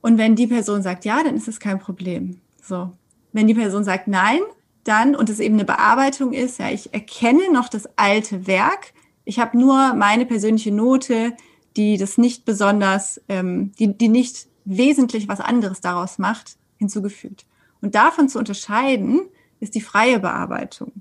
Und 0.00 0.18
wenn 0.18 0.36
die 0.36 0.46
Person 0.46 0.82
sagt 0.82 1.04
ja, 1.04 1.22
dann 1.22 1.36
ist 1.36 1.48
es 1.48 1.60
kein 1.60 1.78
Problem. 1.78 2.40
So. 2.62 2.92
Wenn 3.32 3.46
die 3.46 3.54
Person 3.54 3.84
sagt 3.84 4.08
nein, 4.08 4.40
dann, 4.84 5.14
und 5.14 5.28
es 5.28 5.40
eben 5.40 5.56
eine 5.56 5.64
Bearbeitung 5.64 6.32
ist, 6.32 6.58
ja, 6.58 6.70
ich 6.70 6.94
erkenne 6.94 7.52
noch 7.52 7.68
das 7.68 7.88
alte 7.96 8.46
Werk, 8.46 8.92
ich 9.24 9.38
habe 9.38 9.58
nur 9.58 9.92
meine 9.94 10.24
persönliche 10.24 10.72
Note, 10.72 11.36
die 11.76 11.98
das 11.98 12.16
nicht 12.16 12.44
besonders, 12.46 13.20
ähm, 13.28 13.72
die, 13.78 13.96
die 13.96 14.08
nicht 14.08 14.46
wesentlich 14.64 15.28
was 15.28 15.40
anderes 15.40 15.80
daraus 15.80 16.18
macht, 16.18 16.56
hinzugefügt. 16.78 17.44
Und 17.82 17.94
davon 17.94 18.28
zu 18.28 18.38
unterscheiden, 18.38 19.20
ist 19.60 19.74
die 19.74 19.80
freie 19.80 20.18
Bearbeitung. 20.18 20.92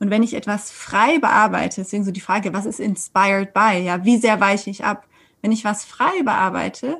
Und 0.00 0.10
wenn 0.10 0.22
ich 0.22 0.34
etwas 0.34 0.70
frei 0.70 1.18
bearbeite, 1.18 1.82
deswegen 1.82 2.04
so 2.04 2.10
die 2.10 2.20
Frage, 2.20 2.52
was 2.52 2.66
ist 2.66 2.80
inspired 2.80 3.52
by? 3.52 3.78
Ja, 3.84 4.04
wie 4.04 4.16
sehr 4.16 4.40
weiche 4.40 4.70
ich 4.70 4.84
ab? 4.84 5.06
Wenn 5.42 5.52
ich 5.52 5.64
was 5.64 5.84
frei 5.84 6.22
bearbeite, 6.24 6.98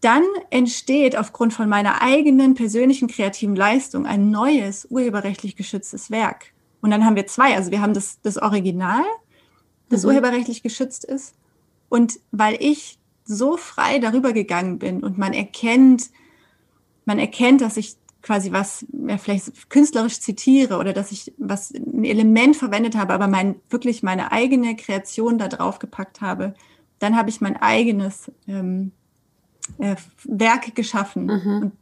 dann 0.00 0.22
entsteht 0.50 1.16
aufgrund 1.16 1.52
von 1.52 1.68
meiner 1.68 2.02
eigenen 2.02 2.54
persönlichen 2.54 3.08
kreativen 3.08 3.56
Leistung 3.56 4.06
ein 4.06 4.30
neues 4.30 4.86
urheberrechtlich 4.90 5.56
geschütztes 5.56 6.10
Werk. 6.10 6.52
Und 6.80 6.90
dann 6.90 7.04
haben 7.04 7.16
wir 7.16 7.26
zwei. 7.26 7.56
Also 7.56 7.70
wir 7.70 7.80
haben 7.80 7.94
das, 7.94 8.20
das 8.22 8.36
Original, 8.36 9.02
das 9.88 10.02
mhm. 10.02 10.10
urheberrechtlich 10.10 10.62
geschützt 10.62 11.04
ist. 11.04 11.34
Und 11.88 12.20
weil 12.30 12.56
ich 12.60 12.98
so 13.24 13.56
frei 13.56 13.98
darüber 13.98 14.32
gegangen 14.32 14.78
bin 14.78 15.02
und 15.02 15.18
man 15.18 15.32
erkennt, 15.32 16.10
man 17.04 17.18
erkennt, 17.18 17.60
dass 17.60 17.76
ich 17.76 17.96
quasi 18.22 18.52
was 18.52 18.86
ja, 19.06 19.18
vielleicht 19.18 19.70
künstlerisch 19.70 20.20
zitiere 20.20 20.78
oder 20.78 20.92
dass 20.92 21.12
ich 21.12 21.32
was 21.38 21.72
ein 21.72 22.04
Element 22.04 22.56
verwendet 22.56 22.96
habe, 22.96 23.14
aber 23.14 23.26
mein 23.26 23.56
wirklich 23.70 24.02
meine 24.02 24.32
eigene 24.32 24.76
Kreation 24.76 25.38
da 25.38 25.48
drauf 25.48 25.78
gepackt 25.78 26.20
habe, 26.20 26.54
dann 26.98 27.16
habe 27.16 27.30
ich 27.30 27.40
mein 27.40 27.56
eigenes 27.56 28.30
ähm, 28.46 28.92
äh, 29.78 29.96
Werk 30.24 30.74
geschaffen. 30.74 31.26
Mhm. 31.26 31.62
Und 31.62 31.72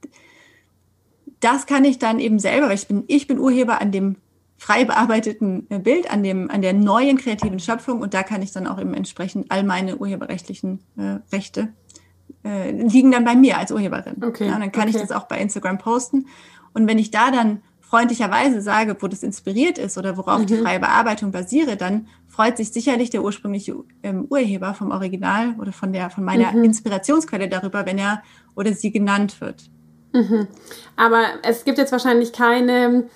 das 1.41 1.67
kann 1.67 1.85
ich 1.85 1.99
dann 1.99 2.19
eben 2.19 2.39
selber, 2.39 2.69
weil 2.69 2.75
ich 2.75 2.89
bin, 2.89 3.05
ich 3.07 3.27
bin 3.27 3.39
Urheber 3.39 3.81
an 3.81 3.93
dem 3.93 4.17
frei 4.59 4.85
bearbeiteten 4.85 5.67
äh, 5.71 5.79
Bild, 5.79 6.11
an 6.11 6.23
dem, 6.23 6.51
an 6.51 6.63
der 6.63 6.73
neuen 6.73 7.19
kreativen 7.19 7.61
Schöpfung 7.61 8.01
und 8.01 8.15
da 8.15 8.23
kann 8.23 8.43
ich 8.43 8.53
dann 8.53 8.67
auch 8.67 8.81
eben 8.81 8.95
entsprechend 8.95 9.51
all 9.51 9.63
meine 9.63 9.97
urheberrechtlichen 9.97 10.81
äh, 10.97 11.19
Rechte 11.35 11.69
äh, 12.45 12.71
liegen 12.71 13.11
dann 13.11 13.25
bei 13.25 13.35
mir 13.35 13.59
als 13.59 13.73
Urheberin. 13.73 14.23
Okay. 14.25 14.47
Ja, 14.47 14.59
dann 14.59 14.73
kann 14.73 14.89
okay. 14.89 14.97
ich 14.97 15.03
das 15.03 15.13
auch 15.13 15.25
bei 15.25 15.39
Instagram 15.39 15.79
posten. 15.79 16.27
Und 16.73 16.87
wenn 16.87 16.99
ich 16.99 17.11
da 17.11 17.31
dann 17.31 17.63
freundlicherweise 17.81 18.63
sage, 18.63 18.97
wo 19.01 19.07
das 19.07 19.23
inspiriert 19.23 19.79
ist 19.79 19.97
oder 19.97 20.17
worauf 20.17 20.41
mhm. 20.41 20.47
die 20.47 20.57
freie 20.57 20.81
Bearbeitung 20.81 21.31
basiere, 21.31 21.77
dann 21.77 22.09
freut 22.37 22.59
sich 22.59 22.71
sicherlich 22.71 23.09
der 23.09 23.23
ursprüngliche 23.23 23.75
ähm, 24.03 24.27
Urheber 24.29 24.75
vom 24.75 24.91
Original 24.91 25.55
oder 25.59 25.73
von 25.73 25.95
der 25.95 26.11
von 26.11 26.23
meiner 26.23 26.53
mhm. 26.53 26.65
Inspirationsquelle 26.65 27.49
darüber, 27.49 27.87
wenn 27.87 27.97
er 27.97 28.23
oder 28.55 28.75
sie 28.75 28.93
genannt 28.93 29.41
wird. 29.41 29.71
Mhm. 30.13 30.47
Aber 30.97 31.25
es 31.43 31.65
gibt 31.65 31.79
jetzt 31.79 31.93
wahrscheinlich 31.93 32.35
keine 32.35 33.09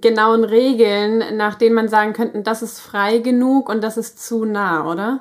genauen 0.00 0.42
Regeln, 0.42 1.36
nach 1.36 1.54
denen 1.54 1.76
man 1.76 1.88
sagen 1.88 2.12
könnte, 2.12 2.42
das 2.42 2.62
ist 2.62 2.80
frei 2.80 3.18
genug 3.18 3.68
und 3.68 3.82
das 3.82 3.96
ist 3.96 4.20
zu 4.20 4.44
nah, 4.44 4.84
oder? 4.84 5.20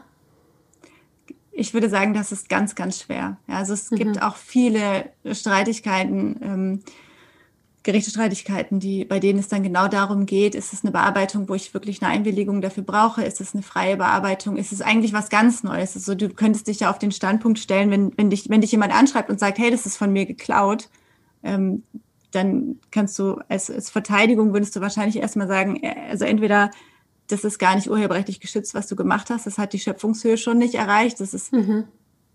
Ich 1.51 1.75
würde 1.75 1.89
sagen, 1.89 2.15
das 2.15 2.31
ist 2.31 2.49
ganz, 2.49 2.73
ganz 2.73 2.99
schwer. 2.99 3.37
Ja, 3.47 3.57
also 3.57 3.73
es 3.73 3.91
gibt 3.91 4.15
mhm. 4.15 4.21
auch 4.21 4.37
viele 4.37 5.11
Streitigkeiten. 5.31 6.39
Ähm, 6.41 6.83
Gerichtsstreitigkeiten, 7.89 8.79
die, 8.79 9.03
bei 9.03 9.19
denen 9.19 9.39
es 9.39 9.47
dann 9.47 9.63
genau 9.63 9.87
darum 9.87 10.27
geht, 10.27 10.53
ist 10.53 10.73
es 10.73 10.83
eine 10.83 10.91
Bearbeitung, 10.91 11.49
wo 11.49 11.55
ich 11.55 11.73
wirklich 11.73 12.03
eine 12.03 12.11
Einwilligung 12.11 12.61
dafür 12.61 12.83
brauche? 12.83 13.23
Ist 13.23 13.41
es 13.41 13.55
eine 13.55 13.63
freie 13.63 13.97
Bearbeitung? 13.97 14.57
Ist 14.57 14.71
es 14.71 14.83
eigentlich 14.83 15.11
was 15.11 15.29
ganz 15.29 15.63
Neues? 15.63 15.95
Also 15.95 16.13
du 16.13 16.29
könntest 16.29 16.67
dich 16.67 16.81
ja 16.81 16.91
auf 16.91 16.99
den 16.99 17.11
Standpunkt 17.11 17.57
stellen, 17.57 17.89
wenn, 17.89 18.15
wenn, 18.15 18.29
dich, 18.29 18.47
wenn 18.47 18.61
dich 18.61 18.71
jemand 18.71 18.93
anschreibt 18.93 19.31
und 19.31 19.39
sagt, 19.39 19.57
hey, 19.57 19.71
das 19.71 19.87
ist 19.87 19.97
von 19.97 20.13
mir 20.13 20.27
geklaut, 20.27 20.87
ähm, 21.41 21.81
dann 22.29 22.77
kannst 22.91 23.17
du 23.17 23.41
als, 23.47 23.71
als 23.71 23.89
Verteidigung 23.89 24.53
würdest 24.53 24.75
du 24.75 24.81
wahrscheinlich 24.81 25.17
erstmal 25.17 25.47
sagen, 25.47 25.81
äh, 25.81 25.95
also 26.11 26.25
entweder 26.25 26.69
das 27.25 27.43
ist 27.43 27.57
gar 27.57 27.73
nicht 27.73 27.89
urheberrechtlich 27.89 28.39
geschützt, 28.39 28.75
was 28.75 28.85
du 28.85 28.95
gemacht 28.95 29.31
hast, 29.31 29.47
das 29.47 29.57
hat 29.57 29.73
die 29.73 29.79
Schöpfungshöhe 29.79 30.37
schon 30.37 30.59
nicht 30.59 30.75
erreicht, 30.75 31.19
das 31.21 31.33
ist 31.33 31.53
mhm. 31.53 31.85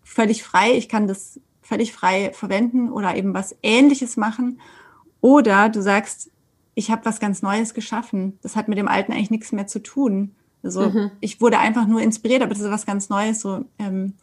völlig 0.03 0.43
frei, 0.43 0.73
ich 0.77 0.89
kann 0.89 1.07
das 1.07 1.39
völlig 1.63 1.93
frei 1.93 2.33
verwenden 2.35 2.91
oder 2.91 3.15
eben 3.15 3.35
was 3.35 3.55
ähnliches 3.63 4.17
machen. 4.17 4.59
Oder 5.25 5.71
du 5.71 5.81
sagst, 5.81 6.31
ich 6.75 6.91
habe 6.91 7.07
was 7.07 7.19
ganz 7.19 7.41
Neues 7.41 7.73
geschaffen. 7.73 8.39
Das 8.43 8.57
hat 8.57 8.69
mit 8.69 8.77
dem 8.77 8.89
Alten 8.89 9.11
eigentlich 9.11 9.31
nichts 9.31 9.53
mehr 9.53 9.67
zu 9.67 9.83
tun. 9.83 10.35
Also 10.63 10.91
mhm. 10.91 11.13
ich 11.21 11.41
wurde 11.41 11.59
einfach 11.59 11.87
nur 11.87 12.03
inspiriert, 12.03 12.43
aber 12.43 12.53
das 12.53 12.61
ist 12.61 12.71
was 12.71 12.85
ganz 12.85 13.09
Neues. 13.09 13.41
So, 13.41 13.65
ähm, 13.79 14.17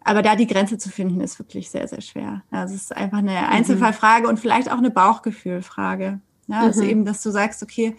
aber 0.00 0.22
da 0.22 0.36
die 0.36 0.46
Grenze 0.46 0.78
zu 0.78 0.88
finden, 0.88 1.20
ist 1.20 1.38
wirklich 1.38 1.68
sehr, 1.68 1.86
sehr 1.86 2.00
schwer. 2.00 2.42
Also 2.50 2.76
es 2.76 2.84
ist 2.84 2.96
einfach 2.96 3.18
eine 3.18 3.32
mhm. 3.32 3.46
Einzelfallfrage 3.50 4.26
und 4.26 4.40
vielleicht 4.40 4.72
auch 4.72 4.78
eine 4.78 4.90
Bauchgefühlfrage. 4.90 6.20
Ja, 6.46 6.60
also 6.60 6.82
mhm. 6.82 6.88
eben, 6.88 7.04
dass 7.04 7.22
du 7.22 7.30
sagst, 7.30 7.62
okay, 7.62 7.94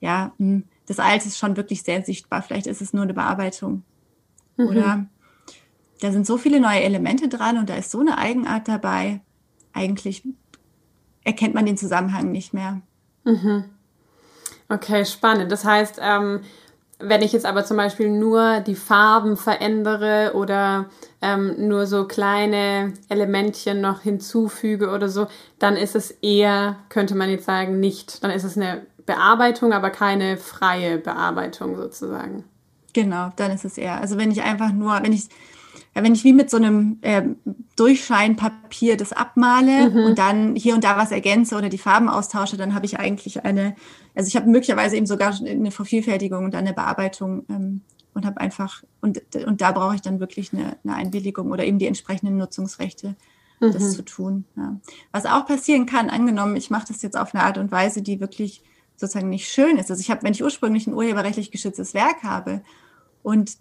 ja, 0.00 0.32
hm, 0.38 0.64
das 0.86 1.00
Alte 1.00 1.28
ist 1.28 1.36
schon 1.36 1.58
wirklich 1.58 1.82
sehr 1.82 2.02
sichtbar. 2.02 2.40
Vielleicht 2.40 2.66
ist 2.66 2.80
es 2.80 2.94
nur 2.94 3.02
eine 3.02 3.12
Bearbeitung. 3.12 3.82
Mhm. 4.56 4.66
Oder 4.68 5.06
da 6.00 6.12
sind 6.12 6.26
so 6.26 6.38
viele 6.38 6.60
neue 6.60 6.80
Elemente 6.80 7.28
dran 7.28 7.58
und 7.58 7.68
da 7.68 7.74
ist 7.74 7.90
so 7.90 8.00
eine 8.00 8.16
Eigenart 8.16 8.68
dabei. 8.68 9.20
Eigentlich 9.74 10.22
erkennt 11.24 11.54
man 11.54 11.66
den 11.66 11.76
Zusammenhang 11.76 12.30
nicht 12.30 12.54
mehr. 12.54 12.80
Mhm. 13.24 13.64
Okay, 14.68 15.04
spannend. 15.04 15.52
Das 15.52 15.64
heißt, 15.64 15.98
ähm, 16.00 16.40
wenn 16.98 17.22
ich 17.22 17.32
jetzt 17.32 17.46
aber 17.46 17.64
zum 17.64 17.76
Beispiel 17.76 18.08
nur 18.08 18.60
die 18.60 18.74
Farben 18.74 19.36
verändere 19.36 20.32
oder 20.34 20.86
ähm, 21.20 21.68
nur 21.68 21.86
so 21.86 22.06
kleine 22.06 22.94
Elementchen 23.08 23.80
noch 23.80 24.02
hinzufüge 24.02 24.90
oder 24.90 25.08
so, 25.08 25.26
dann 25.58 25.76
ist 25.76 25.96
es 25.96 26.10
eher, 26.10 26.76
könnte 26.88 27.14
man 27.14 27.28
jetzt 27.28 27.44
sagen, 27.44 27.80
nicht. 27.80 28.22
Dann 28.22 28.30
ist 28.30 28.44
es 28.44 28.56
eine 28.56 28.86
Bearbeitung, 29.04 29.72
aber 29.72 29.90
keine 29.90 30.36
freie 30.36 30.98
Bearbeitung 30.98 31.76
sozusagen. 31.76 32.44
Genau, 32.92 33.30
dann 33.36 33.50
ist 33.50 33.64
es 33.64 33.78
eher. 33.78 34.00
Also 34.00 34.16
wenn 34.16 34.30
ich 34.30 34.42
einfach 34.42 34.70
nur, 34.72 35.02
wenn 35.02 35.12
ich 35.12 35.28
ja, 35.94 36.02
wenn 36.02 36.14
ich 36.14 36.24
wie 36.24 36.32
mit 36.32 36.50
so 36.50 36.56
einem 36.56 36.98
äh, 37.02 37.22
Durchscheinpapier 37.76 38.96
das 38.96 39.12
abmale 39.12 39.90
mhm. 39.90 40.04
und 40.04 40.18
dann 40.18 40.56
hier 40.56 40.74
und 40.74 40.84
da 40.84 40.96
was 40.96 41.10
ergänze 41.10 41.56
oder 41.56 41.68
die 41.68 41.78
Farben 41.78 42.08
austausche, 42.08 42.56
dann 42.56 42.74
habe 42.74 42.86
ich 42.86 42.98
eigentlich 42.98 43.44
eine, 43.44 43.74
also 44.14 44.28
ich 44.28 44.36
habe 44.36 44.48
möglicherweise 44.48 44.96
eben 44.96 45.06
sogar 45.06 45.34
eine 45.44 45.70
Vervielfältigung 45.70 46.44
und 46.44 46.54
eine 46.54 46.72
Bearbeitung 46.72 47.44
ähm, 47.50 47.82
und 48.14 48.26
habe 48.26 48.40
einfach, 48.40 48.82
und, 49.00 49.20
und 49.46 49.60
da 49.60 49.72
brauche 49.72 49.94
ich 49.94 50.02
dann 50.02 50.20
wirklich 50.20 50.52
eine, 50.52 50.76
eine 50.84 50.94
Einwilligung 50.94 51.50
oder 51.50 51.64
eben 51.64 51.78
die 51.78 51.86
entsprechenden 51.86 52.36
Nutzungsrechte, 52.36 53.16
mhm. 53.60 53.72
das 53.72 53.92
zu 53.92 54.02
tun. 54.02 54.44
Ja. 54.56 54.76
Was 55.12 55.26
auch 55.26 55.46
passieren 55.46 55.86
kann, 55.86 56.10
angenommen, 56.10 56.56
ich 56.56 56.70
mache 56.70 56.86
das 56.88 57.02
jetzt 57.02 57.16
auf 57.18 57.34
eine 57.34 57.44
Art 57.44 57.58
und 57.58 57.70
Weise, 57.70 58.02
die 58.02 58.20
wirklich 58.20 58.62
sozusagen 58.96 59.30
nicht 59.30 59.48
schön 59.48 59.76
ist. 59.78 59.90
Also 59.90 60.00
ich 60.00 60.10
habe, 60.10 60.22
wenn 60.22 60.32
ich 60.32 60.42
ursprünglich 60.42 60.86
ein 60.86 60.94
urheberrechtlich 60.94 61.50
geschütztes 61.50 61.92
Werk 61.92 62.22
habe 62.22 62.62
und 63.22 63.56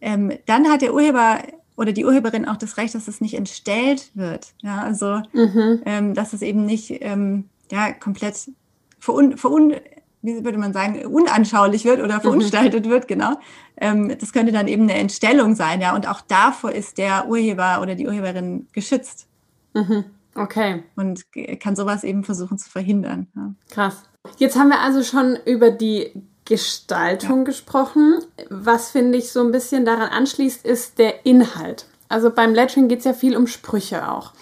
ähm, 0.00 0.32
dann 0.46 0.68
hat 0.68 0.82
der 0.82 0.92
Urheber 0.92 1.38
oder 1.76 1.92
die 1.92 2.04
Urheberin 2.04 2.46
auch 2.46 2.56
das 2.56 2.76
Recht, 2.76 2.94
dass 2.94 3.08
es 3.08 3.20
nicht 3.20 3.34
entstellt 3.34 4.10
wird. 4.14 4.54
Ja, 4.62 4.82
also 4.82 5.20
mhm. 5.32 5.82
ähm, 5.84 6.14
dass 6.14 6.32
es 6.32 6.42
eben 6.42 6.64
nicht 6.64 6.98
ähm, 7.00 7.48
ja 7.70 7.92
komplett 7.92 8.50
verun, 8.98 9.36
verun, 9.36 9.74
wie 10.22 10.44
würde 10.44 10.58
man 10.58 10.72
sagen, 10.72 11.04
unanschaulich 11.06 11.84
wird 11.84 12.00
oder 12.00 12.16
mhm. 12.16 12.22
verunstaltet 12.22 12.86
mhm. 12.86 12.90
wird, 12.90 13.08
genau. 13.08 13.38
Ähm, 13.76 14.16
das 14.18 14.32
könnte 14.32 14.52
dann 14.52 14.68
eben 14.68 14.84
eine 14.84 14.94
Entstellung 14.94 15.54
sein, 15.54 15.80
ja. 15.80 15.94
Und 15.94 16.08
auch 16.08 16.20
davor 16.20 16.72
ist 16.72 16.98
der 16.98 17.28
Urheber 17.28 17.80
oder 17.82 17.94
die 17.94 18.06
Urheberin 18.06 18.68
geschützt. 18.72 19.26
Mhm. 19.74 20.04
Okay. 20.34 20.82
Und 20.96 21.24
kann 21.60 21.76
sowas 21.76 22.04
eben 22.04 22.24
versuchen 22.24 22.58
zu 22.58 22.68
verhindern. 22.70 23.28
Ja. 23.36 23.54
Krass. 23.70 24.02
Jetzt 24.38 24.56
haben 24.56 24.68
wir 24.68 24.80
also 24.80 25.02
schon 25.02 25.36
über 25.44 25.70
die 25.70 26.12
Gestaltung 26.44 27.38
ja. 27.38 27.44
gesprochen. 27.44 28.18
Was 28.50 28.90
finde 28.90 29.18
ich 29.18 29.32
so 29.32 29.40
ein 29.40 29.52
bisschen 29.52 29.84
daran 29.84 30.08
anschließt, 30.08 30.64
ist 30.64 30.98
der 30.98 31.24
Inhalt. 31.26 31.86
Also 32.08 32.30
beim 32.30 32.54
Lettering 32.54 32.88
geht 32.88 33.00
es 33.00 33.04
ja 33.04 33.12
viel 33.12 33.36
um 33.36 33.46
Sprüche 33.46 34.10
auch. 34.10 34.32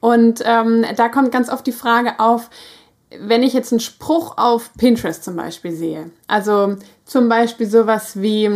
Und 0.00 0.42
ähm, 0.44 0.84
da 0.96 1.08
kommt 1.08 1.32
ganz 1.32 1.50
oft 1.50 1.66
die 1.66 1.72
Frage 1.72 2.18
auf, 2.18 2.48
wenn 3.18 3.42
ich 3.42 3.52
jetzt 3.52 3.72
einen 3.72 3.80
Spruch 3.80 4.38
auf 4.38 4.70
Pinterest 4.78 5.22
zum 5.22 5.36
Beispiel 5.36 5.72
sehe, 5.72 6.10
also 6.26 6.76
zum 7.04 7.28
Beispiel 7.28 7.66
sowas 7.68 8.20
wie 8.20 8.48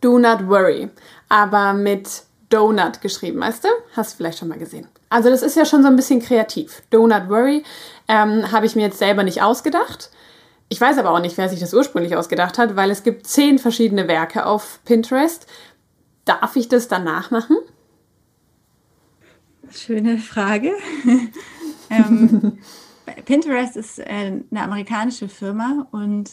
Do 0.00 0.18
not 0.18 0.48
worry, 0.48 0.90
aber 1.28 1.72
mit 1.72 2.24
Donut 2.50 3.00
geschrieben, 3.00 3.40
weißt 3.40 3.64
du? 3.64 3.68
Hast 3.96 4.12
du 4.12 4.16
vielleicht 4.18 4.38
schon 4.38 4.48
mal 4.48 4.58
gesehen. 4.58 4.86
Also 5.08 5.30
das 5.30 5.42
ist 5.42 5.56
ja 5.56 5.64
schon 5.64 5.82
so 5.82 5.88
ein 5.88 5.96
bisschen 5.96 6.20
kreativ. 6.20 6.82
Do 6.90 7.06
not 7.06 7.28
worry 7.28 7.64
ähm, 8.08 8.50
habe 8.52 8.66
ich 8.66 8.76
mir 8.76 8.82
jetzt 8.82 8.98
selber 8.98 9.22
nicht 9.22 9.42
ausgedacht, 9.42 10.10
ich 10.68 10.80
weiß 10.80 10.98
aber 10.98 11.10
auch 11.10 11.20
nicht, 11.20 11.36
wer 11.36 11.48
sich 11.48 11.60
das 11.60 11.74
ursprünglich 11.74 12.16
ausgedacht 12.16 12.58
hat, 12.58 12.76
weil 12.76 12.90
es 12.90 13.02
gibt 13.02 13.26
zehn 13.26 13.58
verschiedene 13.58 14.08
Werke 14.08 14.46
auf 14.46 14.80
Pinterest. 14.84 15.46
Darf 16.24 16.56
ich 16.56 16.68
das 16.68 16.88
dann 16.88 17.04
nachmachen? 17.04 17.56
Schöne 19.70 20.18
Frage. 20.18 20.72
ähm, 21.90 22.58
Pinterest 23.24 23.76
ist 23.76 23.98
äh, 23.98 24.04
eine 24.50 24.62
amerikanische 24.62 25.28
Firma 25.28 25.86
und 25.90 26.30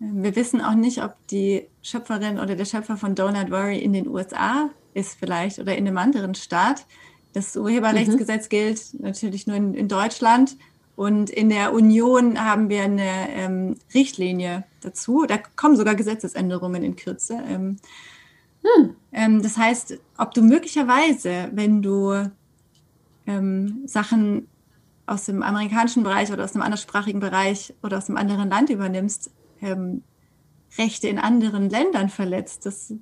äh, 0.00 0.04
wir 0.12 0.36
wissen 0.36 0.60
auch 0.60 0.74
nicht, 0.74 1.02
ob 1.02 1.14
die 1.28 1.66
Schöpferin 1.82 2.38
oder 2.38 2.56
der 2.56 2.64
Schöpfer 2.64 2.96
von 2.96 3.14
Donut 3.14 3.50
Worry 3.50 3.78
in 3.78 3.92
den 3.92 4.08
USA 4.08 4.70
ist 4.94 5.18
vielleicht 5.18 5.58
oder 5.58 5.76
in 5.76 5.86
einem 5.86 5.98
anderen 5.98 6.34
Staat. 6.34 6.86
Das 7.32 7.56
Urheberrechtsgesetz 7.56 8.46
mhm. 8.46 8.48
gilt 8.48 9.00
natürlich 9.00 9.46
nur 9.46 9.56
in, 9.56 9.74
in 9.74 9.88
Deutschland 9.88 10.56
und 10.96 11.28
in 11.28 11.50
der 11.50 11.74
Union 11.74 12.42
haben 12.42 12.70
wir 12.70 12.82
eine 12.82 13.28
ähm, 13.30 13.76
Richtlinie 13.94 14.64
dazu. 14.80 15.26
Da 15.28 15.36
kommen 15.36 15.76
sogar 15.76 15.94
Gesetzesänderungen 15.94 16.82
in 16.82 16.96
Kürze. 16.96 17.38
Ähm, 17.46 17.76
hm. 18.62 18.96
ähm, 19.12 19.42
das 19.42 19.58
heißt, 19.58 19.98
ob 20.16 20.32
du 20.32 20.42
möglicherweise, 20.42 21.50
wenn 21.52 21.82
du 21.82 22.30
ähm, 23.26 23.82
Sachen 23.84 24.48
aus 25.04 25.26
dem 25.26 25.42
amerikanischen 25.42 26.02
Bereich 26.02 26.32
oder 26.32 26.44
aus 26.44 26.54
einem 26.54 26.62
anderssprachigen 26.62 27.20
Bereich 27.20 27.74
oder 27.82 27.98
aus 27.98 28.08
einem 28.08 28.16
anderen 28.16 28.48
Land 28.48 28.70
übernimmst, 28.70 29.30
ähm, 29.60 30.02
Rechte 30.78 31.08
in 31.08 31.18
anderen 31.18 31.68
Ländern 31.68 32.08
verletzt. 32.08 32.66
Das 32.66 32.92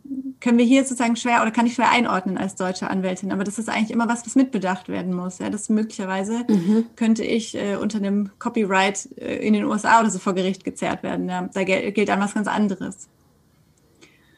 können 0.45 0.59
wir 0.59 0.67
hier 0.67 0.83
sozusagen 0.83 1.17
schwer 1.17 1.41
oder 1.41 1.51
kann 1.51 1.65
ich 1.65 1.73
schwer 1.73 1.91
einordnen 1.91 2.37
als 2.37 2.55
deutsche 2.55 2.91
Anwältin. 2.91 3.33
Aber 3.33 3.45
das 3.45 3.59
ist 3.59 3.71
eigentlich 3.71 3.91
immer 3.91 4.09
was, 4.09 4.27
was 4.27 4.35
mitbedacht 4.35 4.91
werden 4.91 5.15
muss. 5.15 5.39
Ja, 5.39 5.49
das 5.49 5.71
möglicherweise 5.71 6.45
mhm. 6.47 6.85
könnte 6.97 7.25
ich 7.25 7.55
äh, 7.55 7.77
unter 7.77 7.97
einem 7.97 8.31
Copyright 8.39 9.09
äh, 9.17 9.37
in 9.37 9.55
den 9.55 9.65
USA 9.65 10.01
oder 10.01 10.11
so 10.11 10.19
vor 10.19 10.35
Gericht 10.35 10.63
gezerrt 10.63 11.03
werden. 11.03 11.31
Ja, 11.31 11.49
da 11.55 11.65
gel 11.65 11.93
gilt 11.93 12.11
dann 12.11 12.21
was 12.21 12.35
ganz 12.35 12.47
anderes. 12.47 13.09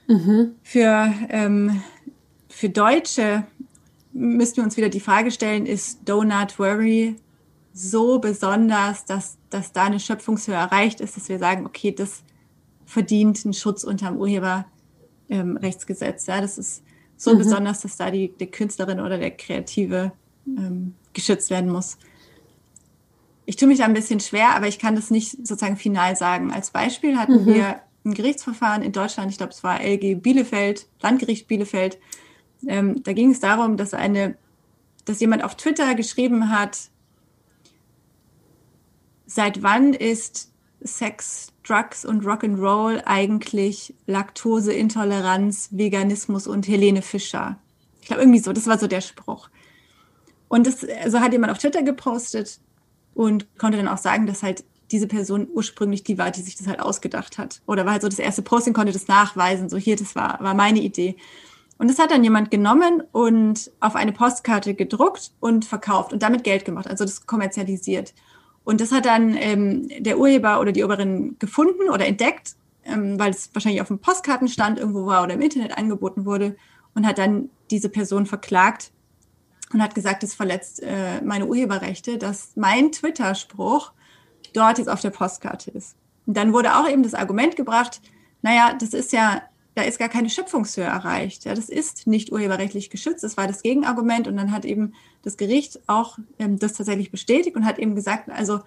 Mhm. 0.06 0.52
Für, 0.62 1.12
ähm, 1.28 1.82
für 2.50 2.68
Deutsche 2.68 3.42
müssten 4.12 4.58
wir 4.58 4.64
uns 4.64 4.76
wieder 4.76 4.90
die 4.90 5.00
Frage 5.00 5.32
stellen, 5.32 5.66
ist 5.66 6.08
Donut 6.08 6.56
Worry 6.60 7.16
so 7.72 8.20
besonders, 8.20 9.06
dass, 9.06 9.38
dass 9.50 9.72
da 9.72 9.86
eine 9.86 9.98
Schöpfungshöhe 9.98 10.54
erreicht 10.54 11.00
ist, 11.00 11.16
dass 11.16 11.28
wir 11.28 11.40
sagen, 11.40 11.66
okay, 11.66 11.90
das 11.90 12.22
verdient 12.84 13.44
einen 13.44 13.54
Schutz 13.54 13.82
unter 13.82 14.06
dem 14.06 14.18
Urheberrechtsgesetz. 14.18 14.75
Ähm, 15.28 15.58
ja, 15.62 16.40
das 16.40 16.58
ist 16.58 16.82
so 17.16 17.34
mhm. 17.34 17.38
besonders, 17.38 17.80
dass 17.80 17.96
da 17.96 18.10
die, 18.10 18.32
die 18.38 18.46
Künstlerin 18.46 19.00
oder 19.00 19.18
der 19.18 19.30
Kreative 19.30 20.12
ähm, 20.46 20.94
geschützt 21.12 21.50
werden 21.50 21.70
muss. 21.70 21.98
Ich 23.44 23.56
tue 23.56 23.68
mich 23.68 23.78
da 23.78 23.84
ein 23.84 23.94
bisschen 23.94 24.20
schwer, 24.20 24.54
aber 24.54 24.66
ich 24.66 24.78
kann 24.78 24.96
das 24.96 25.10
nicht 25.10 25.30
sozusagen 25.46 25.76
final 25.76 26.16
sagen. 26.16 26.52
Als 26.52 26.70
Beispiel 26.70 27.16
hatten 27.16 27.44
mhm. 27.44 27.46
wir 27.46 27.80
ein 28.04 28.14
Gerichtsverfahren 28.14 28.82
in 28.82 28.92
Deutschland, 28.92 29.30
ich 29.30 29.38
glaube, 29.38 29.52
es 29.52 29.64
war 29.64 29.80
LG 29.80 30.16
Bielefeld, 30.16 30.86
Landgericht 31.00 31.48
Bielefeld. 31.48 31.98
Ähm, 32.66 33.02
da 33.02 33.12
ging 33.12 33.30
es 33.30 33.40
darum, 33.40 33.76
dass 33.76 33.94
eine, 33.94 34.36
dass 35.04 35.20
jemand 35.20 35.44
auf 35.44 35.56
Twitter 35.56 35.94
geschrieben 35.94 36.50
hat, 36.50 36.90
seit 39.26 39.62
wann 39.62 39.92
ist 39.92 40.52
Sex, 40.80 41.52
Drugs 41.62 42.04
und 42.04 42.24
Rock'n'Roll 42.24 43.02
eigentlich 43.04 43.94
Laktoseintoleranz, 44.06 45.70
Veganismus 45.72 46.46
und 46.46 46.68
Helene 46.68 47.02
Fischer. 47.02 47.58
Ich 48.00 48.08
glaube, 48.08 48.22
irgendwie 48.22 48.38
so, 48.38 48.52
das 48.52 48.66
war 48.66 48.78
so 48.78 48.86
der 48.86 49.00
Spruch. 49.00 49.48
Und 50.48 50.66
das 50.66 50.84
also 51.02 51.20
hat 51.20 51.32
jemand 51.32 51.52
auf 51.52 51.58
Twitter 51.58 51.82
gepostet 51.82 52.60
und 53.14 53.46
konnte 53.58 53.78
dann 53.78 53.88
auch 53.88 53.98
sagen, 53.98 54.26
dass 54.26 54.42
halt 54.42 54.64
diese 54.92 55.08
Person 55.08 55.48
ursprünglich 55.52 56.04
die 56.04 56.18
war, 56.18 56.30
die 56.30 56.42
sich 56.42 56.56
das 56.56 56.68
halt 56.68 56.80
ausgedacht 56.80 57.38
hat. 57.38 57.60
Oder 57.66 57.84
war 57.84 57.92
halt 57.92 58.02
so 58.02 58.08
das 58.08 58.18
erste 58.18 58.42
Posting, 58.42 58.72
konnte 58.72 58.92
das 58.92 59.08
nachweisen, 59.08 59.68
so 59.68 59.76
hier, 59.76 59.96
das 59.96 60.14
war, 60.14 60.38
war 60.40 60.54
meine 60.54 60.80
Idee. 60.80 61.16
Und 61.78 61.88
das 61.88 61.98
hat 61.98 62.10
dann 62.10 62.24
jemand 62.24 62.50
genommen 62.50 63.02
und 63.12 63.70
auf 63.80 63.96
eine 63.96 64.12
Postkarte 64.12 64.74
gedruckt 64.74 65.32
und 65.40 65.64
verkauft 65.64 66.12
und 66.12 66.22
damit 66.22 66.44
Geld 66.44 66.64
gemacht, 66.64 66.86
also 66.86 67.04
das 67.04 67.26
kommerzialisiert. 67.26 68.14
Und 68.66 68.80
das 68.80 68.90
hat 68.90 69.06
dann 69.06 69.36
ähm, 69.36 69.88
der 70.00 70.18
Urheber 70.18 70.60
oder 70.60 70.72
die 70.72 70.82
Urheberin 70.82 71.36
gefunden 71.38 71.88
oder 71.88 72.04
entdeckt, 72.04 72.56
ähm, 72.84 73.16
weil 73.16 73.30
es 73.30 73.48
wahrscheinlich 73.52 73.80
auf 73.80 73.86
dem 73.86 74.00
Postkartenstand 74.00 74.80
irgendwo 74.80 75.06
war 75.06 75.22
oder 75.22 75.34
im 75.34 75.40
Internet 75.40 75.78
angeboten 75.78 76.26
wurde 76.26 76.56
und 76.92 77.06
hat 77.06 77.18
dann 77.18 77.48
diese 77.70 77.88
Person 77.88 78.26
verklagt 78.26 78.90
und 79.72 79.80
hat 79.80 79.94
gesagt, 79.94 80.24
es 80.24 80.34
verletzt 80.34 80.82
äh, 80.82 81.22
meine 81.22 81.46
Urheberrechte, 81.46 82.18
dass 82.18 82.56
mein 82.56 82.90
Twitter-Spruch 82.90 83.92
dort 84.52 84.78
jetzt 84.78 84.88
auf 84.88 85.00
der 85.00 85.10
Postkarte 85.10 85.70
ist. 85.70 85.94
Und 86.26 86.36
dann 86.36 86.52
wurde 86.52 86.74
auch 86.74 86.88
eben 86.88 87.04
das 87.04 87.14
Argument 87.14 87.54
gebracht, 87.54 88.00
naja, 88.42 88.74
das 88.76 88.94
ist 88.94 89.12
ja 89.12 89.42
da 89.76 89.82
ist 89.82 89.98
gar 89.98 90.08
keine 90.08 90.30
Schöpfungshöhe 90.30 90.84
erreicht. 90.84 91.44
Ja, 91.44 91.54
das 91.54 91.68
ist 91.68 92.06
nicht 92.06 92.32
urheberrechtlich 92.32 92.88
geschützt. 92.88 93.22
Das 93.22 93.36
war 93.36 93.46
das 93.46 93.62
Gegenargument. 93.62 94.26
Und 94.26 94.38
dann 94.38 94.50
hat 94.50 94.64
eben 94.64 94.94
das 95.22 95.36
Gericht 95.36 95.80
auch 95.86 96.18
ähm, 96.38 96.58
das 96.58 96.72
tatsächlich 96.72 97.10
bestätigt 97.10 97.56
und 97.56 97.66
hat 97.66 97.78
eben 97.78 97.94
gesagt, 97.94 98.30
also 98.30 98.60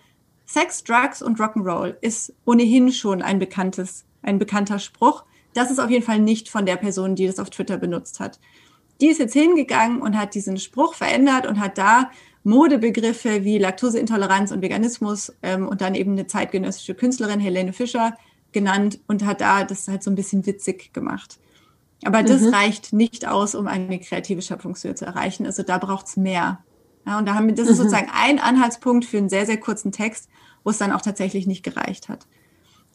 Sex, 0.45 0.84
Drugs 0.84 1.24
und 1.24 1.39
Rock'n'Roll 1.39 1.95
ist 2.01 2.34
ohnehin 2.45 2.91
schon 2.91 3.24
ein 3.24 3.39
bekanntes, 3.39 4.05
ein 4.22 4.38
bekannter 4.38 4.78
Spruch. 4.78 5.24
Das 5.55 5.72
ist 5.72 5.80
auf 5.80 5.89
jeden 5.89 6.05
Fall 6.05 6.20
nicht 6.20 6.47
von 6.47 6.68
der 6.68 6.76
Person, 6.76 7.16
die 7.16 7.26
das 7.26 7.39
auf 7.39 7.49
Twitter 7.49 7.78
benutzt 7.78 8.20
hat. 8.20 8.39
Die 9.01 9.07
ist 9.07 9.20
jetzt 9.20 9.34
hingegangen 9.34 10.03
und 10.03 10.16
hat 10.16 10.36
diesen 10.36 10.57
Spruch 10.57 10.93
verändert 10.93 11.47
und 11.47 11.60
hat 11.60 11.80
da 11.80 12.12
Modebegriffe 12.43 13.43
wie 13.43 13.57
Laktoseintoleranz 13.57 14.51
und 14.51 14.62
Veganismus 14.62 15.34
ähm, 15.41 15.68
und 15.68 15.82
dann 15.82 15.95
eben 15.95 16.12
eine 16.12 16.28
zeitgenössische 16.28 16.93
Künstlerin, 16.93 17.39
Helene 17.39 17.74
Fischer, 17.74 18.16
genannt 18.52 19.00
und 19.08 19.26
hat 19.26 19.41
da 19.41 19.64
das 19.64 19.88
halt 19.88 20.04
so 20.04 20.12
ein 20.12 20.16
bisschen 20.16 20.45
witzig 20.45 20.93
gemacht. 20.93 21.39
Aber 22.06 22.24
das 22.24 22.41
mhm. 22.41 22.54
reicht 22.54 22.93
nicht 22.93 23.28
aus, 23.28 23.56
um 23.56 23.68
eine 23.68 24.00
kreative 24.00 24.41
Schöpfungshöhe 24.41 24.95
zu 24.95 25.06
erreichen. 25.06 25.45
Also 25.45 25.64
da 25.64 25.78
braucht 25.78 26.08
es 26.08 26.18
mehr. 26.18 26.60
Ja, 27.06 27.18
und 27.18 27.28
da 27.28 27.34
haben 27.34 27.47
wir, 27.47 27.56
das 27.56 27.68
ist 27.68 27.78
mhm. 27.78 27.84
sozusagen 27.84 28.12
ein 28.14 28.39
Anhaltspunkt 28.39 29.06
für 29.06 29.18
einen 29.18 29.30
sehr, 29.30 29.45
sehr 29.45 29.60
kurzen 29.60 29.91
Text, 29.91 30.30
wo 30.64 30.70
es 30.70 30.78
dann 30.78 30.91
auch 30.91 31.02
tatsächlich 31.02 31.47
nicht 31.47 31.64
gereicht 31.64 32.10
hat. 32.10 32.26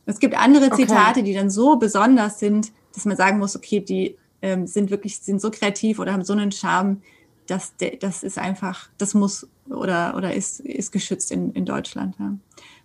Es 0.07 0.18
gibt 0.20 0.36
andere 0.36 0.70
Zitate, 0.70 1.20
okay. 1.20 1.22
die 1.22 1.34
dann 1.34 1.50
so 1.50 1.76
besonders 1.76 2.38
sind, 2.38 2.72
dass 2.94 3.05
man 3.05 3.16
sagen 3.16 3.38
muss, 3.38 3.57
okay, 3.57 3.80
die 3.80 4.16
ähm, 4.42 4.66
sind 4.66 4.90
wirklich, 4.90 5.18
sind 5.18 5.40
so 5.40 5.50
kreativ 5.50 5.98
oder 5.98 6.12
haben 6.12 6.24
so 6.24 6.34
einen 6.34 6.52
Charme, 6.52 7.00
dass 7.46 7.74
das 8.00 8.22
ist 8.22 8.38
einfach, 8.38 8.88
das 8.98 9.14
muss 9.14 9.48
oder, 9.68 10.14
oder 10.16 10.34
ist, 10.34 10.61
ist 10.61 10.92
geschützt 10.92 11.30
in, 11.30 11.52
in 11.52 11.64
Deutschland. 11.64 12.16
Ja. 12.18 12.34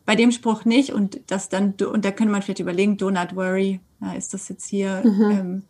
Bei 0.10 0.16
dem 0.16 0.32
Spruch 0.32 0.66
nicht 0.66 0.92
und 0.92 1.20
das 1.28 1.50
dann, 1.50 1.76
und 1.86 2.04
da 2.04 2.10
könnte 2.10 2.32
man 2.32 2.42
vielleicht 2.42 2.62
überlegen, 2.62 2.98
do 2.98 3.12
not 3.12 3.36
worry, 3.36 3.80
ja, 4.02 4.14
ist 4.14 4.34
das 4.34 4.50
jetzt 4.50 4.66
hier 4.66 5.04
mhm. 5.06 5.30
ähm, 5.30 5.64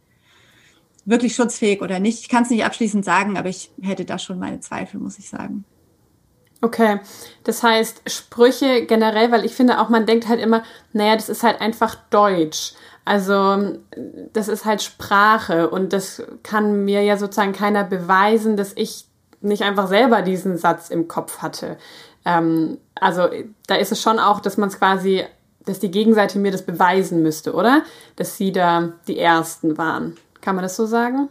wirklich 1.04 1.36
schutzfähig 1.36 1.82
oder 1.82 2.00
nicht? 2.00 2.22
Ich 2.22 2.30
kann 2.30 2.44
es 2.44 2.50
nicht 2.50 2.64
abschließend 2.64 3.04
sagen, 3.04 3.36
aber 3.38 3.50
ich 3.50 3.70
hätte 3.82 4.06
da 4.06 4.18
schon 4.18 4.40
meine 4.40 4.62
Zweifel, 4.62 5.02
muss 5.02 5.20
ich 5.20 5.28
sagen. 5.28 5.66
Okay, 6.62 7.02
das 7.44 7.64
heißt 7.64 8.10
Sprüche 8.10 8.86
generell, 8.86 9.30
weil 9.30 9.44
ich 9.44 9.54
finde 9.54 9.82
auch, 9.82 9.90
man 9.90 10.06
denkt 10.06 10.30
halt 10.30 10.40
immer, 10.40 10.64
naja, 10.94 11.18
das 11.18 11.28
ist 11.28 11.44
halt 11.44 11.60
einfach 11.60 11.96
Deutsch. 12.10 12.76
Also 13.04 13.74
das 14.32 14.48
ist 14.48 14.64
halt 14.64 14.82
Sprache 14.82 15.70
und 15.70 15.92
das 15.92 16.24
kann 16.44 16.86
mir 16.86 17.04
ja 17.04 17.18
sozusagen 17.18 17.52
keiner 17.52 17.84
beweisen, 17.84 18.56
dass 18.56 18.72
ich 18.78 19.04
nicht 19.42 19.64
einfach 19.64 19.90
selber 19.90 20.22
diesen 20.22 20.58
Satz 20.58 20.90
im 20.90 21.10
Kopf 21.10 21.40
hatte. 21.40 21.78
Ähm, 22.30 22.78
also 22.96 23.28
da 23.68 23.76
ist 23.76 23.92
es 23.92 24.02
schon 24.02 24.20
auch, 24.20 24.40
dass 24.40 24.58
man 24.58 24.70
es 24.70 24.78
quasi, 24.78 25.24
dass 25.66 25.80
die 25.80 25.92
Gegenseite 25.92 26.40
mir 26.40 26.52
das 26.52 26.66
beweisen 26.66 27.22
müsste, 27.22 27.54
oder? 27.54 27.84
Dass 28.16 28.38
sie 28.38 28.52
da 28.52 28.94
die 29.08 29.18
Ersten 29.18 29.78
waren. 29.78 30.16
Kann 30.42 30.56
man 30.56 30.64
das 30.64 30.76
so 30.76 30.86
sagen? 30.86 31.30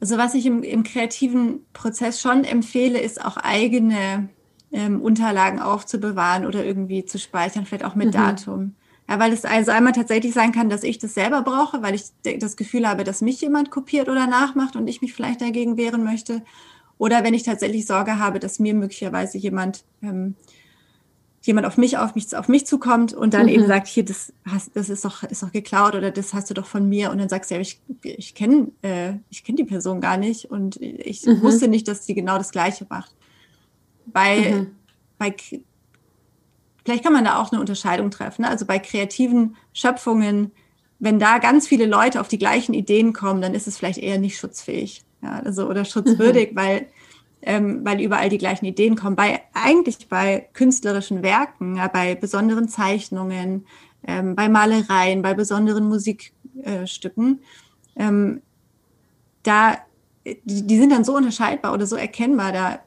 Also 0.00 0.18
was 0.18 0.34
ich 0.34 0.46
im, 0.46 0.62
im 0.62 0.82
kreativen 0.82 1.64
Prozess 1.72 2.20
schon 2.20 2.44
empfehle, 2.44 2.98
ist 2.98 3.24
auch 3.24 3.36
eigene 3.36 4.28
ähm, 4.72 5.00
Unterlagen 5.00 5.60
aufzubewahren 5.60 6.46
oder 6.46 6.64
irgendwie 6.64 7.04
zu 7.04 7.18
speichern, 7.18 7.66
vielleicht 7.66 7.84
auch 7.84 7.94
mit 7.94 8.08
mhm. 8.08 8.12
Datum. 8.12 8.74
Ja, 9.08 9.18
weil 9.18 9.32
es 9.32 9.44
also 9.44 9.72
einmal 9.72 9.92
tatsächlich 9.92 10.32
sein 10.32 10.52
kann, 10.52 10.70
dass 10.70 10.84
ich 10.84 10.98
das 10.98 11.14
selber 11.14 11.42
brauche, 11.42 11.82
weil 11.82 11.94
ich 11.94 12.04
das 12.38 12.56
Gefühl 12.56 12.88
habe, 12.88 13.04
dass 13.04 13.20
mich 13.20 13.40
jemand 13.40 13.70
kopiert 13.70 14.08
oder 14.08 14.26
nachmacht 14.26 14.74
und 14.74 14.88
ich 14.88 15.02
mich 15.02 15.12
vielleicht 15.12 15.40
dagegen 15.40 15.76
wehren 15.76 16.04
möchte. 16.04 16.42
Oder 16.98 17.24
wenn 17.24 17.34
ich 17.34 17.42
tatsächlich 17.42 17.86
Sorge 17.86 18.18
habe, 18.18 18.38
dass 18.38 18.58
mir 18.58 18.74
möglicherweise 18.74 19.38
jemand 19.38 19.84
ähm, 20.02 20.36
jemand 21.42 21.66
auf 21.66 21.76
mich, 21.76 21.98
auf 21.98 22.14
mich, 22.14 22.34
auf 22.36 22.48
mich 22.48 22.66
zukommt 22.66 23.12
und 23.12 23.34
dann 23.34 23.46
mhm. 23.46 23.52
eben 23.52 23.66
sagt, 23.66 23.88
hier, 23.88 24.04
das 24.04 24.32
hast, 24.46 24.76
das 24.76 24.88
ist 24.88 25.04
doch, 25.04 25.22
ist 25.24 25.42
doch 25.42 25.52
geklaut 25.52 25.94
oder 25.94 26.10
das 26.10 26.34
hast 26.34 26.50
du 26.50 26.54
doch 26.54 26.66
von 26.66 26.88
mir. 26.88 27.10
Und 27.10 27.18
dann 27.18 27.28
sagst 27.28 27.50
du, 27.50 27.56
ja, 27.56 27.60
ich, 27.60 27.80
ich 28.02 28.34
kenne, 28.34 28.68
äh, 28.82 29.14
ich 29.28 29.44
kenne 29.44 29.56
die 29.56 29.64
Person 29.64 30.00
gar 30.00 30.16
nicht 30.16 30.50
und 30.50 30.80
ich 30.80 31.26
mhm. 31.26 31.42
wusste 31.42 31.68
nicht, 31.68 31.88
dass 31.88 32.06
sie 32.06 32.14
genau 32.14 32.38
das 32.38 32.52
Gleiche 32.52 32.86
macht. 32.88 33.14
Bei, 34.06 34.38
mhm. 34.38 34.76
bei, 35.18 35.34
vielleicht 36.84 37.02
kann 37.02 37.12
man 37.12 37.24
da 37.24 37.40
auch 37.40 37.50
eine 37.50 37.60
Unterscheidung 37.60 38.10
treffen. 38.10 38.42
Ne? 38.42 38.48
Also 38.48 38.64
bei 38.64 38.78
kreativen 38.78 39.56
Schöpfungen, 39.72 40.52
wenn 41.00 41.18
da 41.18 41.38
ganz 41.38 41.66
viele 41.66 41.86
Leute 41.86 42.20
auf 42.20 42.28
die 42.28 42.38
gleichen 42.38 42.72
Ideen 42.72 43.12
kommen, 43.12 43.42
dann 43.42 43.54
ist 43.54 43.66
es 43.66 43.78
vielleicht 43.78 43.98
eher 43.98 44.18
nicht 44.18 44.38
schutzfähig. 44.38 45.02
Ja, 45.22 45.40
also 45.44 45.68
oder 45.68 45.84
schutzwürdig, 45.84 46.52
mhm. 46.52 46.56
weil 46.56 46.86
ähm, 47.44 47.84
weil 47.84 48.00
überall 48.00 48.28
die 48.28 48.38
gleichen 48.38 48.66
Ideen 48.66 48.94
kommen. 48.94 49.16
Bei 49.16 49.40
eigentlich 49.52 50.08
bei 50.08 50.48
künstlerischen 50.52 51.22
Werken, 51.22 51.76
ja, 51.76 51.88
bei 51.88 52.14
besonderen 52.14 52.68
Zeichnungen, 52.68 53.66
ähm, 54.06 54.36
bei 54.36 54.48
Malereien, 54.48 55.22
bei 55.22 55.34
besonderen 55.34 55.88
Musikstücken, 55.88 57.40
äh, 57.96 58.04
ähm, 58.04 58.42
da 59.42 59.78
die, 60.24 60.66
die 60.66 60.78
sind 60.78 60.90
dann 60.90 61.04
so 61.04 61.16
unterscheidbar 61.16 61.72
oder 61.72 61.86
so 61.86 61.96
erkennbar, 61.96 62.52
da 62.52 62.78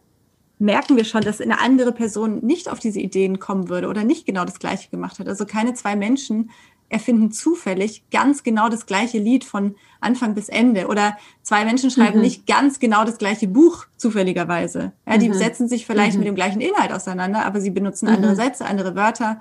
merken 0.58 0.96
wir 0.96 1.04
schon, 1.04 1.22
dass 1.22 1.42
eine 1.42 1.60
andere 1.60 1.92
Person 1.92 2.40
nicht 2.40 2.70
auf 2.70 2.80
diese 2.80 3.00
Ideen 3.00 3.40
kommen 3.40 3.68
würde 3.68 3.88
oder 3.90 4.04
nicht 4.04 4.26
genau 4.26 4.46
das 4.46 4.60
Gleiche 4.60 4.90
gemacht 4.90 5.20
hat. 5.20 5.28
Also 5.28 5.46
keine 5.46 5.74
zwei 5.74 5.96
Menschen 5.98 6.52
erfinden 6.90 7.32
zufällig 7.32 8.04
ganz 8.12 8.44
genau 8.44 8.70
das 8.70 8.86
gleiche 8.86 9.18
Lied 9.18 9.44
von 9.44 9.76
Anfang 10.00 10.36
bis 10.36 10.50
Ende 10.50 10.88
oder 10.88 11.18
zwei 11.42 11.66
Menschen 11.66 11.90
schreiben 11.90 12.18
mhm. 12.18 12.24
nicht 12.24 12.46
ganz 12.46 12.80
genau 12.80 13.06
das 13.06 13.18
gleiche 13.18 13.48
Buch 13.48 13.86
zufälligerweise. 13.98 14.94
Ja, 15.08 15.18
die 15.18 15.30
mhm. 15.30 15.34
setzen 15.34 15.68
sich 15.68 15.86
vielleicht 15.86 16.14
mhm. 16.14 16.20
mit 16.20 16.28
dem 16.28 16.36
gleichen 16.36 16.62
Inhalt 16.62 16.92
auseinander, 16.92 17.46
aber 17.46 17.60
sie 17.60 17.72
benutzen 17.72 18.08
andere 18.08 18.34
mhm. 18.34 18.38
Sätze, 18.38 18.66
andere 18.66 18.96
Wörter. 18.96 19.40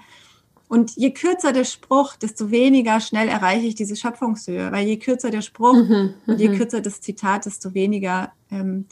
Und 0.68 0.96
je 0.96 1.12
kürzer 1.12 1.52
der 1.52 1.64
Spruch, 1.64 2.16
desto 2.16 2.50
weniger 2.50 2.98
schnell 3.00 3.28
erreiche 3.28 3.66
ich 3.66 3.74
diese 3.74 3.94
Schöpfungshöhe, 3.94 4.72
weil 4.72 4.86
je 4.86 4.98
kürzer 4.98 5.30
der 5.30 5.42
Spruch 5.42 5.74
mhm. 5.74 6.14
und 6.26 6.40
je 6.40 6.48
mhm. 6.48 6.56
kürzer 6.56 6.80
das 6.80 7.00
Zitat, 7.00 7.44
desto 7.44 7.74
weniger 7.74 8.32
ähm, 8.50 8.86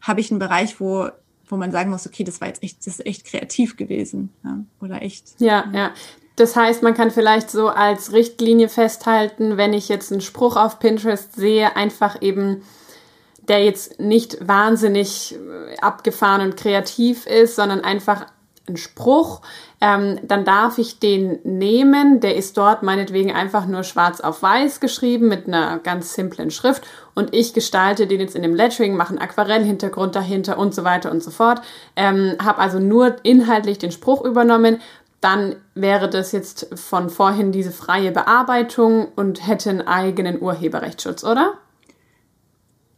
habe 0.00 0.20
ich 0.20 0.30
einen 0.30 0.40
Bereich, 0.40 0.80
wo 0.80 1.10
wo 1.50 1.56
man 1.56 1.72
sagen 1.72 1.90
muss, 1.90 2.06
okay, 2.06 2.24
das 2.24 2.40
war 2.40 2.48
jetzt 2.48 2.62
echt, 2.62 2.86
das 2.86 2.98
ist 2.98 3.06
echt 3.06 3.24
kreativ 3.24 3.76
gewesen 3.76 4.30
ja, 4.44 4.64
oder 4.80 5.02
echt. 5.02 5.34
Ja, 5.38 5.70
ja. 5.72 5.92
Das 6.38 6.54
heißt, 6.54 6.84
man 6.84 6.94
kann 6.94 7.10
vielleicht 7.10 7.50
so 7.50 7.68
als 7.68 8.12
Richtlinie 8.12 8.68
festhalten, 8.68 9.56
wenn 9.56 9.72
ich 9.72 9.88
jetzt 9.88 10.12
einen 10.12 10.20
Spruch 10.20 10.56
auf 10.56 10.78
Pinterest 10.78 11.34
sehe, 11.34 11.74
einfach 11.74 12.22
eben, 12.22 12.62
der 13.48 13.64
jetzt 13.64 13.98
nicht 13.98 14.46
wahnsinnig 14.46 15.34
äh, 15.34 15.76
abgefahren 15.80 16.42
und 16.42 16.56
kreativ 16.56 17.26
ist, 17.26 17.56
sondern 17.56 17.80
einfach 17.80 18.26
ein 18.68 18.76
Spruch, 18.76 19.40
ähm, 19.80 20.18
dann 20.22 20.44
darf 20.44 20.78
ich 20.78 20.98
den 20.98 21.38
nehmen. 21.44 22.20
Der 22.20 22.36
ist 22.36 22.56
dort 22.56 22.82
meinetwegen 22.82 23.32
einfach 23.32 23.66
nur 23.66 23.82
schwarz 23.82 24.20
auf 24.20 24.42
weiß 24.42 24.80
geschrieben 24.80 25.28
mit 25.28 25.48
einer 25.48 25.78
ganz 25.78 26.14
simplen 26.14 26.50
Schrift 26.50 26.86
und 27.14 27.34
ich 27.34 27.52
gestalte 27.54 28.06
den 28.06 28.20
jetzt 28.20 28.36
in 28.36 28.42
dem 28.42 28.54
Lettering, 28.54 28.96
mache 28.96 29.10
einen 29.10 29.18
Aquarellhintergrund 29.18 30.14
dahinter 30.14 30.58
und 30.58 30.74
so 30.74 30.84
weiter 30.84 31.10
und 31.10 31.22
so 31.22 31.30
fort. 31.30 31.62
Ähm, 31.96 32.36
habe 32.42 32.58
also 32.60 32.78
nur 32.78 33.16
inhaltlich 33.22 33.78
den 33.78 33.90
Spruch 33.92 34.24
übernommen, 34.24 34.80
dann 35.20 35.56
wäre 35.74 36.08
das 36.08 36.32
jetzt 36.32 36.68
von 36.78 37.10
vorhin 37.10 37.50
diese 37.50 37.72
freie 37.72 38.12
Bearbeitung 38.12 39.08
und 39.16 39.46
hätte 39.46 39.70
einen 39.70 39.82
eigenen 39.82 40.40
Urheberrechtsschutz, 40.40 41.24
oder? 41.24 41.54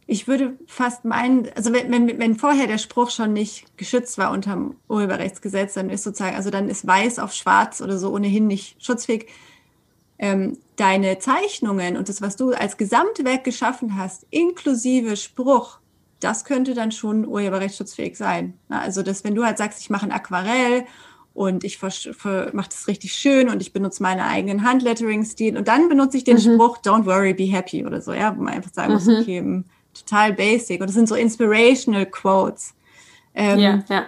Ich 0.05 0.27
würde 0.27 0.57
fast 0.67 1.05
meinen, 1.05 1.49
also 1.55 1.71
wenn, 1.73 1.91
wenn, 1.91 2.19
wenn 2.19 2.35
vorher 2.35 2.67
der 2.67 2.77
Spruch 2.77 3.11
schon 3.11 3.33
nicht 3.33 3.77
geschützt 3.77 4.17
war 4.17 4.31
unter 4.31 4.51
dem 4.51 4.75
Urheberrechtsgesetz, 4.87 5.73
dann 5.73 5.89
ist 5.89 6.03
sozusagen, 6.03 6.35
also 6.35 6.49
dann 6.49 6.69
ist 6.69 6.85
weiß 6.85 7.17
auf 7.17 7.33
schwarz 7.33 7.81
oder 7.81 7.97
so 7.97 8.13
ohnehin 8.13 8.45
nicht 8.45 8.83
schutzfähig. 8.83 9.27
Ähm, 10.19 10.57
deine 10.75 11.17
Zeichnungen 11.17 11.97
und 11.97 12.09
das, 12.09 12.21
was 12.21 12.35
du 12.35 12.51
als 12.51 12.77
Gesamtwerk 12.77 13.43
geschaffen 13.43 13.97
hast, 13.97 14.27
inklusive 14.29 15.15
Spruch, 15.15 15.79
das 16.19 16.45
könnte 16.45 16.75
dann 16.75 16.91
schon 16.91 17.25
urheberrechtsschutzfähig 17.25 18.15
sein. 18.17 18.59
Also, 18.69 19.01
dass 19.01 19.23
wenn 19.23 19.33
du 19.33 19.43
halt 19.43 19.57
sagst, 19.57 19.79
ich 19.81 19.89
mache 19.89 20.05
ein 20.05 20.11
Aquarell 20.11 20.85
und 21.33 21.63
ich 21.63 21.81
mache 21.81 22.69
das 22.69 22.87
richtig 22.87 23.13
schön 23.13 23.49
und 23.49 23.61
ich 23.61 23.71
benutze 23.71 24.03
meine 24.03 24.25
eigenen 24.25 24.63
Handlettering-Stil 24.63 25.57
und 25.57 25.67
dann 25.67 25.87
benutze 25.87 26.17
ich 26.17 26.23
den 26.23 26.35
mhm. 26.35 26.55
Spruch 26.55 26.79
Don't 26.79 27.05
worry, 27.05 27.33
be 27.33 27.45
happy 27.45 27.85
oder 27.85 28.01
so, 28.01 28.13
ja, 28.13 28.35
wo 28.37 28.43
man 28.43 28.53
einfach 28.53 28.73
sagen 28.73 28.93
muss, 28.93 29.05
mhm. 29.05 29.15
okay, 29.21 29.39
hm, 29.39 29.65
total 29.93 30.33
basic 30.33 30.81
und 30.81 30.87
das 30.87 30.95
sind 30.95 31.07
so 31.07 31.15
inspirational 31.15 32.05
Quotes. 32.05 32.73
Ähm, 33.33 33.59
ja, 33.59 33.83
ja. 33.87 34.05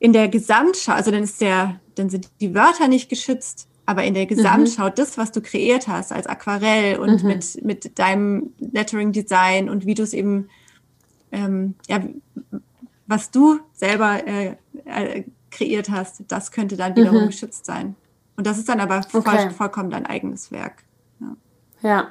In 0.00 0.12
der 0.12 0.28
Gesamtschau, 0.28 0.92
also 0.92 1.10
dann 1.10 1.22
ist 1.22 1.40
der, 1.40 1.80
dann 1.94 2.10
sind 2.10 2.28
die 2.40 2.54
Wörter 2.54 2.88
nicht 2.88 3.08
geschützt, 3.08 3.68
aber 3.86 4.04
in 4.04 4.14
der 4.14 4.24
mhm. 4.24 4.28
Gesamtschau, 4.28 4.86
mhm. 4.86 4.92
das, 4.96 5.16
was 5.16 5.30
du 5.30 5.40
kreiert 5.40 5.86
hast 5.86 6.12
als 6.12 6.26
Aquarell 6.26 6.98
und 6.98 7.22
mhm. 7.22 7.28
mit, 7.28 7.64
mit 7.64 7.98
deinem 7.98 8.52
Lettering-Design 8.58 9.70
und 9.70 9.86
wie 9.86 9.94
du 9.94 10.02
es 10.02 10.12
eben, 10.12 10.48
ähm, 11.30 11.74
ja, 11.88 12.02
was 13.06 13.30
du 13.30 13.60
selber 13.72 14.26
äh, 14.26 14.56
äh, 14.84 15.24
kreiert 15.50 15.90
hast, 15.90 16.22
das 16.28 16.52
könnte 16.52 16.76
dann 16.76 16.96
wiederum 16.96 17.22
mhm. 17.22 17.26
geschützt 17.28 17.66
sein. 17.66 17.96
Und 18.36 18.46
das 18.46 18.58
ist 18.58 18.68
dann 18.68 18.80
aber 18.80 19.02
voll, 19.02 19.20
okay. 19.20 19.50
vollkommen 19.50 19.90
dein 19.90 20.06
eigenes 20.06 20.52
Werk. 20.52 20.84
Ja. 21.20 21.36
ja. 21.82 22.08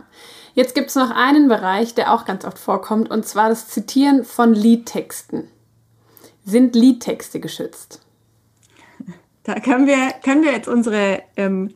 Jetzt 0.53 0.75
gibt 0.75 0.89
es 0.89 0.95
noch 0.95 1.11
einen 1.11 1.47
Bereich, 1.47 1.95
der 1.95 2.13
auch 2.13 2.25
ganz 2.25 2.43
oft 2.43 2.59
vorkommt, 2.59 3.09
und 3.09 3.25
zwar 3.25 3.49
das 3.49 3.67
Zitieren 3.67 4.23
von 4.25 4.53
Liedtexten. 4.53 5.47
Sind 6.43 6.75
Liedtexte 6.75 7.39
geschützt? 7.39 8.01
Da 9.43 9.59
können 9.59 9.87
wir, 9.87 10.13
können 10.23 10.43
wir 10.43 10.51
jetzt 10.51 10.67
unsere 10.67 11.21
ähm, 11.37 11.73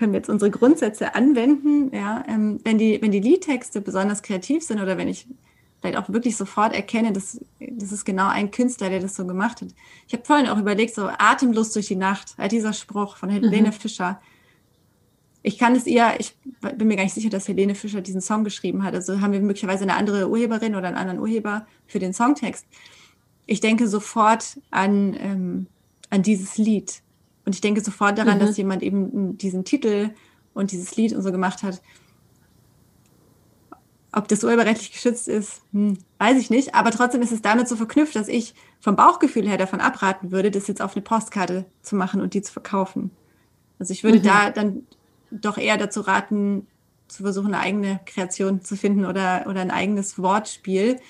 können 0.00 0.14
wir 0.14 0.20
jetzt 0.20 0.30
unsere 0.30 0.50
Grundsätze 0.50 1.14
anwenden, 1.14 1.94
ja, 1.94 2.24
ähm, 2.26 2.58
wenn 2.64 2.78
die, 2.78 3.02
wenn 3.02 3.10
die 3.10 3.20
Liedtexte 3.20 3.82
besonders 3.82 4.22
kreativ 4.22 4.64
sind 4.64 4.80
oder 4.80 4.96
wenn 4.96 5.08
ich 5.08 5.26
vielleicht 5.80 5.96
auch 5.96 6.08
wirklich 6.10 6.36
sofort 6.36 6.74
erkenne, 6.74 7.12
dass 7.12 7.40
das 7.58 7.92
ist 7.92 8.04
genau 8.04 8.28
ein 8.28 8.50
Künstler, 8.50 8.90
der 8.90 9.00
das 9.00 9.16
so 9.16 9.26
gemacht 9.26 9.60
hat. 9.62 9.68
Ich 10.06 10.12
habe 10.12 10.24
vorhin 10.24 10.48
auch 10.48 10.58
überlegt, 10.58 10.94
so 10.94 11.08
atemlos 11.18 11.72
durch 11.72 11.86
die 11.86 11.96
Nacht, 11.96 12.36
halt 12.36 12.52
dieser 12.52 12.72
Spruch 12.72 13.16
von 13.16 13.30
Helene 13.30 13.68
mhm. 13.68 13.72
Fischer. 13.72 14.20
Ich 15.42 15.58
kann 15.58 15.74
es 15.74 15.86
ihr, 15.86 16.14
ich 16.18 16.36
bin 16.76 16.88
mir 16.88 16.96
gar 16.96 17.04
nicht 17.04 17.14
sicher, 17.14 17.30
dass 17.30 17.48
Helene 17.48 17.74
Fischer 17.74 18.02
diesen 18.02 18.20
Song 18.20 18.44
geschrieben 18.44 18.82
hat. 18.82 18.94
Also 18.94 19.20
haben 19.22 19.32
wir 19.32 19.40
möglicherweise 19.40 19.84
eine 19.84 19.94
andere 19.94 20.28
Urheberin 20.28 20.74
oder 20.74 20.88
einen 20.88 20.98
anderen 20.98 21.18
Urheber 21.18 21.66
für 21.86 21.98
den 21.98 22.12
Songtext. 22.12 22.66
Ich 23.46 23.60
denke 23.60 23.88
sofort 23.88 24.58
an, 24.70 25.16
ähm, 25.18 25.66
an 26.10 26.22
dieses 26.22 26.58
Lied. 26.58 27.00
Und 27.46 27.54
ich 27.54 27.62
denke 27.62 27.80
sofort 27.80 28.18
daran, 28.18 28.36
mhm. 28.36 28.40
dass 28.40 28.56
jemand 28.58 28.82
eben 28.82 29.38
diesen 29.38 29.64
Titel 29.64 30.10
und 30.52 30.72
dieses 30.72 30.94
Lied 30.96 31.14
und 31.14 31.22
so 31.22 31.32
gemacht 31.32 31.62
hat. 31.62 31.80
Ob 34.12 34.26
das 34.26 34.42
urheberrechtlich 34.42 34.92
geschützt 34.92 35.28
ist, 35.28 35.62
hm, 35.72 35.98
weiß 36.18 36.38
ich 36.38 36.50
nicht. 36.50 36.74
Aber 36.74 36.90
trotzdem 36.90 37.22
ist 37.22 37.32
es 37.32 37.42
damit 37.42 37.68
so 37.68 37.76
verknüpft, 37.76 38.16
dass 38.16 38.28
ich 38.28 38.54
vom 38.80 38.96
Bauchgefühl 38.96 39.48
her 39.48 39.58
davon 39.58 39.80
abraten 39.80 40.32
würde, 40.32 40.50
das 40.50 40.66
jetzt 40.66 40.82
auf 40.82 40.96
eine 40.96 41.02
Postkarte 41.02 41.64
zu 41.82 41.96
machen 41.96 42.20
und 42.20 42.34
die 42.34 42.42
zu 42.42 42.52
verkaufen. 42.52 43.10
Also 43.78 43.92
ich 43.92 44.02
würde 44.02 44.18
mhm. 44.18 44.24
da 44.24 44.50
dann 44.50 44.82
doch 45.30 45.58
eher 45.58 45.76
dazu 45.76 46.00
raten, 46.00 46.66
zu 47.10 47.22
versuchen, 47.22 47.54
eine 47.54 47.60
eigene 47.62 48.00
Kreation 48.06 48.62
zu 48.62 48.76
finden 48.76 49.04
oder, 49.04 49.46
oder 49.48 49.60
ein 49.60 49.70
eigenes 49.70 50.18
Wortspiel, 50.18 51.00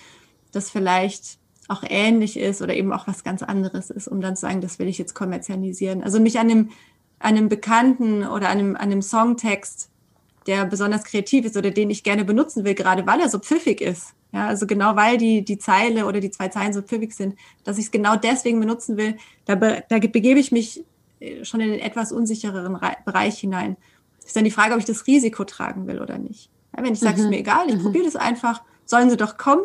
das 0.52 0.70
vielleicht 0.70 1.38
auch 1.68 1.84
ähnlich 1.86 2.38
ist 2.38 2.62
oder 2.62 2.74
eben 2.74 2.92
auch 2.92 3.06
was 3.06 3.22
ganz 3.22 3.42
anderes 3.42 3.90
ist, 3.90 4.08
um 4.08 4.20
dann 4.20 4.34
zu 4.34 4.42
sagen, 4.42 4.60
das 4.60 4.78
will 4.78 4.88
ich 4.88 4.98
jetzt 4.98 5.14
kommerzialisieren. 5.14 6.02
Also 6.02 6.18
mich 6.18 6.38
an 6.38 6.50
einem, 6.50 6.70
an 7.18 7.36
einem 7.36 7.48
bekannten 7.48 8.26
oder 8.26 8.48
an 8.48 8.58
einem, 8.58 8.76
an 8.76 8.82
einem 8.82 9.02
Songtext, 9.02 9.89
der 10.46 10.64
besonders 10.64 11.04
kreativ 11.04 11.44
ist 11.44 11.56
oder 11.56 11.70
den 11.70 11.90
ich 11.90 12.02
gerne 12.02 12.24
benutzen 12.24 12.64
will, 12.64 12.74
gerade 12.74 13.06
weil 13.06 13.20
er 13.20 13.28
so 13.28 13.38
pfiffig 13.38 13.80
ist. 13.80 14.14
Ja, 14.32 14.46
also 14.46 14.66
genau 14.66 14.94
weil 14.96 15.18
die, 15.18 15.44
die 15.44 15.58
Zeile 15.58 16.06
oder 16.06 16.20
die 16.20 16.30
zwei 16.30 16.48
Zeilen 16.48 16.72
so 16.72 16.82
pfiffig 16.82 17.12
sind, 17.14 17.34
dass 17.64 17.78
ich 17.78 17.86
es 17.86 17.90
genau 17.90 18.14
deswegen 18.16 18.60
benutzen 18.60 18.96
will, 18.96 19.16
da, 19.44 19.56
da 19.56 19.98
begebe 19.98 20.38
ich 20.38 20.52
mich 20.52 20.84
äh, 21.18 21.44
schon 21.44 21.60
in 21.60 21.70
den 21.70 21.80
etwas 21.80 22.12
unsichereren 22.12 22.78
Bereich 23.04 23.38
hinein. 23.38 23.76
Ist 24.24 24.36
dann 24.36 24.44
die 24.44 24.52
Frage, 24.52 24.74
ob 24.74 24.78
ich 24.78 24.84
das 24.84 25.06
Risiko 25.06 25.44
tragen 25.44 25.86
will 25.88 26.00
oder 26.00 26.18
nicht. 26.18 26.48
Ja, 26.76 26.84
wenn 26.84 26.92
ich 26.92 27.00
sage, 27.00 27.14
es 27.14 27.20
ist 27.20 27.24
mhm. 27.24 27.30
mir 27.30 27.40
egal, 27.40 27.68
ich 27.68 27.76
mhm. 27.76 27.82
probiere 27.82 28.04
das 28.04 28.16
einfach, 28.16 28.62
sollen 28.84 29.10
sie 29.10 29.16
doch 29.16 29.36
kommen, 29.36 29.64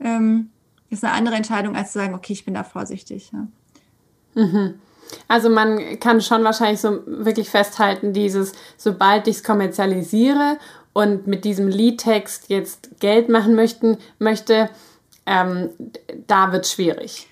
ähm, 0.00 0.50
ist 0.88 1.04
eine 1.04 1.12
andere 1.12 1.36
Entscheidung, 1.36 1.76
als 1.76 1.92
zu 1.92 1.98
sagen, 1.98 2.14
okay, 2.14 2.32
ich 2.32 2.44
bin 2.44 2.54
da 2.54 2.64
vorsichtig. 2.64 3.30
Ja. 3.32 4.42
Mhm. 4.42 4.74
Also 5.28 5.50
man 5.50 5.98
kann 6.00 6.20
schon 6.20 6.44
wahrscheinlich 6.44 6.80
so 6.80 7.00
wirklich 7.06 7.50
festhalten, 7.50 8.12
dieses, 8.12 8.52
sobald 8.76 9.28
ich 9.28 9.36
es 9.36 9.44
kommerzialisiere 9.44 10.58
und 10.92 11.26
mit 11.26 11.44
diesem 11.44 11.68
Liedtext 11.68 12.48
jetzt 12.48 13.00
Geld 13.00 13.28
machen 13.28 13.54
möchten, 13.54 13.98
möchte, 14.18 14.70
ähm, 15.26 15.70
da 16.26 16.52
wird 16.52 16.64
es 16.64 16.72
schwierig. 16.72 17.28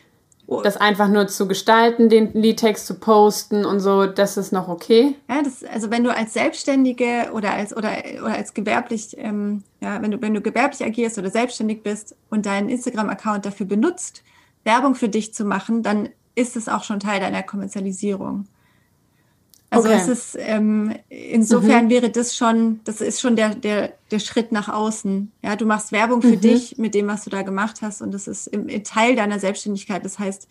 Oh. 0.46 0.62
Das 0.62 0.76
einfach 0.76 1.06
nur 1.06 1.28
zu 1.28 1.46
gestalten, 1.46 2.08
den 2.08 2.32
Liedtext 2.32 2.84
zu 2.84 2.94
posten 2.94 3.64
und 3.64 3.78
so, 3.78 4.06
das 4.06 4.36
ist 4.36 4.52
noch 4.52 4.68
okay. 4.68 5.14
Ja, 5.28 5.42
das, 5.42 5.62
also 5.62 5.92
wenn 5.92 6.02
du 6.02 6.14
als 6.14 6.32
Selbstständige 6.32 7.30
oder 7.32 7.52
als 7.52 7.76
oder, 7.76 7.92
oder 8.20 8.34
als 8.34 8.52
gewerblich, 8.52 9.16
ähm, 9.16 9.62
ja, 9.80 10.02
wenn 10.02 10.10
du, 10.10 10.20
wenn 10.20 10.34
du 10.34 10.40
gewerblich 10.40 10.84
agierst 10.84 11.18
oder 11.18 11.30
selbstständig 11.30 11.84
bist 11.84 12.16
und 12.30 12.46
deinen 12.46 12.68
Instagram-Account 12.68 13.46
dafür 13.46 13.66
benutzt, 13.66 14.24
Werbung 14.64 14.96
für 14.96 15.08
dich 15.08 15.32
zu 15.32 15.44
machen, 15.44 15.84
dann 15.84 16.08
ist 16.34 16.56
es 16.56 16.68
auch 16.68 16.84
schon 16.84 17.00
Teil 17.00 17.20
deiner 17.20 17.42
Kommerzialisierung. 17.42 18.46
Also 19.70 19.88
okay. 19.88 19.98
es 19.98 20.08
ist 20.08 20.36
ähm, 20.40 20.92
insofern 21.08 21.84
mhm. 21.84 21.90
wäre 21.90 22.10
das 22.10 22.36
schon, 22.36 22.80
das 22.84 23.00
ist 23.00 23.20
schon 23.20 23.36
der, 23.36 23.54
der, 23.54 23.92
der 24.10 24.18
Schritt 24.18 24.50
nach 24.50 24.68
außen. 24.68 25.30
Ja, 25.42 25.54
du 25.54 25.64
machst 25.64 25.92
Werbung 25.92 26.22
für 26.22 26.36
mhm. 26.36 26.40
dich 26.40 26.76
mit 26.76 26.92
dem, 26.94 27.06
was 27.06 27.22
du 27.22 27.30
da 27.30 27.42
gemacht 27.42 27.80
hast, 27.80 28.02
und 28.02 28.12
das 28.12 28.26
ist 28.26 28.48
im, 28.48 28.68
im 28.68 28.82
Teil 28.82 29.14
deiner 29.14 29.38
Selbstständigkeit. 29.38 30.04
Das 30.04 30.18
heißt, 30.18 30.48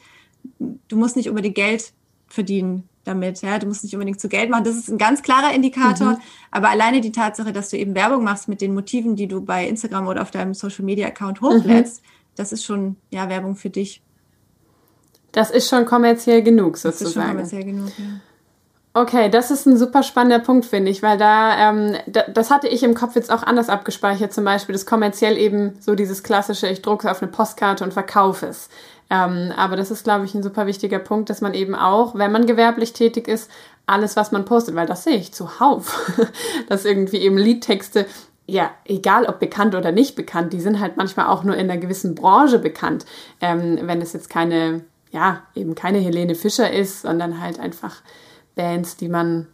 du 0.59 0.95
musst 0.95 1.17
nicht 1.17 1.27
unbedingt 1.27 1.55
Geld 1.55 1.91
verdienen 2.27 2.87
damit. 3.03 3.41
Ja, 3.41 3.59
du 3.59 3.67
musst 3.67 3.83
nicht 3.83 3.93
unbedingt 3.93 4.21
zu 4.21 4.29
Geld 4.29 4.49
machen. 4.49 4.63
Das 4.63 4.75
ist 4.75 4.87
ein 4.87 4.97
ganz 4.97 5.21
klarer 5.21 5.53
Indikator. 5.53 6.11
Mhm. 6.11 6.21
Aber 6.51 6.69
alleine 6.69 7.01
die 7.01 7.11
Tatsache, 7.11 7.51
dass 7.51 7.69
du 7.69 7.77
eben 7.77 7.95
Werbung 7.95 8.23
machst 8.23 8.47
mit 8.47 8.61
den 8.61 8.73
Motiven, 8.73 9.17
die 9.17 9.27
du 9.27 9.41
bei 9.41 9.67
Instagram 9.67 10.07
oder 10.07 10.21
auf 10.21 10.31
deinem 10.31 10.53
Social 10.53 10.85
Media 10.85 11.07
Account 11.07 11.41
hochlädst, 11.41 12.01
mhm. 12.01 12.07
das 12.35 12.53
ist 12.53 12.63
schon 12.63 12.95
ja 13.09 13.27
Werbung 13.27 13.57
für 13.57 13.69
dich. 13.69 14.01
Das 15.31 15.51
ist 15.51 15.69
schon 15.69 15.85
kommerziell 15.85 16.41
genug 16.41 16.77
sozusagen. 16.77 16.99
Das 16.99 17.09
ist 17.09 17.13
schon 17.13 17.27
kommerziell 17.27 17.63
genug. 17.63 17.89
Ja. 17.97 18.05
Okay, 18.93 19.29
das 19.29 19.51
ist 19.51 19.67
ein 19.67 19.77
super 19.77 20.01
spannender 20.01 20.39
Punkt, 20.43 20.65
finde 20.65 20.89
ich, 20.89 21.03
weil 21.03 21.17
da, 21.17 21.69
ähm, 21.69 21.95
da, 22.07 22.23
das 22.23 22.49
hatte 22.49 22.67
ich 22.67 22.81
im 22.81 22.95
Kopf 22.95 23.15
jetzt 23.15 23.31
auch 23.31 23.43
anders 23.43 23.69
abgespeichert, 23.69 24.33
zum 24.33 24.43
Beispiel 24.43 24.73
das 24.73 24.87
kommerziell 24.87 25.37
eben 25.37 25.77
so 25.79 25.93
dieses 25.93 26.23
klassische, 26.23 26.67
ich 26.67 26.81
drucke 26.81 27.07
es 27.07 27.11
auf 27.11 27.21
eine 27.21 27.31
Postkarte 27.31 27.83
und 27.83 27.93
verkaufe 27.93 28.47
es. 28.47 28.67
Ähm, 29.11 29.53
aber 29.55 29.75
das 29.75 29.91
ist, 29.91 30.03
glaube 30.03 30.25
ich, 30.25 30.33
ein 30.33 30.43
super 30.43 30.65
wichtiger 30.65 30.99
Punkt, 30.99 31.29
dass 31.29 31.41
man 31.41 31.53
eben 31.53 31.75
auch, 31.75 32.15
wenn 32.15 32.31
man 32.31 32.47
gewerblich 32.47 32.93
tätig 32.93 33.27
ist, 33.27 33.49
alles, 33.85 34.15
was 34.15 34.31
man 34.31 34.45
postet, 34.45 34.75
weil 34.75 34.87
das 34.87 35.03
sehe 35.03 35.17
ich 35.17 35.33
zuhauf, 35.33 36.11
dass 36.67 36.85
irgendwie 36.85 37.17
eben 37.17 37.37
Liedtexte 37.37 38.05
ja, 38.49 38.71
egal 38.85 39.25
ob 39.25 39.39
bekannt 39.39 39.75
oder 39.75 39.91
nicht 39.91 40.15
bekannt, 40.15 40.53
die 40.53 40.59
sind 40.59 40.79
halt 40.79 40.97
manchmal 40.97 41.27
auch 41.27 41.43
nur 41.43 41.55
in 41.55 41.69
einer 41.69 41.79
gewissen 41.79 42.15
Branche 42.15 42.57
bekannt. 42.57 43.05
Ähm, 43.41 43.77
wenn 43.83 44.01
es 44.01 44.13
jetzt 44.13 44.29
keine, 44.29 44.81
ja, 45.11 45.43
eben 45.55 45.75
keine 45.75 45.99
Helene 45.99 46.35
Fischer 46.35 46.71
ist, 46.71 47.01
sondern 47.01 47.41
halt 47.41 47.59
einfach 47.59 48.01
Bands, 48.55 48.97
die 48.97 49.09
man 49.09 49.47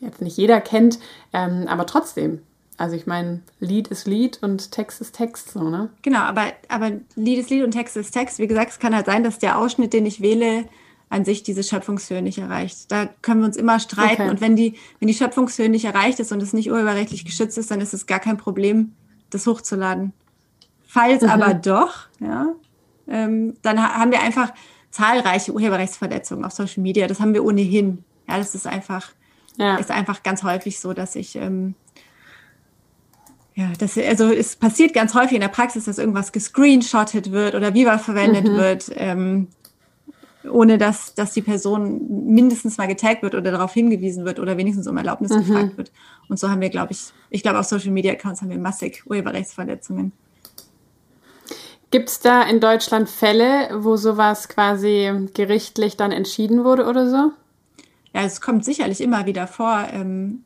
jetzt 0.00 0.22
nicht 0.22 0.36
jeder 0.36 0.60
kennt, 0.60 0.98
ähm, 1.32 1.66
aber 1.68 1.86
trotzdem. 1.86 2.40
Also 2.78 2.94
ich 2.94 3.06
meine, 3.06 3.40
Lied 3.58 3.88
ist 3.88 4.06
Lied 4.06 4.42
und 4.42 4.70
Text 4.70 5.00
ist 5.00 5.14
Text, 5.14 5.52
so, 5.52 5.62
ne? 5.70 5.88
Genau, 6.02 6.20
aber, 6.20 6.52
aber 6.68 6.92
Lied 7.14 7.38
ist 7.38 7.50
Lied 7.50 7.64
und 7.64 7.70
Text 7.70 7.96
ist 7.96 8.10
Text. 8.10 8.38
Wie 8.38 8.46
gesagt, 8.46 8.72
es 8.72 8.78
kann 8.78 8.94
halt 8.94 9.06
sein, 9.06 9.24
dass 9.24 9.38
der 9.38 9.58
Ausschnitt, 9.58 9.94
den 9.94 10.04
ich 10.04 10.20
wähle, 10.20 10.66
an 11.08 11.24
sich 11.24 11.42
diese 11.42 11.62
Schöpfungshöhe 11.62 12.20
nicht 12.20 12.38
erreicht. 12.38 12.90
Da 12.90 13.06
können 13.22 13.40
wir 13.40 13.46
uns 13.46 13.56
immer 13.56 13.78
streiten. 13.78 14.22
Okay. 14.22 14.30
Und 14.30 14.40
wenn 14.40 14.56
die, 14.56 14.74
wenn 14.98 15.08
die 15.08 15.14
Schöpfungshöhe 15.14 15.68
nicht 15.68 15.84
erreicht 15.84 16.20
ist 16.20 16.32
und 16.32 16.42
es 16.42 16.52
nicht 16.52 16.70
urheberrechtlich 16.70 17.24
geschützt 17.24 17.56
ist, 17.56 17.70
dann 17.70 17.80
ist 17.80 17.94
es 17.94 18.06
gar 18.06 18.18
kein 18.18 18.36
Problem, 18.36 18.92
das 19.30 19.46
hochzuladen. 19.46 20.12
Falls 20.86 21.22
mhm. 21.22 21.30
aber 21.30 21.54
doch, 21.54 22.08
ja, 22.20 22.48
ähm, 23.08 23.54
dann 23.62 23.80
haben 23.80 24.10
wir 24.10 24.20
einfach 24.20 24.52
zahlreiche 24.96 25.52
Urheberrechtsverletzungen 25.52 26.44
auf 26.44 26.52
Social 26.52 26.82
Media. 26.82 27.06
Das 27.06 27.20
haben 27.20 27.34
wir 27.34 27.44
ohnehin. 27.44 28.04
Ja, 28.26 28.38
das 28.38 28.54
ist 28.54 28.66
einfach, 28.66 29.10
ja. 29.58 29.76
ist 29.76 29.90
einfach 29.90 30.22
ganz 30.22 30.42
häufig 30.42 30.80
so, 30.80 30.94
dass 30.94 31.14
ich, 31.16 31.36
ähm, 31.36 31.74
ja, 33.54 33.70
das, 33.78 33.98
also 33.98 34.30
es 34.30 34.56
passiert 34.56 34.94
ganz 34.94 35.14
häufig 35.14 35.34
in 35.34 35.40
der 35.42 35.48
Praxis, 35.48 35.84
dass 35.84 35.98
irgendwas 35.98 36.32
gescreenshottet 36.32 37.30
wird 37.30 37.54
oder 37.54 37.74
Viva 37.74 37.98
verwendet 37.98 38.48
mhm. 38.48 38.56
wird, 38.56 38.90
ähm, 38.94 39.48
ohne 40.50 40.78
dass, 40.78 41.14
dass 41.14 41.32
die 41.32 41.42
Person 41.42 42.32
mindestens 42.34 42.78
mal 42.78 42.86
getaggt 42.86 43.22
wird 43.22 43.34
oder 43.34 43.50
darauf 43.50 43.74
hingewiesen 43.74 44.24
wird 44.24 44.38
oder 44.38 44.56
wenigstens 44.56 44.86
um 44.86 44.96
Erlaubnis 44.96 45.32
mhm. 45.32 45.38
gefragt 45.38 45.76
wird. 45.76 45.92
Und 46.28 46.38
so 46.38 46.48
haben 46.48 46.60
wir, 46.60 46.70
glaube 46.70 46.92
ich, 46.92 47.12
ich 47.28 47.42
glaube, 47.42 47.58
auf 47.58 47.66
Social 47.66 47.90
Media 47.90 48.12
Accounts 48.12 48.40
haben 48.40 48.50
wir 48.50 48.58
massig 48.58 49.02
Urheberrechtsverletzungen. 49.06 50.12
Gibt 51.90 52.08
es 52.08 52.20
da 52.20 52.42
in 52.42 52.60
Deutschland 52.60 53.08
Fälle, 53.08 53.70
wo 53.82 53.96
sowas 53.96 54.48
quasi 54.48 55.28
gerichtlich 55.34 55.96
dann 55.96 56.12
entschieden 56.12 56.64
wurde 56.64 56.86
oder 56.86 57.08
so? 57.08 57.32
ja, 58.16 58.22
es 58.22 58.40
kommt 58.40 58.64
sicherlich 58.64 59.02
immer 59.02 59.26
wieder 59.26 59.46
vor, 59.46 59.88
ähm, 59.92 60.42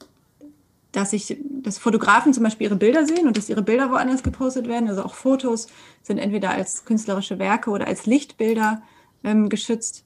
dass 0.90 1.12
ich, 1.12 1.36
dass 1.62 1.78
Fotografen 1.78 2.34
zum 2.34 2.42
Beispiel 2.42 2.66
ihre 2.66 2.74
Bilder 2.74 3.06
sehen 3.06 3.28
und 3.28 3.36
dass 3.36 3.48
ihre 3.48 3.62
Bilder 3.62 3.92
woanders 3.92 4.24
gepostet 4.24 4.66
werden. 4.66 4.88
Also 4.88 5.04
auch 5.04 5.14
Fotos 5.14 5.68
sind 6.02 6.18
entweder 6.18 6.50
als 6.50 6.84
künstlerische 6.84 7.38
Werke 7.38 7.70
oder 7.70 7.86
als 7.86 8.06
Lichtbilder 8.06 8.82
ähm, 9.22 9.48
geschützt. 9.48 10.04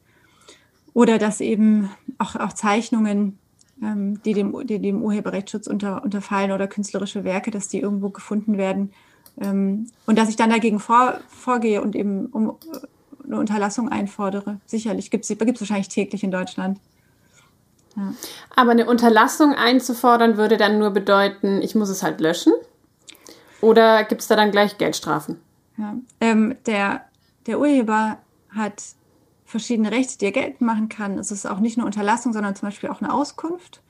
Oder 0.93 1.17
dass 1.17 1.41
eben 1.41 1.89
auch, 2.19 2.37
auch 2.37 2.53
Zeichnungen, 2.53 3.39
ähm, 3.83 4.23
die, 4.25 4.35
dem, 4.35 4.55
die 4.67 4.79
dem 4.79 5.03
Urheberrechtsschutz 5.03 5.67
unter, 5.67 6.05
unterfallen 6.05 6.53
oder 6.53 6.69
künstlerische 6.69 7.25
Werke, 7.25 7.51
dass 7.51 7.69
die 7.69 7.81
irgendwo 7.81 8.11
gefunden 8.11 8.59
werden. 8.59 8.93
Ähm, 9.41 9.89
und 10.07 10.19
dass 10.19 10.29
ich 10.29 10.37
dann 10.37 10.51
dagegen 10.51 10.81
vor, 10.81 11.21
vorgehe 11.29 11.83
und 11.83 11.97
eben 11.97 12.27
um 12.27 12.57
eine 13.25 13.39
Unterlassung 13.39 13.89
einfordere. 13.89 14.61
Sicherlich 14.67 15.11
gibt 15.11 15.25
es 15.25 15.61
wahrscheinlich 15.61 15.89
täglich 15.89 16.23
in 16.23 16.31
Deutschland. 16.31 16.79
Aber 18.55 18.73
eine 18.73 18.87
Unterlassung 18.87 19.55
einzufordern 19.55 20.37
würde 20.37 20.57
dann 20.57 20.79
nur 20.79 20.91
bedeuten, 20.91 21.63
ich 21.63 21.75
muss 21.75 21.89
es 21.89 22.03
halt 22.03 22.21
löschen? 22.21 22.53
Oder 23.61 24.05
gibt 24.05 24.21
es 24.21 24.29
da 24.29 24.37
dann 24.37 24.51
gleich 24.51 24.79
Geldstrafen? 24.79 25.41
Ja. 25.77 25.97
Ähm, 26.21 26.57
der, 26.67 27.03
der 27.47 27.59
Urheber 27.61 28.19
hat 28.51 28.83
verschiedene 29.45 29.91
Rechte, 29.91 30.19
die 30.19 30.27
er 30.27 30.33
geltend 30.33 30.61
machen 30.61 30.89
kann. 30.89 31.19
Es 31.19 31.31
ist 31.31 31.47
auch 31.47 31.61
nicht 31.61 31.77
nur 31.77 31.87
Unterlassung, 31.87 32.33
sondern 32.33 32.57
zum 32.57 32.69
Beispiel 32.69 32.91
auch 32.91 33.01
eine 33.01 33.13
Auskunft. 33.13 33.81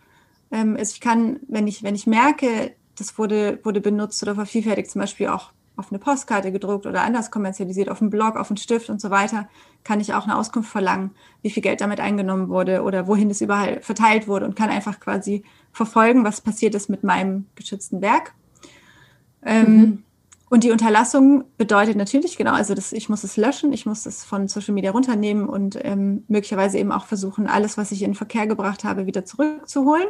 Ähm, 0.51 0.76
also 0.78 0.92
ich 0.92 1.01
kann, 1.01 1.40
wenn 1.49 1.66
ich, 1.66 1.82
wenn 1.82 1.95
ich 1.95 2.07
merke, 2.07 2.72
das 2.99 3.18
wurde, 3.18 3.59
wurde 3.62 3.80
benutzt 3.80 4.22
oder 4.22 4.34
vervielfältigt, 4.34 4.90
zum 4.90 5.01
Beispiel 5.01 5.28
auch 5.28 5.51
auf 5.76 5.90
eine 5.90 5.99
Postkarte 5.99 6.53
gedruckt 6.53 6.86
oder 6.86 7.03
anders 7.03 7.30
kommerzialisiert, 7.30 7.88
auf 7.88 8.01
einen 8.01 8.11
Blog, 8.11 8.36
auf 8.36 8.51
einen 8.51 8.59
Stift 8.59 8.90
und 8.90 9.01
so 9.01 9.11
weiter, 9.11 9.49
kann 9.82 10.01
ich 10.01 10.14
auch 10.14 10.24
eine 10.24 10.38
Auskunft 10.38 10.70
verlangen, 10.70 11.11
wie 11.42 11.51
viel 11.51 11.62
Geld 11.62 11.80
damit 11.80 11.99
eingenommen 12.01 12.49
wurde 12.49 12.82
oder 12.82 13.09
wohin 13.09 13.30
es 13.30 13.40
überall 13.40 13.80
verteilt 13.80 14.28
wurde 14.28 14.47
und 14.47 14.55
kann 14.55 14.70
einfach 14.70 15.01
quasi 15.01 15.42
verfolgen, 15.72 16.24
was 16.24 16.40
passiert 16.40 16.74
ist 16.74 16.88
mit 16.88 17.03
meinem 17.03 17.47
geschützten 17.57 18.01
Werk. 18.01 18.34
Ähm, 19.45 19.76
mhm. 19.76 20.03
Und 20.49 20.62
die 20.62 20.70
Unterlassung 20.70 21.45
bedeutet 21.59 21.97
natürlich 21.97 22.36
genau, 22.36 22.53
also 22.53 22.74
das, 22.74 22.92
ich 22.92 23.09
muss 23.09 23.24
es 23.24 23.36
löschen, 23.36 23.72
ich 23.72 23.86
muss 23.86 24.07
es 24.07 24.24
von 24.24 24.47
Social 24.47 24.74
Media 24.74 24.92
runternehmen 24.92 25.49
und 25.49 25.76
ähm, 25.82 26.22
möglicherweise 26.28 26.78
eben 26.78 26.92
auch 26.92 27.07
versuchen, 27.07 27.49
alles, 27.49 27.76
was 27.76 27.90
ich 27.90 28.03
in 28.03 28.11
den 28.11 28.14
Verkehr 28.14 28.47
gebracht 28.47 28.84
habe, 28.84 29.07
wieder 29.07 29.24
zurückzuholen. 29.24 30.07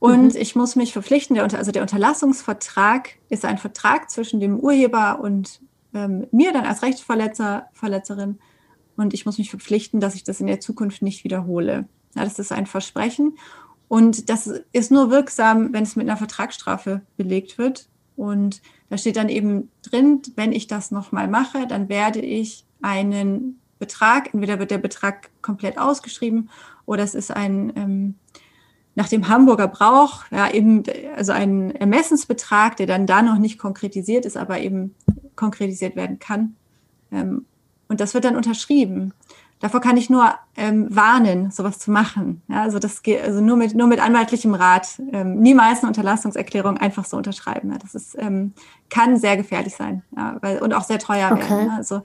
Und 0.00 0.34
mhm. 0.34 0.40
ich 0.40 0.54
muss 0.54 0.76
mich 0.76 0.92
verpflichten, 0.92 1.34
der, 1.34 1.44
also 1.44 1.72
der 1.72 1.82
Unterlassungsvertrag 1.82 3.16
ist 3.28 3.44
ein 3.44 3.58
Vertrag 3.58 4.10
zwischen 4.10 4.40
dem 4.40 4.58
Urheber 4.58 5.20
und 5.20 5.60
ähm, 5.94 6.26
mir 6.30 6.52
dann 6.52 6.64
als 6.64 6.82
Rechtsverletzer, 6.82 7.68
Verletzerin. 7.72 8.38
Und 8.96 9.14
ich 9.14 9.26
muss 9.26 9.38
mich 9.38 9.50
verpflichten, 9.50 10.00
dass 10.00 10.14
ich 10.14 10.24
das 10.24 10.40
in 10.40 10.46
der 10.46 10.60
Zukunft 10.60 11.02
nicht 11.02 11.24
wiederhole. 11.24 11.88
Ja, 12.14 12.24
das 12.24 12.38
ist 12.38 12.52
ein 12.52 12.66
Versprechen. 12.66 13.38
Und 13.88 14.28
das 14.28 14.50
ist 14.72 14.90
nur 14.92 15.10
wirksam, 15.10 15.72
wenn 15.72 15.82
es 15.82 15.96
mit 15.96 16.08
einer 16.08 16.16
Vertragsstrafe 16.16 17.02
belegt 17.16 17.58
wird. 17.58 17.88
Und 18.16 18.60
da 18.90 18.98
steht 18.98 19.16
dann 19.16 19.28
eben 19.28 19.70
drin, 19.82 20.22
wenn 20.36 20.52
ich 20.52 20.66
das 20.66 20.90
nochmal 20.90 21.28
mache, 21.28 21.66
dann 21.66 21.88
werde 21.88 22.20
ich 22.20 22.64
einen 22.82 23.60
Betrag, 23.78 24.34
entweder 24.34 24.58
wird 24.58 24.70
der 24.70 24.78
Betrag 24.78 25.30
komplett 25.40 25.78
ausgeschrieben 25.78 26.50
oder 26.84 27.04
es 27.04 27.14
ist 27.14 27.30
ein 27.30 27.72
ähm, 27.76 28.14
nach 28.98 29.08
dem 29.08 29.28
Hamburger 29.28 29.68
Brauch, 29.68 30.24
ja, 30.32 30.50
eben, 30.50 30.82
also 31.14 31.30
ein 31.30 31.70
Ermessensbetrag, 31.70 32.76
der 32.78 32.88
dann 32.88 33.06
da 33.06 33.22
noch 33.22 33.38
nicht 33.38 33.56
konkretisiert 33.56 34.26
ist, 34.26 34.36
aber 34.36 34.58
eben 34.58 34.96
konkretisiert 35.36 35.94
werden 35.94 36.18
kann. 36.18 36.56
Ähm, 37.12 37.46
und 37.86 38.00
das 38.00 38.12
wird 38.12 38.24
dann 38.24 38.34
unterschrieben. 38.34 39.14
Davor 39.60 39.80
kann 39.80 39.96
ich 39.96 40.10
nur 40.10 40.34
ähm, 40.56 40.88
warnen, 40.90 41.52
sowas 41.52 41.78
zu 41.78 41.92
machen. 41.92 42.42
Ja, 42.48 42.62
also 42.62 42.80
das 42.80 43.04
geht 43.04 43.22
also 43.22 43.40
nur 43.40 43.56
mit 43.56 43.72
nur 43.76 43.86
mit 43.86 44.00
anwaltlichem 44.00 44.54
Rat. 44.54 45.00
Ähm, 45.12 45.38
niemals 45.38 45.78
eine 45.78 45.88
Unterlassungserklärung 45.88 46.76
einfach 46.76 47.04
so 47.04 47.16
unterschreiben. 47.16 47.70
Ja, 47.70 47.78
das 47.78 47.94
ist 47.94 48.16
ähm, 48.18 48.52
kann 48.90 49.16
sehr 49.16 49.36
gefährlich 49.36 49.76
sein, 49.76 50.02
ja, 50.16 50.38
weil, 50.40 50.58
und 50.58 50.74
auch 50.74 50.82
sehr 50.82 50.98
teuer 50.98 51.30
okay. 51.30 51.48
werden. 51.48 51.70
Also 51.70 52.02